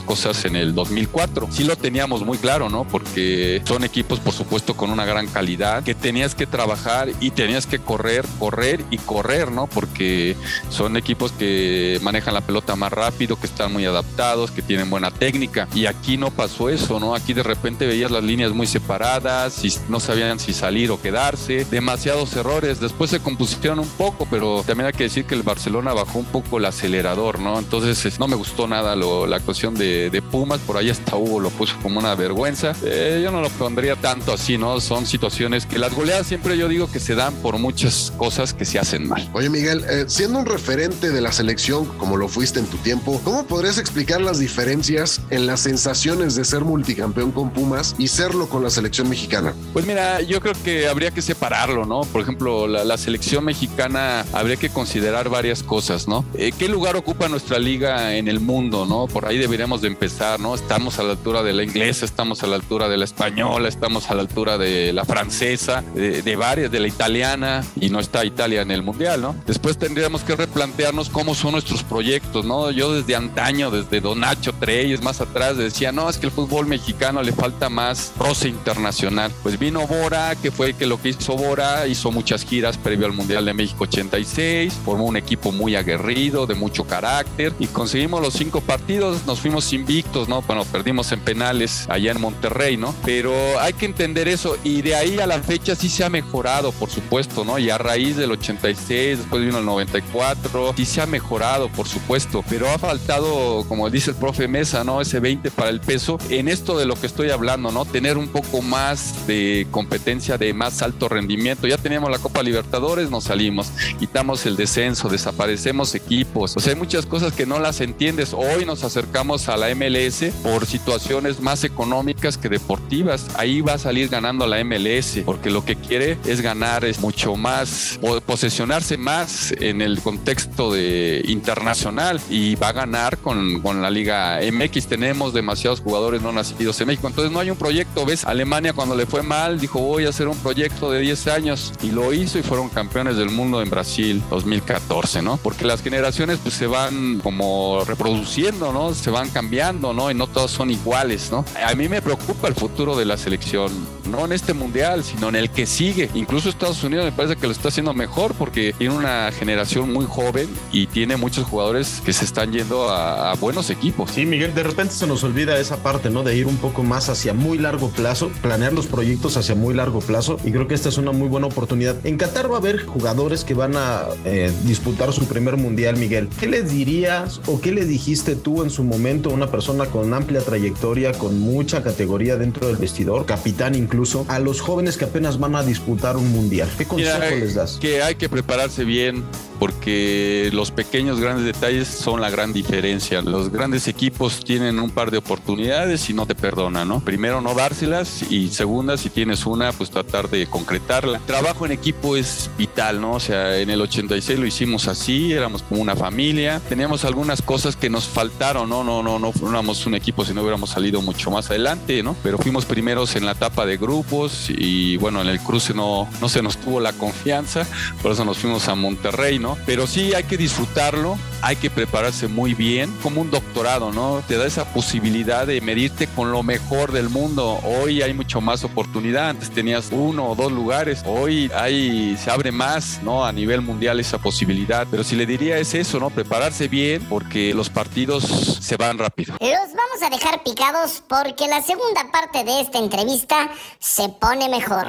cosas 0.00 0.44
en 0.44 0.56
el 0.56 0.74
2004. 0.74 1.48
Sí 1.50 1.64
lo 1.64 1.76
teníamos 1.76 2.24
muy 2.24 2.38
claro, 2.38 2.68
¿no? 2.68 2.84
Porque 2.84 3.62
son 3.64 3.84
equipos, 3.84 4.20
por 4.20 4.32
supuesto, 4.32 4.76
con 4.76 4.90
una 4.90 5.04
gran 5.04 5.26
calidad, 5.26 5.82
que 5.82 5.94
tenías 5.94 6.34
que 6.34 6.46
trabajar 6.46 7.10
y 7.20 7.30
tenías 7.30 7.66
que 7.66 7.78
correr, 7.78 8.24
correr 8.38 8.84
y 8.90 8.98
correr, 8.98 9.50
¿no? 9.50 9.66
Porque 9.66 10.36
son 10.70 10.96
equipos 10.96 11.32
que 11.32 11.98
manejan 12.02 12.34
la 12.34 12.40
pelota 12.40 12.76
más 12.76 12.92
rápido, 12.92 13.36
que 13.36 13.46
están 13.46 13.72
muy 13.72 13.84
adaptados, 13.84 14.50
que 14.50 14.62
tienen 14.62 14.88
buena 14.88 15.10
técnica. 15.10 15.68
Y 15.74 15.86
aquí 15.86 16.16
no 16.16 16.30
pasó 16.30 16.68
eso, 16.68 17.00
¿no? 17.00 17.14
Aquí 17.14 17.32
de 17.32 17.42
repente 17.42 17.86
veías 17.86 18.10
las 18.10 18.22
líneas 18.22 18.52
muy 18.52 18.66
separadas 18.66 19.64
y 19.64 19.72
no 19.88 19.98
sabían 19.98 20.38
si 20.38 20.52
salir 20.52 20.90
o 20.90 21.00
quedarse. 21.00 21.64
Demasiados 21.64 22.34
errores. 22.36 22.80
Después 22.80 23.10
se 23.10 23.20
compusieron 23.20 23.78
un 23.80 23.88
poco, 23.88 24.26
pero 24.30 24.62
también 24.66 24.86
hay 24.86 24.92
que 24.92 25.04
decir 25.04 25.24
que 25.24 25.34
el 25.34 25.42
Barcelona 25.42 25.92
bajó 25.92 26.18
un 26.18 26.26
poco 26.26 26.58
el 26.58 26.66
acelerador, 26.66 27.40
¿no? 27.40 27.58
Entonces 27.58 28.18
no 28.18 28.28
me 28.28 28.36
gustó 28.36 28.66
nada 28.66 28.94
la 28.96 29.36
actuación 29.36 29.69
de, 29.74 30.22
Pumas, 30.30 30.60
por 30.60 30.76
ahí 30.76 30.90
hasta 30.90 31.16
Hugo 31.16 31.40
lo 31.40 31.50
puso 31.50 31.74
como 31.82 31.98
una 31.98 32.14
vergüenza. 32.14 32.72
Eh, 32.84 33.20
yo 33.22 33.30
no 33.30 33.40
lo 33.40 33.48
pondría 33.50 33.96
tanto 33.96 34.32
así, 34.32 34.58
¿no? 34.58 34.80
Son 34.80 35.06
situaciones 35.06 35.66
que 35.66 35.78
las 35.78 35.94
goleadas 35.94 36.26
siempre 36.26 36.56
yo 36.56 36.68
digo 36.68 36.90
que 36.90 37.00
se 37.00 37.14
dan 37.14 37.34
por 37.36 37.58
muchas 37.58 38.12
cosas 38.16 38.54
que 38.54 38.64
se 38.64 38.78
hacen 38.78 39.08
mal. 39.08 39.28
Oye 39.32 39.48
Miguel, 39.48 39.84
eh, 39.88 40.04
siendo 40.08 40.38
un 40.38 40.46
referente 40.46 41.10
de 41.10 41.20
la 41.20 41.32
selección 41.32 41.86
como 41.98 42.16
lo 42.16 42.28
fuiste 42.28 42.60
en 42.60 42.66
tu 42.66 42.76
tiempo, 42.78 43.20
¿cómo 43.24 43.46
podrías 43.46 43.78
explicar 43.78 44.20
las 44.20 44.38
diferencias 44.38 45.20
en 45.30 45.46
las 45.46 45.60
sensaciones 45.60 46.34
de 46.34 46.44
ser 46.44 46.60
multicampeón 46.64 47.32
con 47.32 47.50
Pumas 47.50 47.94
y 47.98 48.08
serlo 48.08 48.48
con 48.48 48.62
la 48.62 48.70
selección 48.70 49.08
mexicana? 49.08 49.54
Pues 49.72 49.86
mira, 49.86 50.20
yo 50.20 50.40
creo 50.40 50.54
que 50.64 50.88
habría 50.88 51.10
que 51.10 51.22
separarlo, 51.22 51.86
¿no? 51.86 52.02
Por 52.02 52.22
ejemplo, 52.22 52.66
la, 52.66 52.96
selección 52.98 53.44
mexicana 53.44 54.26
habría 54.32 54.56
que 54.56 54.68
considerar 54.68 55.28
varias 55.28 55.62
cosas, 55.62 56.06
¿no? 56.06 56.24
Eh, 56.34 56.52
¿Qué 56.56 56.68
lugar 56.68 56.96
ocupa 56.96 57.28
nuestra 57.28 57.58
liga 57.58 58.14
en 58.16 58.28
el 58.28 58.40
mundo, 58.40 58.84
¿no? 58.84 59.06
Por 59.06 59.26
ahí 59.26 59.38
deberíamos 59.60 59.82
de 59.82 59.88
empezar, 59.88 60.40
¿no? 60.40 60.54
Estamos 60.54 60.98
a 61.00 61.02
la 61.02 61.10
altura 61.10 61.42
de 61.42 61.52
la 61.52 61.62
inglesa, 61.62 62.06
estamos 62.06 62.42
a 62.42 62.46
la 62.46 62.56
altura 62.56 62.88
de 62.88 62.96
la 62.96 63.04
española, 63.04 63.68
estamos 63.68 64.10
a 64.10 64.14
la 64.14 64.22
altura 64.22 64.56
de 64.56 64.94
la 64.94 65.04
francesa, 65.04 65.82
de, 65.82 66.36
varias, 66.36 66.72
de 66.72 66.80
la 66.80 66.88
italiana 66.88 67.62
y 67.78 67.90
no 67.90 68.00
está 68.00 68.24
Italia 68.24 68.62
en 68.62 68.70
el 68.70 68.82
mundial, 68.82 69.20
¿no? 69.20 69.36
Después 69.46 69.76
tendríamos 69.76 70.22
que 70.22 70.34
replantearnos 70.34 71.10
cómo 71.10 71.34
son 71.34 71.52
nuestros 71.52 71.82
proyectos, 71.82 72.46
¿no? 72.46 72.70
Yo 72.70 72.94
desde 72.94 73.14
antaño, 73.16 73.70
desde 73.70 74.00
Don 74.00 74.20
Nacho 74.20 74.54
Treyes, 74.54 75.02
más 75.02 75.20
atrás, 75.20 75.58
decía, 75.58 75.92
no, 75.92 76.08
es 76.08 76.16
que 76.16 76.24
el 76.24 76.32
fútbol 76.32 76.66
mexicano 76.66 77.22
le 77.22 77.32
falta 77.32 77.68
más 77.68 78.14
roce 78.18 78.48
internacional. 78.48 79.30
Pues 79.42 79.58
vino 79.58 79.86
Bora, 79.86 80.36
que 80.36 80.50
fue 80.50 80.72
que 80.72 80.86
lo 80.86 81.02
que 81.02 81.10
hizo 81.10 81.36
Bora, 81.36 81.86
hizo 81.86 82.10
muchas 82.10 82.46
giras 82.46 82.78
previo 82.78 83.04
al 83.04 83.12
Mundial 83.12 83.44
de 83.44 83.52
México 83.52 83.84
86, 83.84 84.72
formó 84.86 85.04
un 85.04 85.18
equipo 85.18 85.52
muy 85.52 85.76
aguerrido, 85.76 86.46
de 86.46 86.54
mucho 86.54 86.84
carácter, 86.84 87.52
y 87.58 87.66
conseguimos 87.66 88.22
los 88.22 88.32
cinco 88.32 88.62
partidos, 88.62 89.26
nos 89.26 89.38
fuimos 89.38 89.49
invictos, 89.72 90.28
¿no? 90.28 90.42
Bueno, 90.42 90.64
perdimos 90.64 91.12
en 91.12 91.20
penales 91.20 91.86
allá 91.88 92.12
en 92.12 92.20
Monterrey, 92.20 92.76
¿no? 92.76 92.94
Pero 93.04 93.34
hay 93.60 93.72
que 93.72 93.86
entender 93.86 94.28
eso, 94.28 94.56
y 94.64 94.82
de 94.82 94.94
ahí 94.94 95.18
a 95.18 95.26
la 95.26 95.40
fecha 95.40 95.74
sí 95.74 95.88
se 95.88 96.04
ha 96.04 96.10
mejorado, 96.10 96.72
por 96.72 96.90
supuesto, 96.90 97.44
¿no? 97.44 97.58
Y 97.58 97.70
a 97.70 97.78
raíz 97.78 98.16
del 98.16 98.32
86, 98.32 99.18
después 99.18 99.44
vino 99.44 99.58
el 99.58 99.64
94, 99.64 100.74
sí 100.76 100.84
se 100.84 101.00
ha 101.00 101.06
mejorado, 101.06 101.68
por 101.68 101.88
supuesto, 101.88 102.44
pero 102.48 102.68
ha 102.70 102.78
faltado, 102.78 103.64
como 103.68 103.88
dice 103.90 104.10
el 104.10 104.16
profe 104.16 104.48
Mesa, 104.48 104.84
¿no? 104.84 105.00
Ese 105.00 105.20
20 105.20 105.50
para 105.50 105.70
el 105.70 105.80
peso, 105.80 106.18
en 106.28 106.48
esto 106.48 106.78
de 106.78 106.86
lo 106.86 106.94
que 106.94 107.06
estoy 107.06 107.30
hablando, 107.30 107.70
¿no? 107.72 107.84
Tener 107.84 108.18
un 108.18 108.28
poco 108.28 108.62
más 108.62 109.26
de 109.26 109.66
competencia 109.70 110.38
de 110.38 110.52
más 110.54 110.82
alto 110.82 111.08
rendimiento. 111.08 111.66
Ya 111.66 111.78
teníamos 111.78 112.10
la 112.10 112.18
Copa 112.18 112.42
Libertadores, 112.42 113.10
nos 113.10 113.24
salimos, 113.24 113.70
quitamos 113.98 114.46
el 114.46 114.56
descenso, 114.56 115.08
desaparecemos 115.08 115.94
equipos. 115.94 116.56
O 116.56 116.60
sea, 116.60 116.72
hay 116.72 116.78
muchas 116.78 117.06
cosas 117.06 117.32
que 117.32 117.46
no 117.46 117.58
las 117.58 117.80
entiendes. 117.80 118.32
Hoy 118.32 118.64
nos 118.64 118.84
acercamos 118.84 119.39
a 119.48 119.56
la 119.56 119.74
MLS 119.74 120.24
por 120.42 120.66
situaciones 120.66 121.40
más 121.40 121.64
económicas 121.64 122.36
que 122.36 122.48
deportivas. 122.48 123.26
Ahí 123.36 123.60
va 123.60 123.74
a 123.74 123.78
salir 123.78 124.08
ganando 124.08 124.46
la 124.46 124.62
MLS, 124.64 125.20
porque 125.24 125.50
lo 125.50 125.64
que 125.64 125.76
quiere 125.76 126.18
es 126.26 126.40
ganar 126.40 126.84
es 126.84 127.00
mucho 127.00 127.36
más, 127.36 127.98
posesionarse 128.26 128.96
más 128.96 129.52
en 129.52 129.80
el 129.82 130.00
contexto 130.00 130.72
de 130.72 131.22
internacional 131.26 132.20
y 132.28 132.54
va 132.56 132.68
a 132.68 132.72
ganar 132.72 133.18
con, 133.18 133.60
con 133.60 133.82
la 133.82 133.90
Liga 133.90 134.40
MX. 134.40 134.86
Tenemos 134.86 135.32
demasiados 135.32 135.80
jugadores 135.80 136.22
no 136.22 136.32
nacidos 136.32 136.80
en 136.80 136.88
México, 136.88 137.08
entonces 137.08 137.32
no 137.32 137.40
hay 137.40 137.50
un 137.50 137.56
proyecto. 137.56 138.04
¿Ves? 138.04 138.24
Alemania 138.24 138.72
cuando 138.72 138.94
le 138.94 139.06
fue 139.06 139.22
mal 139.22 139.60
dijo 139.60 139.80
voy 139.80 140.06
a 140.06 140.10
hacer 140.10 140.28
un 140.28 140.36
proyecto 140.38 140.90
de 140.90 141.00
10 141.00 141.26
años 141.28 141.72
y 141.82 141.90
lo 141.90 142.12
hizo 142.12 142.38
y 142.38 142.42
fueron 142.42 142.68
campeones 142.68 143.16
del 143.16 143.30
mundo 143.30 143.62
en 143.62 143.70
Brasil 143.70 144.22
2014, 144.30 145.22
¿no? 145.22 145.36
Porque 145.38 145.64
las 145.64 145.82
generaciones 145.82 146.38
pues 146.42 146.54
se 146.54 146.66
van 146.66 147.20
como 147.20 147.84
reproduciendo, 147.84 148.72
¿no? 148.72 148.94
Se 148.94 149.10
van 149.10 149.29
cambiando, 149.30 149.92
¿no? 149.92 150.10
Y 150.10 150.14
no 150.14 150.26
todos 150.26 150.50
son 150.50 150.70
iguales, 150.70 151.30
¿no? 151.30 151.44
A 151.64 151.74
mí 151.74 151.88
me 151.88 152.02
preocupa 152.02 152.48
el 152.48 152.54
futuro 152.54 152.96
de 152.96 153.04
la 153.04 153.16
selección, 153.16 153.70
no 154.10 154.24
en 154.24 154.32
este 154.32 154.52
mundial, 154.52 155.04
sino 155.04 155.28
en 155.28 155.36
el 155.36 155.50
que 155.50 155.66
sigue. 155.66 156.10
Incluso 156.14 156.48
Estados 156.48 156.82
Unidos 156.84 157.04
me 157.04 157.12
parece 157.12 157.36
que 157.36 157.46
lo 157.46 157.52
está 157.52 157.68
haciendo 157.68 157.94
mejor 157.94 158.34
porque 158.34 158.74
tiene 158.76 158.94
una 158.94 159.30
generación 159.32 159.92
muy 159.92 160.06
joven 160.06 160.48
y 160.72 160.86
tiene 160.86 161.16
muchos 161.16 161.44
jugadores 161.46 162.02
que 162.04 162.12
se 162.12 162.24
están 162.24 162.52
yendo 162.52 162.90
a, 162.90 163.34
buenos 163.40 163.70
equipos. 163.70 164.10
Sí, 164.10 164.26
Miguel, 164.26 164.54
de 164.54 164.62
repente 164.62 164.92
se 164.92 165.06
nos 165.06 165.22
olvida 165.24 165.58
esa 165.58 165.82
parte, 165.82 166.10
¿no? 166.10 166.22
De 166.22 166.36
ir 166.36 166.46
un 166.46 166.56
poco 166.56 166.82
más 166.82 167.08
hacia 167.08 167.32
muy 167.32 167.58
largo 167.58 167.90
plazo, 167.90 168.30
planear 168.42 168.72
los 168.72 168.86
proyectos 168.86 169.36
hacia 169.36 169.54
muy 169.54 169.72
largo 169.72 170.00
plazo 170.00 170.38
y 170.44 170.50
creo 170.50 170.66
que 170.66 170.74
esta 170.74 170.88
es 170.88 170.98
una 170.98 171.12
muy 171.12 171.28
buena 171.28 171.46
oportunidad. 171.46 172.04
En 172.04 172.18
Qatar 172.18 172.50
va 172.50 172.56
a 172.56 172.58
haber 172.58 172.84
jugadores 172.84 173.44
que 173.44 173.54
van 173.54 173.76
a 173.76 174.04
eh, 174.24 174.52
disputar 174.64 175.12
su 175.12 175.26
primer 175.26 175.56
mundial, 175.56 175.96
Miguel. 175.96 176.28
¿Qué 176.38 176.48
les 176.48 176.70
dirías 176.70 177.40
o 177.46 177.60
qué 177.60 177.72
le 177.72 177.84
dijiste 177.84 178.36
tú 178.36 178.62
en 178.62 178.70
su 178.70 178.84
momento 178.84 179.30
a 179.30 179.32
una 179.32 179.50
persona 179.50 179.86
con 179.86 180.12
amplia 180.12 180.40
trayectoria, 180.40 181.12
con 181.12 181.38
mucha 181.38 181.82
categoría 181.82 182.36
dentro 182.36 182.66
del 182.66 182.76
vestidor, 182.76 183.26
capitán 183.26 183.74
incluso, 183.74 183.99
a 184.28 184.38
los 184.38 184.60
jóvenes 184.60 184.96
que 184.96 185.04
apenas 185.04 185.38
van 185.38 185.54
a 185.54 185.62
disputar 185.62 186.16
un 186.16 186.30
mundial? 186.32 186.68
¿Qué 186.76 186.86
consejo 186.86 187.18
Mira, 187.18 187.36
les 187.36 187.54
das? 187.54 187.78
Que 187.80 188.02
hay 188.02 188.14
que 188.14 188.28
prepararse 188.28 188.84
bien 188.84 189.24
porque 189.60 190.48
los 190.54 190.70
pequeños 190.70 191.20
grandes 191.20 191.44
detalles 191.44 191.86
son 191.86 192.22
la 192.22 192.30
gran 192.30 192.54
diferencia. 192.54 193.20
Los 193.20 193.50
grandes 193.50 193.88
equipos 193.88 194.42
tienen 194.42 194.80
un 194.80 194.90
par 194.90 195.10
de 195.10 195.18
oportunidades 195.18 196.08
y 196.08 196.14
no 196.14 196.24
te 196.24 196.34
perdonan, 196.34 196.88
¿no? 196.88 197.00
Primero 197.00 197.42
no 197.42 197.52
dárselas 197.52 198.24
y 198.30 198.48
segunda 198.48 198.96
si 198.96 199.10
tienes 199.10 199.44
una 199.44 199.72
pues 199.72 199.90
tratar 199.90 200.30
de 200.30 200.46
concretarla. 200.46 201.20
Trabajo 201.26 201.66
en 201.66 201.72
equipo 201.72 202.16
es 202.16 202.48
vital, 202.56 203.02
¿no? 203.02 203.12
O 203.12 203.20
sea, 203.20 203.58
en 203.58 203.68
el 203.68 203.82
86 203.82 204.38
lo 204.38 204.46
hicimos 204.46 204.88
así, 204.88 205.32
éramos 205.32 205.62
como 205.62 205.82
una 205.82 205.94
familia. 205.94 206.62
Teníamos 206.66 207.04
algunas 207.04 207.42
cosas 207.42 207.76
que 207.76 207.90
nos 207.90 208.06
faltaron, 208.06 208.68
¿no? 208.68 208.82
No 208.82 209.02
no 209.02 209.18
no 209.18 209.30
fuéramos 209.32 209.84
un 209.84 209.94
equipo 209.94 210.24
si 210.24 210.32
no 210.32 210.40
hubiéramos 210.40 210.70
salido 210.70 211.02
mucho 211.02 211.30
más 211.30 211.50
adelante, 211.50 212.02
¿no? 212.02 212.16
Pero 212.22 212.38
fuimos 212.38 212.64
primeros 212.64 213.14
en 213.14 213.26
la 213.26 213.32
etapa 213.32 213.66
de 213.66 213.76
grupos 213.90 214.46
y 214.50 214.96
bueno, 214.98 215.20
en 215.20 215.28
el 215.28 215.40
cruce 215.40 215.74
no 215.74 216.08
no 216.20 216.28
se 216.28 216.42
nos 216.42 216.56
tuvo 216.58 216.78
la 216.78 216.92
confianza, 216.92 217.66
por 218.02 218.12
eso 218.12 218.24
nos 218.24 218.38
fuimos 218.38 218.68
a 218.68 218.76
Monterrey, 218.76 219.38
¿no? 219.40 219.56
Pero 219.66 219.88
sí 219.88 220.14
hay 220.14 220.24
que 220.24 220.36
disfrutarlo, 220.36 221.18
hay 221.42 221.56
que 221.56 221.70
prepararse 221.70 222.28
muy 222.28 222.54
bien, 222.54 222.94
como 223.02 223.20
un 223.20 223.30
doctorado, 223.30 223.92
¿no? 223.92 224.22
Te 224.26 224.36
da 224.36 224.46
esa 224.46 224.64
posibilidad 224.72 225.46
de 225.46 225.60
medirte 225.60 226.06
con 226.06 226.32
lo 226.32 226.42
mejor 226.42 226.92
del 226.92 227.08
mundo. 227.08 227.58
Hoy 227.64 228.02
hay 228.02 228.12
mucho 228.14 228.40
más 228.40 228.64
oportunidad, 228.64 229.30
antes 229.30 229.50
tenías 229.50 229.88
uno 229.90 230.30
o 230.30 230.34
dos 230.34 230.52
lugares, 230.52 231.02
hoy 231.06 231.50
hay, 231.54 232.16
se 232.16 232.30
abre 232.30 232.52
más, 232.52 233.00
¿no? 233.02 233.24
A 233.24 233.32
nivel 233.32 233.60
mundial 233.62 234.00
esa 234.00 234.18
posibilidad. 234.18 234.86
Pero 234.90 235.04
si 235.04 235.16
le 235.16 235.26
diría 235.26 235.58
es 235.58 235.74
eso, 235.74 235.98
¿no? 235.98 236.10
Prepararse 236.10 236.68
bien 236.68 237.04
porque 237.08 237.54
los 237.54 237.70
partidos 237.70 238.24
se 238.60 238.76
van 238.76 238.98
rápido. 238.98 239.34
Los 239.40 239.74
vamos 239.74 240.02
a 240.04 240.10
dejar 240.10 240.42
picados 240.42 241.02
porque 241.08 241.48
la 241.48 241.62
segunda 241.62 242.10
parte 242.12 242.44
de 242.44 242.60
esta 242.60 242.78
entrevista 242.78 243.50
se 243.78 244.08
pone 244.08 244.48
mejor. 244.48 244.86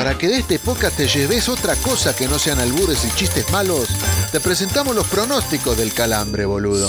Para 0.00 0.16
que 0.16 0.28
de 0.28 0.38
este 0.38 0.58
podcast 0.58 0.96
te 0.96 1.06
lleves 1.06 1.48
otra 1.50 1.76
cosa 1.76 2.16
que 2.16 2.26
no 2.26 2.38
sean 2.38 2.58
albures 2.58 3.04
y 3.04 3.10
chistes 3.16 3.50
malos, 3.52 3.88
te 4.30 4.40
presentamos 4.40 4.94
los 4.94 5.06
pronósticos 5.08 5.76
del 5.76 5.92
calambre, 5.92 6.46
boludo. 6.46 6.88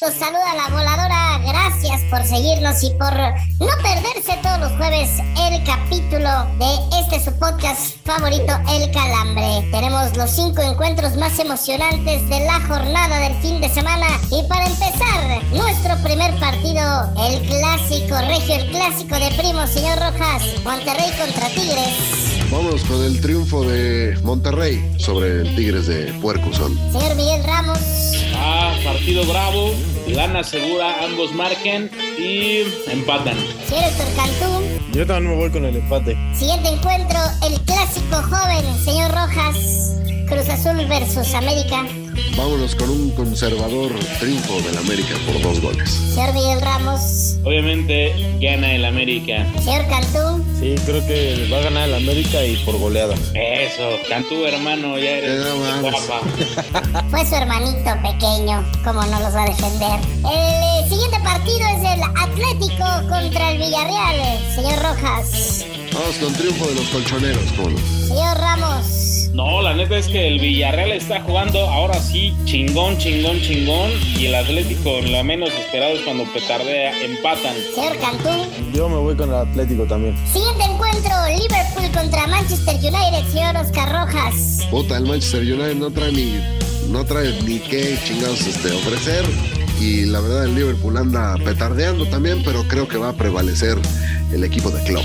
Los 0.00 0.14
saluda 0.14 0.54
la 0.56 0.68
voladora, 0.70 1.38
gracias 1.46 2.00
por 2.10 2.24
seguirnos 2.24 2.82
y 2.82 2.90
por 2.90 3.12
no 3.14 3.82
perderse 3.82 4.38
todos 4.42 4.58
los 4.58 4.72
jueves 4.78 5.10
el 5.38 5.62
capítulo 5.62 6.28
de 6.58 6.98
este 7.00 7.22
su 7.22 7.38
podcast 7.38 7.96
favorito, 8.04 8.52
El 8.68 8.90
Calambre. 8.90 9.68
Tenemos 9.70 10.16
los 10.16 10.30
cinco 10.30 10.62
encuentros 10.62 11.16
más 11.16 11.38
emocionantes 11.38 12.28
de 12.28 12.40
la 12.46 12.60
jornada 12.66 13.18
del 13.20 13.34
fin 13.42 13.60
de 13.60 13.68
semana 13.68 14.08
y 14.30 14.42
para 14.48 14.66
empezar, 14.66 15.44
nuestro 15.52 15.96
primer 16.02 16.34
partido, 16.40 17.12
el 17.28 17.46
clásico 17.46 18.16
regio, 18.26 18.54
el 18.54 18.70
clásico 18.70 19.14
de 19.16 19.30
primo, 19.36 19.66
señor 19.66 19.98
Rojas, 19.98 20.42
Monterrey 20.64 21.12
contra 21.18 21.48
Tigres. 21.48 22.39
Vámonos 22.50 22.82
con 22.82 23.02
el 23.04 23.20
triunfo 23.20 23.62
de 23.62 24.18
Monterrey 24.24 24.94
sobre 24.98 25.42
el 25.42 25.54
Tigres 25.54 25.86
de 25.86 26.12
Puercusón. 26.20 26.76
Señor 26.90 27.14
Miguel 27.14 27.44
Ramos. 27.44 27.78
Ah, 28.34 28.74
partido 28.84 29.24
bravo, 29.24 29.72
gana 30.08 30.42
segura, 30.42 31.04
ambos 31.04 31.32
marquen 31.32 31.88
y 32.18 32.62
empatan. 32.90 33.36
Señor 33.68 33.84
Héctor 33.84 34.06
Cantú. 34.16 34.98
Yo 34.98 35.06
también 35.06 35.30
me 35.30 35.36
voy 35.36 35.50
con 35.50 35.64
el 35.64 35.76
empate. 35.76 36.16
Siguiente 36.34 36.70
encuentro, 36.70 37.20
el 37.46 37.60
clásico 37.60 38.16
joven, 38.16 38.84
señor 38.84 39.12
Rojas. 39.12 39.96
Cruz 40.26 40.48
Azul 40.48 40.84
versus 40.88 41.32
América. 41.34 41.86
Vámonos 42.36 42.74
con 42.74 42.88
un 42.90 43.10
conservador 43.10 43.92
triunfo 44.18 44.60
del 44.62 44.78
América 44.78 45.14
por 45.26 45.40
dos 45.42 45.60
goles. 45.60 45.90
Señor 45.90 46.32
Miguel 46.34 46.60
Ramos. 46.60 47.36
Obviamente 47.44 48.12
gana 48.40 48.72
el 48.74 48.84
América. 48.84 49.46
Señor 49.62 49.86
Cantú. 49.88 50.44
Sí, 50.58 50.74
creo 50.86 51.06
que 51.06 51.48
va 51.52 51.58
a 51.58 51.62
ganar 51.62 51.88
el 51.88 51.94
América 51.96 52.44
y 52.44 52.56
por 52.64 52.78
goleada. 52.78 53.14
Eso, 53.34 53.82
Cantú 54.08 54.44
hermano, 54.46 54.98
ya 54.98 55.10
eres 55.18 55.46
Eh, 55.46 55.80
guapa. 55.80 56.20
Fue 57.10 57.26
su 57.26 57.34
hermanito 57.34 57.90
pequeño. 58.02 58.64
¿Cómo 58.84 59.02
no 59.02 59.20
los 59.20 59.34
va 59.34 59.44
a 59.44 59.46
defender? 59.48 60.00
El 60.18 60.84
eh, 60.84 60.88
siguiente 60.88 61.18
partido 61.22 61.60
es 61.76 61.94
el 61.94 62.02
Atlético 62.02 63.08
contra 63.08 63.52
el 63.52 63.58
Villarreal. 63.58 64.38
Señor 64.54 64.82
Rojas. 64.82 65.64
Vamos 66.00 66.16
con 66.16 66.32
triunfo 66.32 66.66
de 66.66 66.76
los 66.76 66.88
colchoneros, 66.88 67.52
¿cómo 67.54 67.68
no? 67.68 67.78
Señor 67.78 68.38
Ramos. 68.38 69.28
No, 69.34 69.60
la 69.60 69.74
neta 69.74 69.98
es 69.98 70.08
que 70.08 70.28
el 70.28 70.40
Villarreal 70.40 70.92
está 70.92 71.20
jugando 71.20 71.60
ahora 71.68 72.00
sí 72.00 72.34
chingón, 72.46 72.96
chingón, 72.96 73.38
chingón. 73.42 73.90
Y 74.18 74.24
el 74.24 74.34
Atlético, 74.34 74.98
lo 75.02 75.22
menos 75.22 75.50
esperado 75.50 75.92
es 75.92 76.00
cuando 76.00 76.24
petardea, 76.32 76.98
empatan. 77.04 77.54
Señor 77.74 77.98
Cantú. 77.98 78.30
Yo 78.72 78.88
me 78.88 78.96
voy 78.96 79.14
con 79.14 79.28
el 79.28 79.34
Atlético 79.34 79.84
también. 79.84 80.16
Siguiente 80.32 80.64
encuentro, 80.64 81.12
Liverpool 81.36 81.90
contra 81.92 82.26
Manchester 82.28 82.76
United, 82.76 83.30
señor 83.30 83.56
Oscar 83.56 83.92
Rojas. 83.92 84.66
Puta, 84.70 84.96
el 84.96 85.04
Manchester 85.04 85.42
United 85.42 85.74
no 85.74 85.90
trae 85.90 86.12
ni, 86.12 86.40
no 86.88 87.04
trae 87.04 87.42
ni 87.42 87.58
qué 87.58 87.98
chingados 88.06 88.40
este, 88.46 88.72
ofrecer. 88.72 89.26
Y 89.78 90.06
la 90.06 90.20
verdad, 90.20 90.44
el 90.44 90.54
Liverpool 90.54 90.96
anda 90.96 91.36
petardeando 91.44 92.06
también, 92.06 92.42
pero 92.42 92.66
creo 92.68 92.88
que 92.88 92.96
va 92.96 93.10
a 93.10 93.12
prevalecer 93.12 93.76
el 94.32 94.44
equipo 94.44 94.70
de 94.70 94.82
Klopp. 94.84 95.04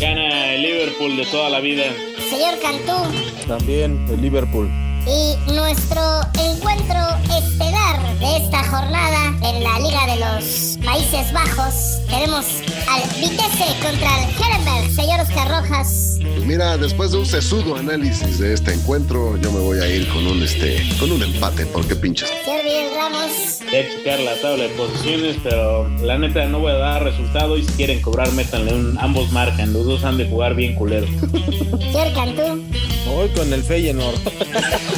Gana 0.00 0.54
el 0.54 0.62
Liverpool 0.62 1.16
de 1.16 1.26
toda 1.26 1.50
la 1.50 1.60
vida. 1.60 1.84
Señor 2.30 2.58
Cantú. 2.60 3.46
También 3.46 4.06
el 4.08 4.20
Liverpool. 4.22 4.70
Y 5.06 5.52
nuestro 5.52 6.20
encuentro 6.38 6.98
estelar 7.36 8.18
de 8.18 8.36
esta 8.38 8.64
jornada 8.64 9.36
en 9.42 9.62
la 9.62 9.78
Liga 9.80 10.06
de 10.06 10.16
los 10.20 10.78
Países 10.84 11.32
Bajos, 11.32 12.00
tenemos 12.08 12.46
al 12.94 13.02
Vitesse 13.20 13.74
contra 13.82 14.08
el 14.22 14.30
Herenberg, 14.30 14.94
señor 14.94 15.20
Oscar 15.20 15.48
Rojas. 15.48 16.18
Pues 16.20 16.44
mira, 16.44 16.76
después 16.76 17.10
de 17.10 17.18
un 17.18 17.26
sesudo 17.26 17.76
análisis 17.76 18.38
de 18.38 18.54
este 18.54 18.72
encuentro, 18.72 19.36
yo 19.38 19.50
me 19.50 19.58
voy 19.58 19.78
a 19.78 19.88
ir 19.88 20.08
con 20.08 20.26
un 20.26 20.42
este, 20.42 20.80
con 21.00 21.10
un 21.10 21.22
empate, 21.22 21.66
porque 21.66 21.96
pinches. 21.96 22.28
Señor 22.44 22.64
Miguel 22.64 22.86
Ramos. 22.96 23.58
Voy 23.64 23.76
a 23.76 23.90
checar 23.90 24.20
la 24.20 24.40
tabla 24.40 24.64
de 24.64 24.68
posiciones, 24.70 25.36
pero 25.42 25.88
la 26.02 26.18
neta 26.18 26.46
no 26.46 26.60
voy 26.60 26.70
a 26.70 26.76
dar 26.76 27.02
resultado 27.02 27.56
y 27.56 27.64
si 27.64 27.72
quieren 27.72 28.00
cobrar, 28.00 28.30
métanle 28.32 28.74
un. 28.74 28.96
Ambos 28.98 29.32
marcan, 29.32 29.72
los 29.72 29.84
dos 29.86 30.04
han 30.04 30.16
de 30.16 30.26
jugar 30.28 30.54
bien 30.54 30.74
culero. 30.74 31.06
Señor 31.06 32.12
Cantú. 32.14 32.62
Voy 33.06 33.28
con 33.30 33.52
el 33.52 33.62
Feyenoord. 33.62 34.14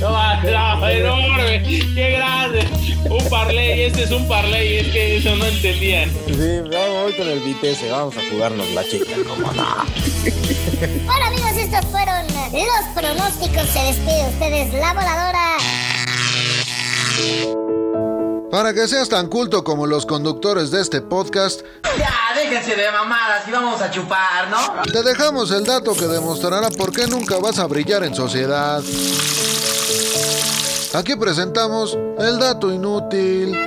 No, 0.00 0.10
no, 0.10 0.88
enorme, 0.88 1.62
qué 1.62 2.10
grande. 2.16 2.66
Un 3.08 3.28
parlay, 3.28 3.82
este 3.82 4.04
es 4.04 4.10
un 4.10 4.26
parlay, 4.28 4.78
es 4.78 4.88
que 4.88 5.16
eso 5.16 5.36
no 5.36 5.46
entendían. 5.46 6.10
Sí, 6.26 6.60
yo 6.70 7.02
voy 7.02 7.12
con 7.12 7.28
el 7.28 7.40
Vitesse, 7.40 7.90
vamos 7.90 8.16
a 8.16 8.20
jugarnos 8.30 8.68
la 8.70 8.84
chica, 8.84 9.12
cómo 9.26 9.52
no. 9.52 9.84
Bueno 11.04 11.24
amigos, 11.26 11.56
estos 11.56 11.86
fueron 11.86 12.26
los 12.26 12.84
pronósticos. 12.94 13.68
Se 13.68 13.82
despide 13.82 14.22
de 14.22 14.28
ustedes 14.28 14.74
la 14.74 14.92
voladora. 14.92 15.56
Para 18.54 18.72
que 18.72 18.86
seas 18.86 19.08
tan 19.08 19.26
culto 19.26 19.64
como 19.64 19.84
los 19.84 20.06
conductores 20.06 20.70
de 20.70 20.80
este 20.80 21.00
podcast, 21.00 21.62
Ya, 21.98 22.14
déjense 22.36 22.76
de 22.76 22.88
mamadas 22.92 23.48
y 23.48 23.50
vamos 23.50 23.82
a 23.82 23.90
chupar, 23.90 24.48
¿no? 24.48 24.80
te 24.92 25.02
dejamos 25.02 25.50
el 25.50 25.64
dato 25.64 25.92
que 25.92 26.06
demostrará 26.06 26.70
por 26.70 26.92
qué 26.92 27.08
nunca 27.08 27.36
vas 27.40 27.58
a 27.58 27.66
brillar 27.66 28.04
en 28.04 28.14
sociedad. 28.14 28.80
Aquí 30.94 31.16
presentamos 31.16 31.98
el 32.20 32.38
dato 32.38 32.72
inútil. 32.72 33.58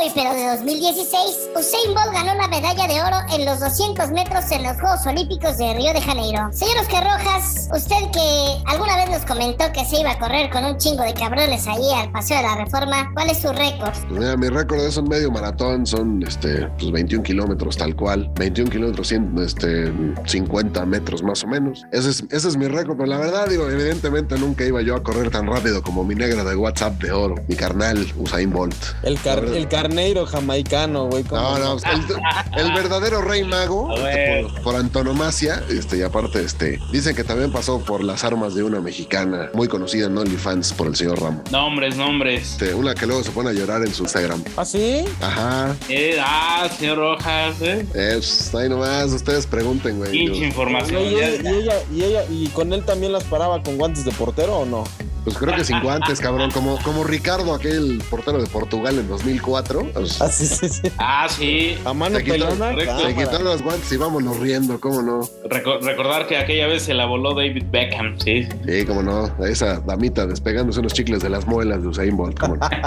Hoy, 0.00 0.10
pero 0.14 0.32
de 0.32 0.46
2016, 0.56 1.50
Usain 1.58 1.94
Bolt 1.94 2.12
ganó 2.14 2.34
la 2.34 2.48
medalla 2.48 2.86
de 2.86 3.02
oro 3.02 3.16
en 3.34 3.44
los 3.44 3.60
200 3.60 4.10
metros 4.12 4.50
en 4.50 4.62
los 4.62 4.80
Juegos 4.80 5.04
Olímpicos 5.06 5.58
de 5.58 5.74
Río 5.74 5.92
de 5.92 6.00
Janeiro. 6.00 6.48
Señor 6.52 6.78
Oscar 6.80 7.04
Rojas, 7.04 7.68
usted 7.74 8.10
que 8.10 8.62
alguna 8.66 8.96
vez 8.96 9.10
nos 9.10 9.26
comentó 9.26 9.64
que 9.72 9.84
se 9.84 10.00
iba 10.00 10.12
a 10.12 10.18
correr 10.18 10.48
con 10.50 10.64
un 10.64 10.78
chingo 10.78 11.02
de 11.02 11.12
cabrones 11.12 11.66
ahí 11.66 11.82
al 11.96 12.10
Paseo 12.12 12.38
de 12.38 12.42
la 12.44 12.56
Reforma, 12.56 13.10
¿cuál 13.12 13.28
es 13.30 13.38
su 13.42 13.48
récord? 13.52 13.90
Pues 14.08 14.10
mira, 14.20 14.36
mi 14.38 14.48
récord 14.48 14.80
es 14.80 14.96
un 14.96 15.06
medio 15.08 15.30
maratón, 15.30 15.84
son 15.84 16.22
este, 16.22 16.66
pues 16.78 16.90
21 16.92 17.22
kilómetros 17.22 17.76
tal 17.76 17.94
cual. 17.94 18.30
21 18.36 18.70
kilómetros, 18.70 19.08
100, 19.08 19.34
este, 19.44 19.92
50 20.24 20.86
metros 20.86 21.22
más 21.22 21.44
o 21.44 21.46
menos. 21.46 21.84
Ese 21.92 22.10
es, 22.10 22.24
ese 22.30 22.48
es 22.48 22.56
mi 22.56 22.68
récord, 22.68 22.96
pero 22.96 23.06
la 23.08 23.18
verdad, 23.18 23.48
digo, 23.48 23.68
evidentemente 23.68 24.38
nunca 24.38 24.64
iba 24.64 24.80
yo 24.80 24.96
a 24.96 25.02
correr 25.02 25.30
tan 25.30 25.46
rápido 25.46 25.82
como 25.82 26.04
mi 26.04 26.14
negra 26.14 26.42
de 26.44 26.56
WhatsApp 26.56 26.94
de 27.02 27.12
oro, 27.12 27.34
mi 27.48 27.54
carnal 27.56 28.06
Usain 28.16 28.50
Bolt. 28.50 28.74
El, 29.02 29.20
car- 29.20 29.44
el 29.44 29.68
carneiro 29.90 30.24
jamaicano, 30.24 31.06
güey. 31.06 31.24
¿cómo 31.24 31.40
No, 31.40 31.58
no, 31.58 31.72
el, 31.74 32.64
el 32.64 32.72
verdadero 32.72 33.22
rey 33.22 33.42
mago, 33.42 33.88
ver. 33.96 34.46
por, 34.46 34.62
por 34.62 34.76
antonomasia, 34.76 35.64
este, 35.68 35.98
y 35.98 36.02
aparte, 36.02 36.44
este, 36.44 36.78
dicen 36.92 37.16
que 37.16 37.24
también 37.24 37.50
pasó 37.50 37.80
por 37.80 38.04
las 38.04 38.22
armas 38.22 38.54
de 38.54 38.62
una 38.62 38.80
mexicana 38.80 39.50
muy 39.52 39.66
conocida 39.66 40.06
en 40.06 40.16
OnlyFans 40.16 40.74
por 40.74 40.86
el 40.86 40.94
señor 40.94 41.20
Ramos. 41.20 41.50
Nombres, 41.50 41.96
nombres. 41.96 42.52
Este, 42.52 42.72
una 42.72 42.94
que 42.94 43.06
luego 43.06 43.24
se 43.24 43.32
pone 43.32 43.50
a 43.50 43.52
llorar 43.52 43.82
en 43.82 43.92
su 43.92 44.04
Instagram. 44.04 44.44
¿Ah, 44.56 44.64
sí? 44.64 45.04
Ajá. 45.20 45.74
Eh, 45.88 46.16
ah, 46.20 46.68
señor 46.78 46.98
Rojas, 46.98 47.60
eh. 47.60 47.84
Eh, 47.94 48.12
pues, 48.14 48.54
ahí 48.54 48.68
nomás, 48.68 49.10
ustedes 49.10 49.46
pregunten, 49.46 49.98
güey. 49.98 50.12
Pinche 50.12 50.46
información. 50.46 51.02
Y 51.02 51.14
ella, 51.16 51.50
y 51.50 51.54
ella, 51.54 51.74
y 51.92 52.02
ella, 52.04 52.24
y 52.30 52.46
con 52.48 52.72
él 52.72 52.84
también 52.84 53.12
las 53.12 53.24
paraba 53.24 53.60
con 53.60 53.76
guantes 53.76 54.04
de 54.04 54.12
portero 54.12 54.58
o 54.60 54.64
no? 54.64 54.84
Pues 55.24 55.36
creo 55.36 55.54
que 55.54 55.64
sin 55.64 55.80
guantes, 55.80 56.20
cabrón. 56.20 56.50
Como, 56.50 56.78
como 56.82 57.04
Ricardo, 57.04 57.54
aquel 57.54 58.02
portero 58.08 58.40
de 58.40 58.46
Portugal 58.48 58.98
en 58.98 59.08
2004. 59.08 59.86
pues, 59.92 60.20
Ah, 60.20 60.28
sí, 60.28 60.46
sí, 60.46 60.68
sí. 60.68 60.88
Ah, 60.98 61.26
sí. 61.28 61.76
A 61.84 61.92
mano 61.92 62.16
Se 62.18 62.24
quitó- 62.24 62.48
pelona. 62.48 62.74
se 62.74 63.42
los 63.42 63.62
guantes 63.62 63.92
y 63.92 63.96
vámonos 63.96 64.38
riendo, 64.40 64.80
¿cómo 64.80 65.02
no? 65.02 65.20
Reco- 65.48 65.80
recordar 65.82 66.26
que 66.26 66.36
aquella 66.38 66.66
vez 66.66 66.82
se 66.84 66.94
la 66.94 67.06
voló 67.06 67.34
David 67.34 67.64
Beckham, 67.70 68.18
sí. 68.18 68.48
Sí, 68.66 68.84
cómo 68.86 69.02
no. 69.02 69.26
Esa 69.46 69.80
damita 69.80 70.26
despegándose 70.26 70.80
unos 70.80 70.92
chicles 70.94 71.22
de 71.22 71.30
las 71.30 71.46
muelas 71.46 71.82
de 71.82 71.88
Usain 71.88 72.16
Bolt, 72.16 72.38
cómo 72.38 72.56
no. 72.56 72.68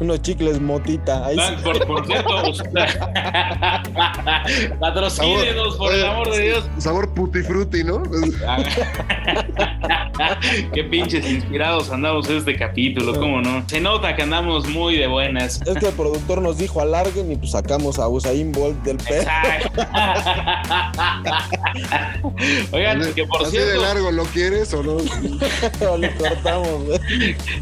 Unos 0.00 0.22
chicles 0.22 0.60
motita. 0.60 1.24
Ahí 1.26 1.36
Ah, 1.38 1.54
sí. 1.56 1.62
Por, 1.62 1.86
por 1.86 2.04
cierto, 2.06 2.28
patrocínenos, 4.80 5.76
por 5.76 5.94
el 5.94 6.04
amor 6.04 6.30
de 6.32 6.40
Dios. 6.40 6.64
Sabor 6.78 7.08
puti 7.14 7.42
frutti, 7.42 7.84
¿no? 7.84 8.02
Qué 10.72 10.83
pinches 10.84 11.28
inspirados 11.30 11.90
andamos 11.90 12.28
en 12.28 12.38
este 12.38 12.56
capítulo, 12.56 13.18
¿cómo 13.18 13.40
no? 13.40 13.64
Se 13.68 13.80
nota 13.80 14.14
que 14.14 14.22
andamos 14.22 14.68
muy 14.68 14.96
de 14.96 15.06
buenas. 15.06 15.60
Es 15.62 15.78
que 15.78 15.88
el 15.88 15.94
productor 15.94 16.42
nos 16.42 16.58
dijo 16.58 16.80
alarguen 16.80 17.32
y 17.32 17.36
pues 17.36 17.52
sacamos 17.52 17.98
a 17.98 18.08
Usain 18.08 18.52
Bolt 18.52 18.76
del. 18.82 18.96
Exacto. 18.96 19.82
Oigan, 22.72 23.14
que 23.14 23.26
por 23.26 23.46
¿Así 23.46 23.56
de 23.56 23.64
cierto, 23.64 23.82
largo 23.82 24.10
lo 24.10 24.24
quieres 24.24 24.72
o 24.74 24.82
no? 24.82 24.96
o 25.90 25.96
le 25.96 26.14
cortamos, 26.14 26.84
güey. 26.84 26.98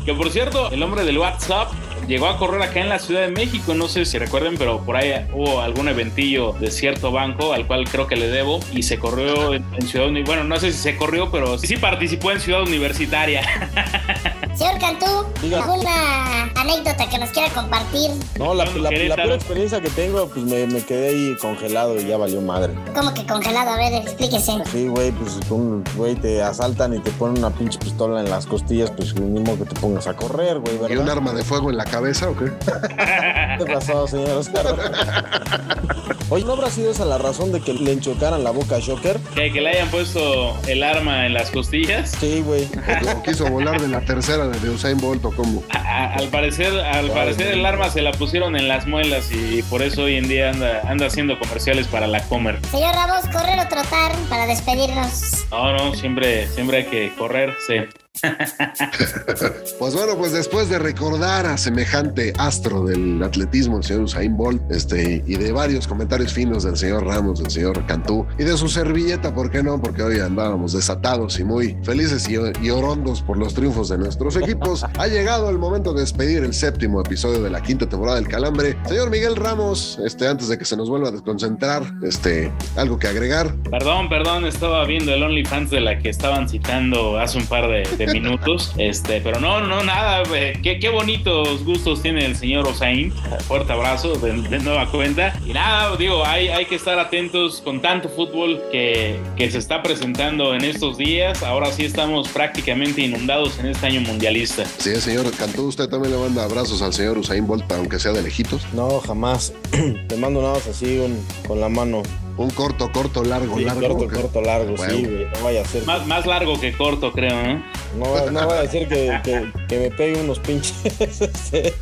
que 0.04 0.14
por 0.14 0.30
cierto, 0.30 0.70
el 0.70 0.82
hombre 0.82 1.04
del 1.04 1.18
WhatsApp 1.18 1.70
llegó 2.08 2.26
a 2.26 2.36
correr 2.38 2.62
acá 2.62 2.80
en 2.80 2.88
la 2.88 2.98
Ciudad 2.98 3.22
de 3.22 3.28
México, 3.28 3.74
no 3.74 3.88
sé 3.88 4.04
si 4.04 4.18
recuerden, 4.18 4.56
pero 4.58 4.80
por 4.84 4.96
ahí 4.96 5.12
hubo 5.32 5.60
algún 5.60 5.88
eventillo 5.88 6.52
de 6.52 6.70
cierto 6.70 7.10
banco 7.12 7.52
al 7.52 7.66
cual 7.66 7.88
creo 7.88 8.06
que 8.06 8.16
le 8.16 8.28
debo 8.28 8.60
y 8.72 8.82
se 8.82 8.98
corrió 8.98 9.54
en, 9.54 9.64
Ciudad 9.86 10.08
Uni- 10.08 10.22
bueno, 10.22 10.44
no 10.44 10.58
sé 10.58 10.72
si 10.72 10.78
se 10.78 10.96
corrió, 10.96 11.30
pero 11.30 11.58
sí 11.58 11.76
participó 11.76 12.30
en 12.32 12.40
Ciudad 12.40 12.62
Universitaria. 12.62 13.42
Señor 14.62 14.78
Cantú, 14.78 15.26
Diga. 15.40 15.58
¿alguna 15.64 16.44
anécdota 16.54 17.08
que 17.10 17.18
nos 17.18 17.30
quiera 17.30 17.52
compartir? 17.52 18.12
No, 18.38 18.54
la, 18.54 18.64
pura 18.64 19.34
experiencia 19.34 19.80
que 19.80 19.90
tengo, 19.90 20.28
pues 20.28 20.44
me, 20.44 20.68
me 20.68 20.84
quedé 20.84 21.08
ahí 21.08 21.36
congelado 21.40 22.00
y 22.00 22.06
ya 22.06 22.16
valió 22.16 22.40
madre. 22.40 22.72
¿Cómo 22.94 23.12
que 23.12 23.26
congelado? 23.26 23.70
A 23.70 23.76
ver, 23.76 23.92
explíquese. 23.94 24.52
Sí, 24.70 24.86
güey, 24.86 25.10
pues 25.10 25.40
un 25.50 25.82
güey 25.96 26.14
te 26.14 26.40
asaltan 26.40 26.94
y 26.94 27.00
te 27.00 27.10
ponen 27.10 27.38
una 27.38 27.50
pinche 27.50 27.76
pistola 27.80 28.20
en 28.20 28.30
las 28.30 28.46
costillas, 28.46 28.92
pues 28.92 29.18
modo 29.18 29.58
que 29.58 29.64
te 29.64 29.80
pongas 29.80 30.06
a 30.06 30.14
correr, 30.14 30.60
güey, 30.60 30.76
¿Y 30.76 30.78
un 30.78 30.98
¿verdad? 30.98 31.10
arma 31.16 31.32
de 31.32 31.42
fuego 31.42 31.70
en 31.70 31.78
la 31.78 31.84
cabeza 31.84 32.30
o 32.30 32.36
qué? 32.36 32.44
¿Qué 33.58 33.66
pasó, 33.66 34.06
señor 34.06 34.30
Oscar? 34.38 34.76
Oye, 36.28 36.44
¿no 36.44 36.52
habrá 36.52 36.70
sido 36.70 36.90
esa 36.90 37.04
la 37.04 37.18
razón 37.18 37.52
de 37.52 37.60
que 37.60 37.74
le 37.74 37.92
enchocaran 37.92 38.42
la 38.42 38.50
boca 38.50 38.76
a 38.76 38.78
Shocker? 38.78 39.18
que, 39.34 39.52
que 39.52 39.60
le 39.60 39.70
hayan 39.70 39.88
puesto 39.90 40.56
el 40.66 40.82
arma 40.82 41.26
en 41.26 41.34
las 41.34 41.50
costillas. 41.50 42.12
Sí, 42.18 42.40
güey. 42.40 42.68
¿O 43.16 43.22
quiso 43.22 43.46
volar 43.50 43.80
de 43.80 43.88
la 43.88 44.00
tercera 44.00 44.48
de 44.48 44.70
Usain 44.70 44.96
Bolt 44.98 45.24
o 45.26 45.30
cómo? 45.32 45.62
A- 45.70 45.78
a- 45.78 46.14
al 46.14 46.28
parecer, 46.28 46.72
al 46.80 47.10
parecer 47.10 47.48
el 47.52 47.64
arma 47.66 47.90
se 47.90 48.00
la 48.00 48.12
pusieron 48.12 48.56
en 48.56 48.66
las 48.68 48.86
muelas 48.86 49.30
y 49.30 49.62
por 49.64 49.82
eso 49.82 50.04
hoy 50.04 50.16
en 50.16 50.28
día 50.28 50.50
anda, 50.50 50.80
anda 50.86 51.06
haciendo 51.06 51.38
comerciales 51.38 51.86
para 51.86 52.06
la 52.06 52.22
Comer. 52.28 52.58
Señor 52.70 52.94
Ramos, 52.94 53.24
correr 53.32 53.58
o 53.60 53.68
trotar 53.68 54.12
para 54.30 54.46
despedirnos. 54.46 55.44
No, 55.50 55.72
no, 55.76 55.94
siempre, 55.94 56.46
siempre 56.48 56.78
hay 56.78 56.84
que 56.86 57.12
correr, 57.18 57.54
sí. 57.66 57.74
Pues 59.78 59.94
bueno, 59.94 60.16
pues 60.16 60.32
después 60.32 60.68
de 60.68 60.78
recordar 60.78 61.46
a 61.46 61.56
semejante 61.56 62.32
astro 62.38 62.84
del 62.84 63.20
atletismo, 63.22 63.78
el 63.78 63.84
señor 63.84 64.02
Usain 64.02 64.36
Bolt, 64.36 64.70
este, 64.70 65.24
y 65.26 65.34
de 65.34 65.50
varios 65.50 65.88
comentarios 65.88 66.32
finos 66.32 66.62
del 66.62 66.76
señor 66.76 67.04
Ramos, 67.04 67.42
del 67.42 67.50
señor 67.50 67.84
Cantú, 67.86 68.26
y 68.38 68.44
de 68.44 68.56
su 68.56 68.68
servilleta, 68.68 69.34
¿por 69.34 69.50
qué 69.50 69.62
no? 69.62 69.80
Porque 69.80 70.02
hoy 70.02 70.20
andábamos 70.20 70.72
desatados 70.72 71.40
y 71.40 71.44
muy 71.44 71.76
felices 71.82 72.28
y, 72.28 72.36
y 72.64 72.70
orondos 72.70 73.22
por 73.22 73.38
los 73.38 73.54
triunfos 73.54 73.88
de 73.88 73.98
nuestros 73.98 74.36
equipos. 74.36 74.84
ha 74.98 75.06
llegado 75.08 75.50
el 75.50 75.58
momento 75.58 75.92
de 75.92 76.02
despedir 76.02 76.44
el 76.44 76.54
séptimo 76.54 77.00
episodio 77.00 77.42
de 77.42 77.50
la 77.50 77.60
quinta 77.60 77.88
temporada 77.88 78.16
del 78.16 78.28
Calambre. 78.28 78.76
Señor 78.86 79.10
Miguel 79.10 79.34
Ramos, 79.34 79.98
este, 80.04 80.28
antes 80.28 80.48
de 80.48 80.58
que 80.58 80.64
se 80.64 80.76
nos 80.76 80.88
vuelva 80.88 81.08
a 81.08 81.12
desconcentrar, 81.12 81.82
este, 82.02 82.52
algo 82.76 82.98
que 82.98 83.08
agregar. 83.08 83.54
Perdón, 83.70 84.08
perdón, 84.08 84.44
estaba 84.44 84.84
viendo 84.84 85.12
el 85.12 85.22
OnlyFans 85.22 85.70
de 85.70 85.80
la 85.80 85.98
que 85.98 86.08
estaban 86.08 86.48
citando 86.48 87.18
hace 87.18 87.38
un 87.38 87.46
par 87.46 87.68
de, 87.68 88.01
de 88.06 88.12
minutos. 88.12 88.72
Este, 88.78 89.20
pero 89.20 89.40
no, 89.40 89.60
no, 89.60 89.82
nada. 89.82 90.22
eh, 90.34 90.58
Qué, 90.62 90.78
qué 90.78 90.88
bonitos 90.88 91.64
gustos 91.64 92.02
tiene 92.02 92.24
el 92.26 92.36
señor 92.36 92.66
Osain. 92.66 93.12
Fuerte 93.46 93.72
abrazo 93.72 94.14
de, 94.16 94.32
de 94.32 94.58
nueva 94.60 94.90
cuenta. 94.90 95.38
Y 95.46 95.52
nada, 95.52 95.96
digo, 95.96 96.24
hay, 96.24 96.48
hay 96.48 96.66
que 96.66 96.74
estar 96.76 96.98
atentos 96.98 97.60
con 97.62 97.80
tanto 97.80 98.08
fútbol 98.08 98.60
que, 98.70 99.18
que 99.36 99.50
se 99.50 99.58
está 99.58 99.82
presentando 99.82 100.54
en 100.54 100.64
estos 100.64 100.98
días. 100.98 101.42
Ahora 101.42 101.70
sí 101.72 101.84
estamos 101.84 102.28
prácticamente 102.28 103.02
inundados 103.02 103.58
en 103.58 103.66
este 103.66 103.86
año 103.86 104.00
mundialista. 104.02 104.64
Sí, 104.78 104.94
señor 104.96 105.30
Cantú, 105.36 105.66
usted 105.66 105.88
también 105.88 106.12
le 106.14 106.18
manda 106.18 106.44
abrazos 106.44 106.82
al 106.82 106.92
señor 106.92 107.18
Usain 107.18 107.46
Bolt, 107.46 107.70
aunque 107.72 107.98
sea 107.98 108.12
de 108.12 108.22
lejitos. 108.22 108.62
No, 108.72 109.00
jamás. 109.00 109.52
Te 110.08 110.16
mando 110.16 110.40
nada 110.42 110.54
más 110.54 110.66
así 110.66 110.98
un- 110.98 111.24
con 111.46 111.60
la 111.60 111.68
mano. 111.68 112.02
Un 112.36 112.50
corto, 112.50 112.90
corto, 112.92 113.22
largo, 113.24 113.56
Sí, 113.58 113.64
largo. 113.64 113.98
corto, 113.98 114.20
corto, 114.20 114.40
largo, 114.40 114.74
Bueno. 114.76 114.94
sí, 114.94 115.04
güey. 115.04 115.24
No 115.26 115.44
vaya 115.44 115.60
a 115.62 115.64
ser. 115.66 115.84
Más, 115.84 116.06
más 116.06 116.24
largo 116.26 116.58
que 116.58 116.72
corto, 116.76 117.12
creo, 117.12 117.30
¿no? 117.42 117.62
No, 117.98 118.10
va- 118.10 118.30
no 118.30 118.46
vaya 118.46 118.62
a 118.62 118.66
ser 118.68 118.88
que, 118.88 119.20
que- 119.22 119.52
que 119.68 119.78
me 119.78 119.90
pegue 119.90 120.18
unos 120.20 120.38
pinches. 120.38 120.72
este, 121.00 121.74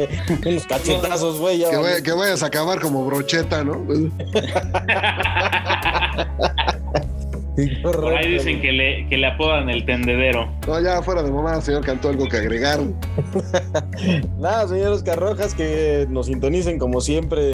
unos 0.45 0.67
cachetazos, 0.67 1.39
güey. 1.39 1.59
ya 1.59 1.71
Que, 1.71 1.77
vaya- 1.77 2.03
que 2.03 2.13
vayas 2.13 2.43
a 2.43 2.47
acabar 2.47 2.81
como 2.81 3.05
brocheta, 3.05 3.63
¿no? 3.63 3.81
Por 7.83 8.15
ahí 8.15 8.33
dicen 8.33 8.61
que 8.61 8.73
le, 8.73 9.09
que 9.09 9.17
le 9.17 9.27
apodan 9.27 9.69
el 9.69 9.85
tendedero. 9.85 10.51
No, 10.67 10.81
ya 10.81 11.03
fuera 11.03 11.23
de 11.23 11.31
mamá, 11.31 11.61
señor 11.61 11.85
Cantú, 11.85 12.09
algo 12.09 12.29
que 12.29 12.37
agregar. 12.37 12.81
Nada, 14.39 14.69
señores 14.69 15.03
Carrojas, 15.03 15.55
que 15.55 16.07
nos 16.09 16.27
sintonicen 16.27 16.79
como 16.79 17.01
siempre, 17.01 17.53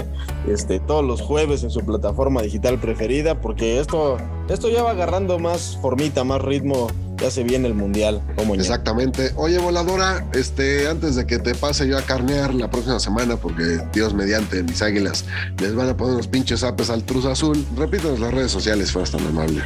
este, 0.48 0.80
todos 0.80 1.04
los 1.04 1.20
jueves 1.20 1.64
en 1.64 1.70
su 1.70 1.80
plataforma 1.84 2.42
digital 2.42 2.78
preferida, 2.78 3.40
porque 3.40 3.80
esto, 3.80 4.18
esto 4.48 4.68
ya 4.68 4.82
va 4.82 4.90
agarrando 4.90 5.38
más 5.38 5.78
formita, 5.80 6.24
más 6.24 6.42
ritmo 6.42 6.88
ya 7.20 7.30
se 7.30 7.42
viene 7.42 7.68
el 7.68 7.74
mundial. 7.74 8.22
Como 8.36 8.54
Exactamente. 8.54 9.32
Oye, 9.36 9.58
voladora, 9.58 10.26
este, 10.32 10.88
antes 10.88 11.16
de 11.16 11.26
que 11.26 11.38
te 11.38 11.54
pase 11.54 11.88
yo 11.88 11.98
a 11.98 12.02
carnear 12.02 12.54
la 12.54 12.70
próxima 12.70 13.00
semana, 13.00 13.36
porque 13.36 13.80
Dios 13.92 14.14
mediante 14.14 14.62
mis 14.62 14.82
águilas 14.82 15.24
les 15.58 15.74
van 15.74 15.88
a 15.88 15.96
poner 15.96 16.14
unos 16.14 16.28
pinches 16.28 16.62
apes 16.62 16.90
al 16.90 17.04
Cruz 17.04 17.24
Azul, 17.26 17.66
repítanos 17.76 18.20
las 18.20 18.32
redes 18.32 18.50
sociales, 18.50 18.92
fueras 18.92 19.10
tan 19.10 19.26
amable. 19.26 19.62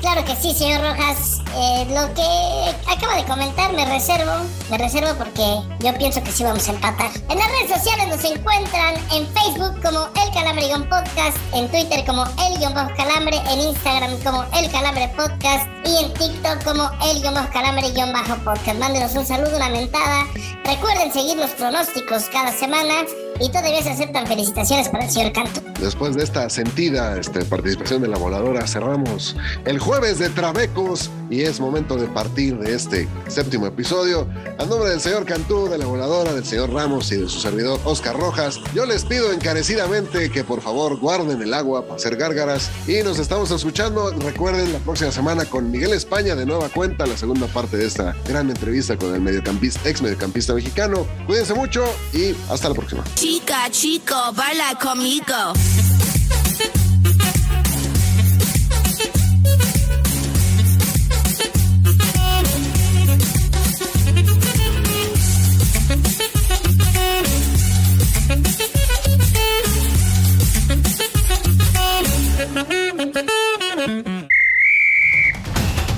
Claro 0.00 0.24
que 0.24 0.36
sí, 0.36 0.54
señor 0.54 0.80
Rojas. 0.80 1.40
Eh, 1.56 1.86
lo 1.88 2.12
que 2.14 2.92
acaba 2.92 3.16
de 3.16 3.24
comentar 3.24 3.72
me 3.72 3.84
reservo, 3.86 4.32
me 4.70 4.78
reservo 4.78 5.14
porque 5.16 5.60
yo 5.80 5.96
pienso 5.98 6.22
que 6.22 6.32
sí 6.32 6.42
vamos 6.42 6.68
a 6.68 6.72
empatar. 6.72 7.10
En 7.28 7.38
las 7.38 7.48
redes 7.48 7.80
sociales 7.80 8.08
nos 8.08 8.24
encuentran 8.24 8.94
en 9.12 9.26
Facebook 9.28 9.80
como 9.82 10.08
El 10.24 10.34
Calambre 10.34 10.64
Podcast, 10.90 11.36
en 11.54 11.68
Twitter 11.68 12.04
como 12.04 12.24
El 12.24 12.60
Calambre, 12.96 13.36
en 13.50 13.60
Instagram 13.60 14.18
como 14.22 14.44
El 14.58 14.70
Calambre 14.70 15.08
Podcast 15.16 15.68
y 15.84 16.04
en 16.04 16.14
TikTok 16.14 16.64
como 16.64 16.90
el 17.02 17.20
guion 17.20 17.34
bajo 17.34 17.52
calambre 17.52 17.90
guion 17.90 18.12
bajo 18.12 18.36
podcast. 18.44 18.78
Mándenos 18.78 19.14
un 19.14 19.26
saludo, 19.26 19.56
una 19.56 19.68
mentada. 19.68 20.26
Recuerden 20.64 21.12
seguir 21.12 21.36
los 21.36 21.50
pronósticos 21.50 22.24
cada 22.30 22.52
semana 22.52 23.04
y 23.40 23.48
todavía 23.48 23.82
se 23.82 23.90
aceptan 23.90 24.26
felicitaciones 24.26 24.88
para 24.88 25.04
el 25.04 25.10
señor 25.10 25.32
Canto. 25.32 25.60
Después 25.80 26.14
de 26.14 26.24
esta 26.24 26.48
sentida 26.48 27.18
este, 27.18 27.44
participación 27.44 28.02
de 28.02 28.08
la 28.08 28.16
voladora, 28.16 28.66
cerramos 28.66 29.36
el 29.64 29.78
jueves 29.78 30.18
de 30.18 30.30
Trabecos 30.30 31.10
y 31.30 31.42
es 31.42 31.60
momento 31.60 31.96
de 31.96 32.06
partir 32.06 32.58
de 32.58 32.74
este 32.74 33.08
séptimo 33.28 33.66
episodio. 33.66 34.28
A 34.58 34.64
nombre 34.64 34.90
del 34.90 35.00
señor 35.00 35.24
Cantú, 35.24 35.68
de 35.68 35.78
la 35.78 35.86
voladora, 35.86 36.32
del 36.32 36.44
señor 36.44 36.72
Ramos 36.72 37.10
y 37.12 37.16
de 37.16 37.28
su 37.28 37.40
servidor 37.40 37.80
Oscar 37.84 38.16
Rojas, 38.16 38.60
yo 38.74 38.86
les 38.86 39.04
pido 39.04 39.32
encarecidamente 39.32 40.30
que 40.30 40.44
por 40.44 40.60
favor 40.60 40.98
guarden 40.98 41.42
el 41.42 41.54
agua 41.54 41.82
para 41.82 41.96
hacer 41.96 42.16
gárgaras 42.16 42.70
y 42.86 43.02
nos 43.02 43.18
estamos 43.18 43.50
escuchando. 43.50 44.10
Recuerden 44.12 44.72
la 44.72 44.78
próxima 44.78 45.10
semana 45.10 45.44
con 45.44 45.70
Miguel 45.70 45.92
España 45.92 46.34
de 46.34 46.46
nueva 46.46 46.68
cuenta, 46.68 47.06
la 47.06 47.16
segunda 47.16 47.46
parte 47.48 47.76
de 47.76 47.86
esta 47.86 48.14
gran 48.28 48.48
entrevista 48.48 48.96
con 48.96 49.14
el 49.14 49.20
mediocampista, 49.20 49.88
ex 49.88 50.02
mediocampista 50.02 50.54
mexicano. 50.54 51.06
Cuídense 51.26 51.54
mucho 51.54 51.84
y 52.12 52.34
hasta 52.48 52.68
la 52.68 52.74
próxima. 52.74 53.04
Chica, 53.24 53.70
chico, 53.70 54.14
baila 54.34 54.78
conmigo. 54.78 55.24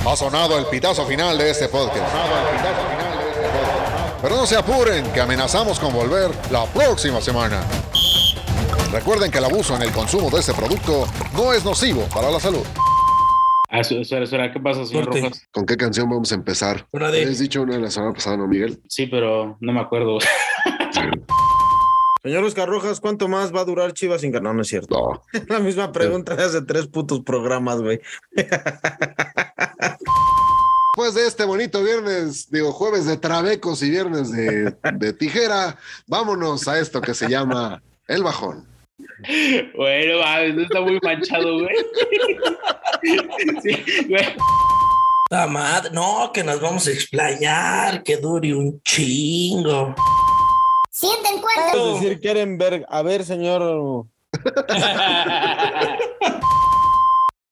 Ha 0.07 0.17
sonado 0.17 0.59
el 0.59 0.67
pitazo 0.67 1.05
final 1.07 1.37
de 1.37 1.51
este 1.51 1.69
podcast. 1.69 2.07
Pero 4.23 4.37
no 4.37 4.47
se 4.47 4.57
apuren, 4.57 5.13
que 5.13 5.21
amenazamos 5.21 5.79
con 5.79 5.93
volver 5.93 6.31
la 6.51 6.65
próxima 6.67 7.21
semana. 7.21 7.63
Recuerden 8.91 9.31
que 9.31 9.39
el 9.39 9.45
abuso 9.45 9.77
en 9.77 9.83
el 9.83 9.93
consumo 9.93 10.31
de 10.31 10.41
este 10.41 10.55
producto 10.55 11.07
no 11.35 11.53
es 11.53 11.65
nocivo 11.65 12.03
para 12.15 12.31
la 12.31 12.41
salud. 12.41 12.65
Ah, 13.69 13.81
espera, 13.81 14.25
espera, 14.25 14.53
¿qué 14.53 14.61
pasa, 14.61 14.87
señor 14.87 15.07
Rojas? 15.07 15.47
¿Con 15.53 15.67
qué 15.67 15.77
canción 15.77 16.09
vamos 16.09 16.33
a 16.33 16.37
empezar? 16.37 16.87
Una 16.93 17.11
de... 17.11 17.25
¿Has 17.25 17.39
dicho 17.39 17.63
una 17.63 17.75
de 17.75 17.81
la 17.81 17.91
semana 17.91 18.15
pasada, 18.15 18.37
no, 18.37 18.47
Miguel? 18.47 18.81
Sí, 18.89 19.07
pero 19.07 19.59
no 19.61 19.73
me 19.73 19.81
acuerdo. 19.81 20.19
Señor 22.27 22.43
Oscar 22.43 22.69
Rojas, 22.69 22.99
¿cuánto 22.99 23.29
más 23.29 23.55
va 23.55 23.61
a 23.61 23.65
durar 23.65 23.93
Chivas 23.93 24.23
sin 24.23 24.33
ganar? 24.33 24.53
No 24.53 24.63
es 24.63 24.67
cierto. 24.67 24.97
No. 25.33 25.41
La 25.49 25.61
misma 25.61 25.93
pregunta 25.93 26.35
de 26.35 26.43
hace 26.43 26.61
tres 26.63 26.89
putos 26.89 27.21
programas, 27.21 27.81
güey. 27.81 28.01
Después 30.97 31.15
de 31.15 31.27
este 31.27 31.45
bonito 31.45 31.83
viernes, 31.83 32.51
digo, 32.51 32.73
jueves 32.73 33.05
de 33.05 33.19
trabecos 33.19 33.83
y 33.83 33.91
viernes 33.91 34.33
de, 34.33 34.75
de 34.95 35.13
tijera, 35.13 35.77
vámonos 36.07 36.67
a 36.69 36.79
esto 36.79 37.03
que 37.03 37.13
se 37.13 37.29
llama 37.29 37.83
el 38.09 38.23
bajón. 38.23 38.67
Bueno, 39.77 40.23
no 40.55 40.63
está 40.63 40.81
muy 40.81 40.99
manchado, 41.03 41.59
güey. 41.59 41.77
Sí, 43.63 44.07
güey. 44.09 44.25
La 45.31 45.47
madre, 45.47 45.91
no, 45.93 46.31
que 46.33 46.43
nos 46.43 46.63
vamos 46.63 46.87
a 46.87 46.93
explayar, 46.93 48.03
que 48.03 48.17
dure 48.17 48.55
un 48.55 48.81
chingo. 48.81 49.95
Siguiente 50.91 51.29
encuentro. 51.29 51.95
Es 51.95 52.01
decir, 52.01 52.21
quieren 52.21 52.57
ver, 52.57 52.87
a 52.89 53.03
ver, 53.03 53.23
señor. 53.23 54.07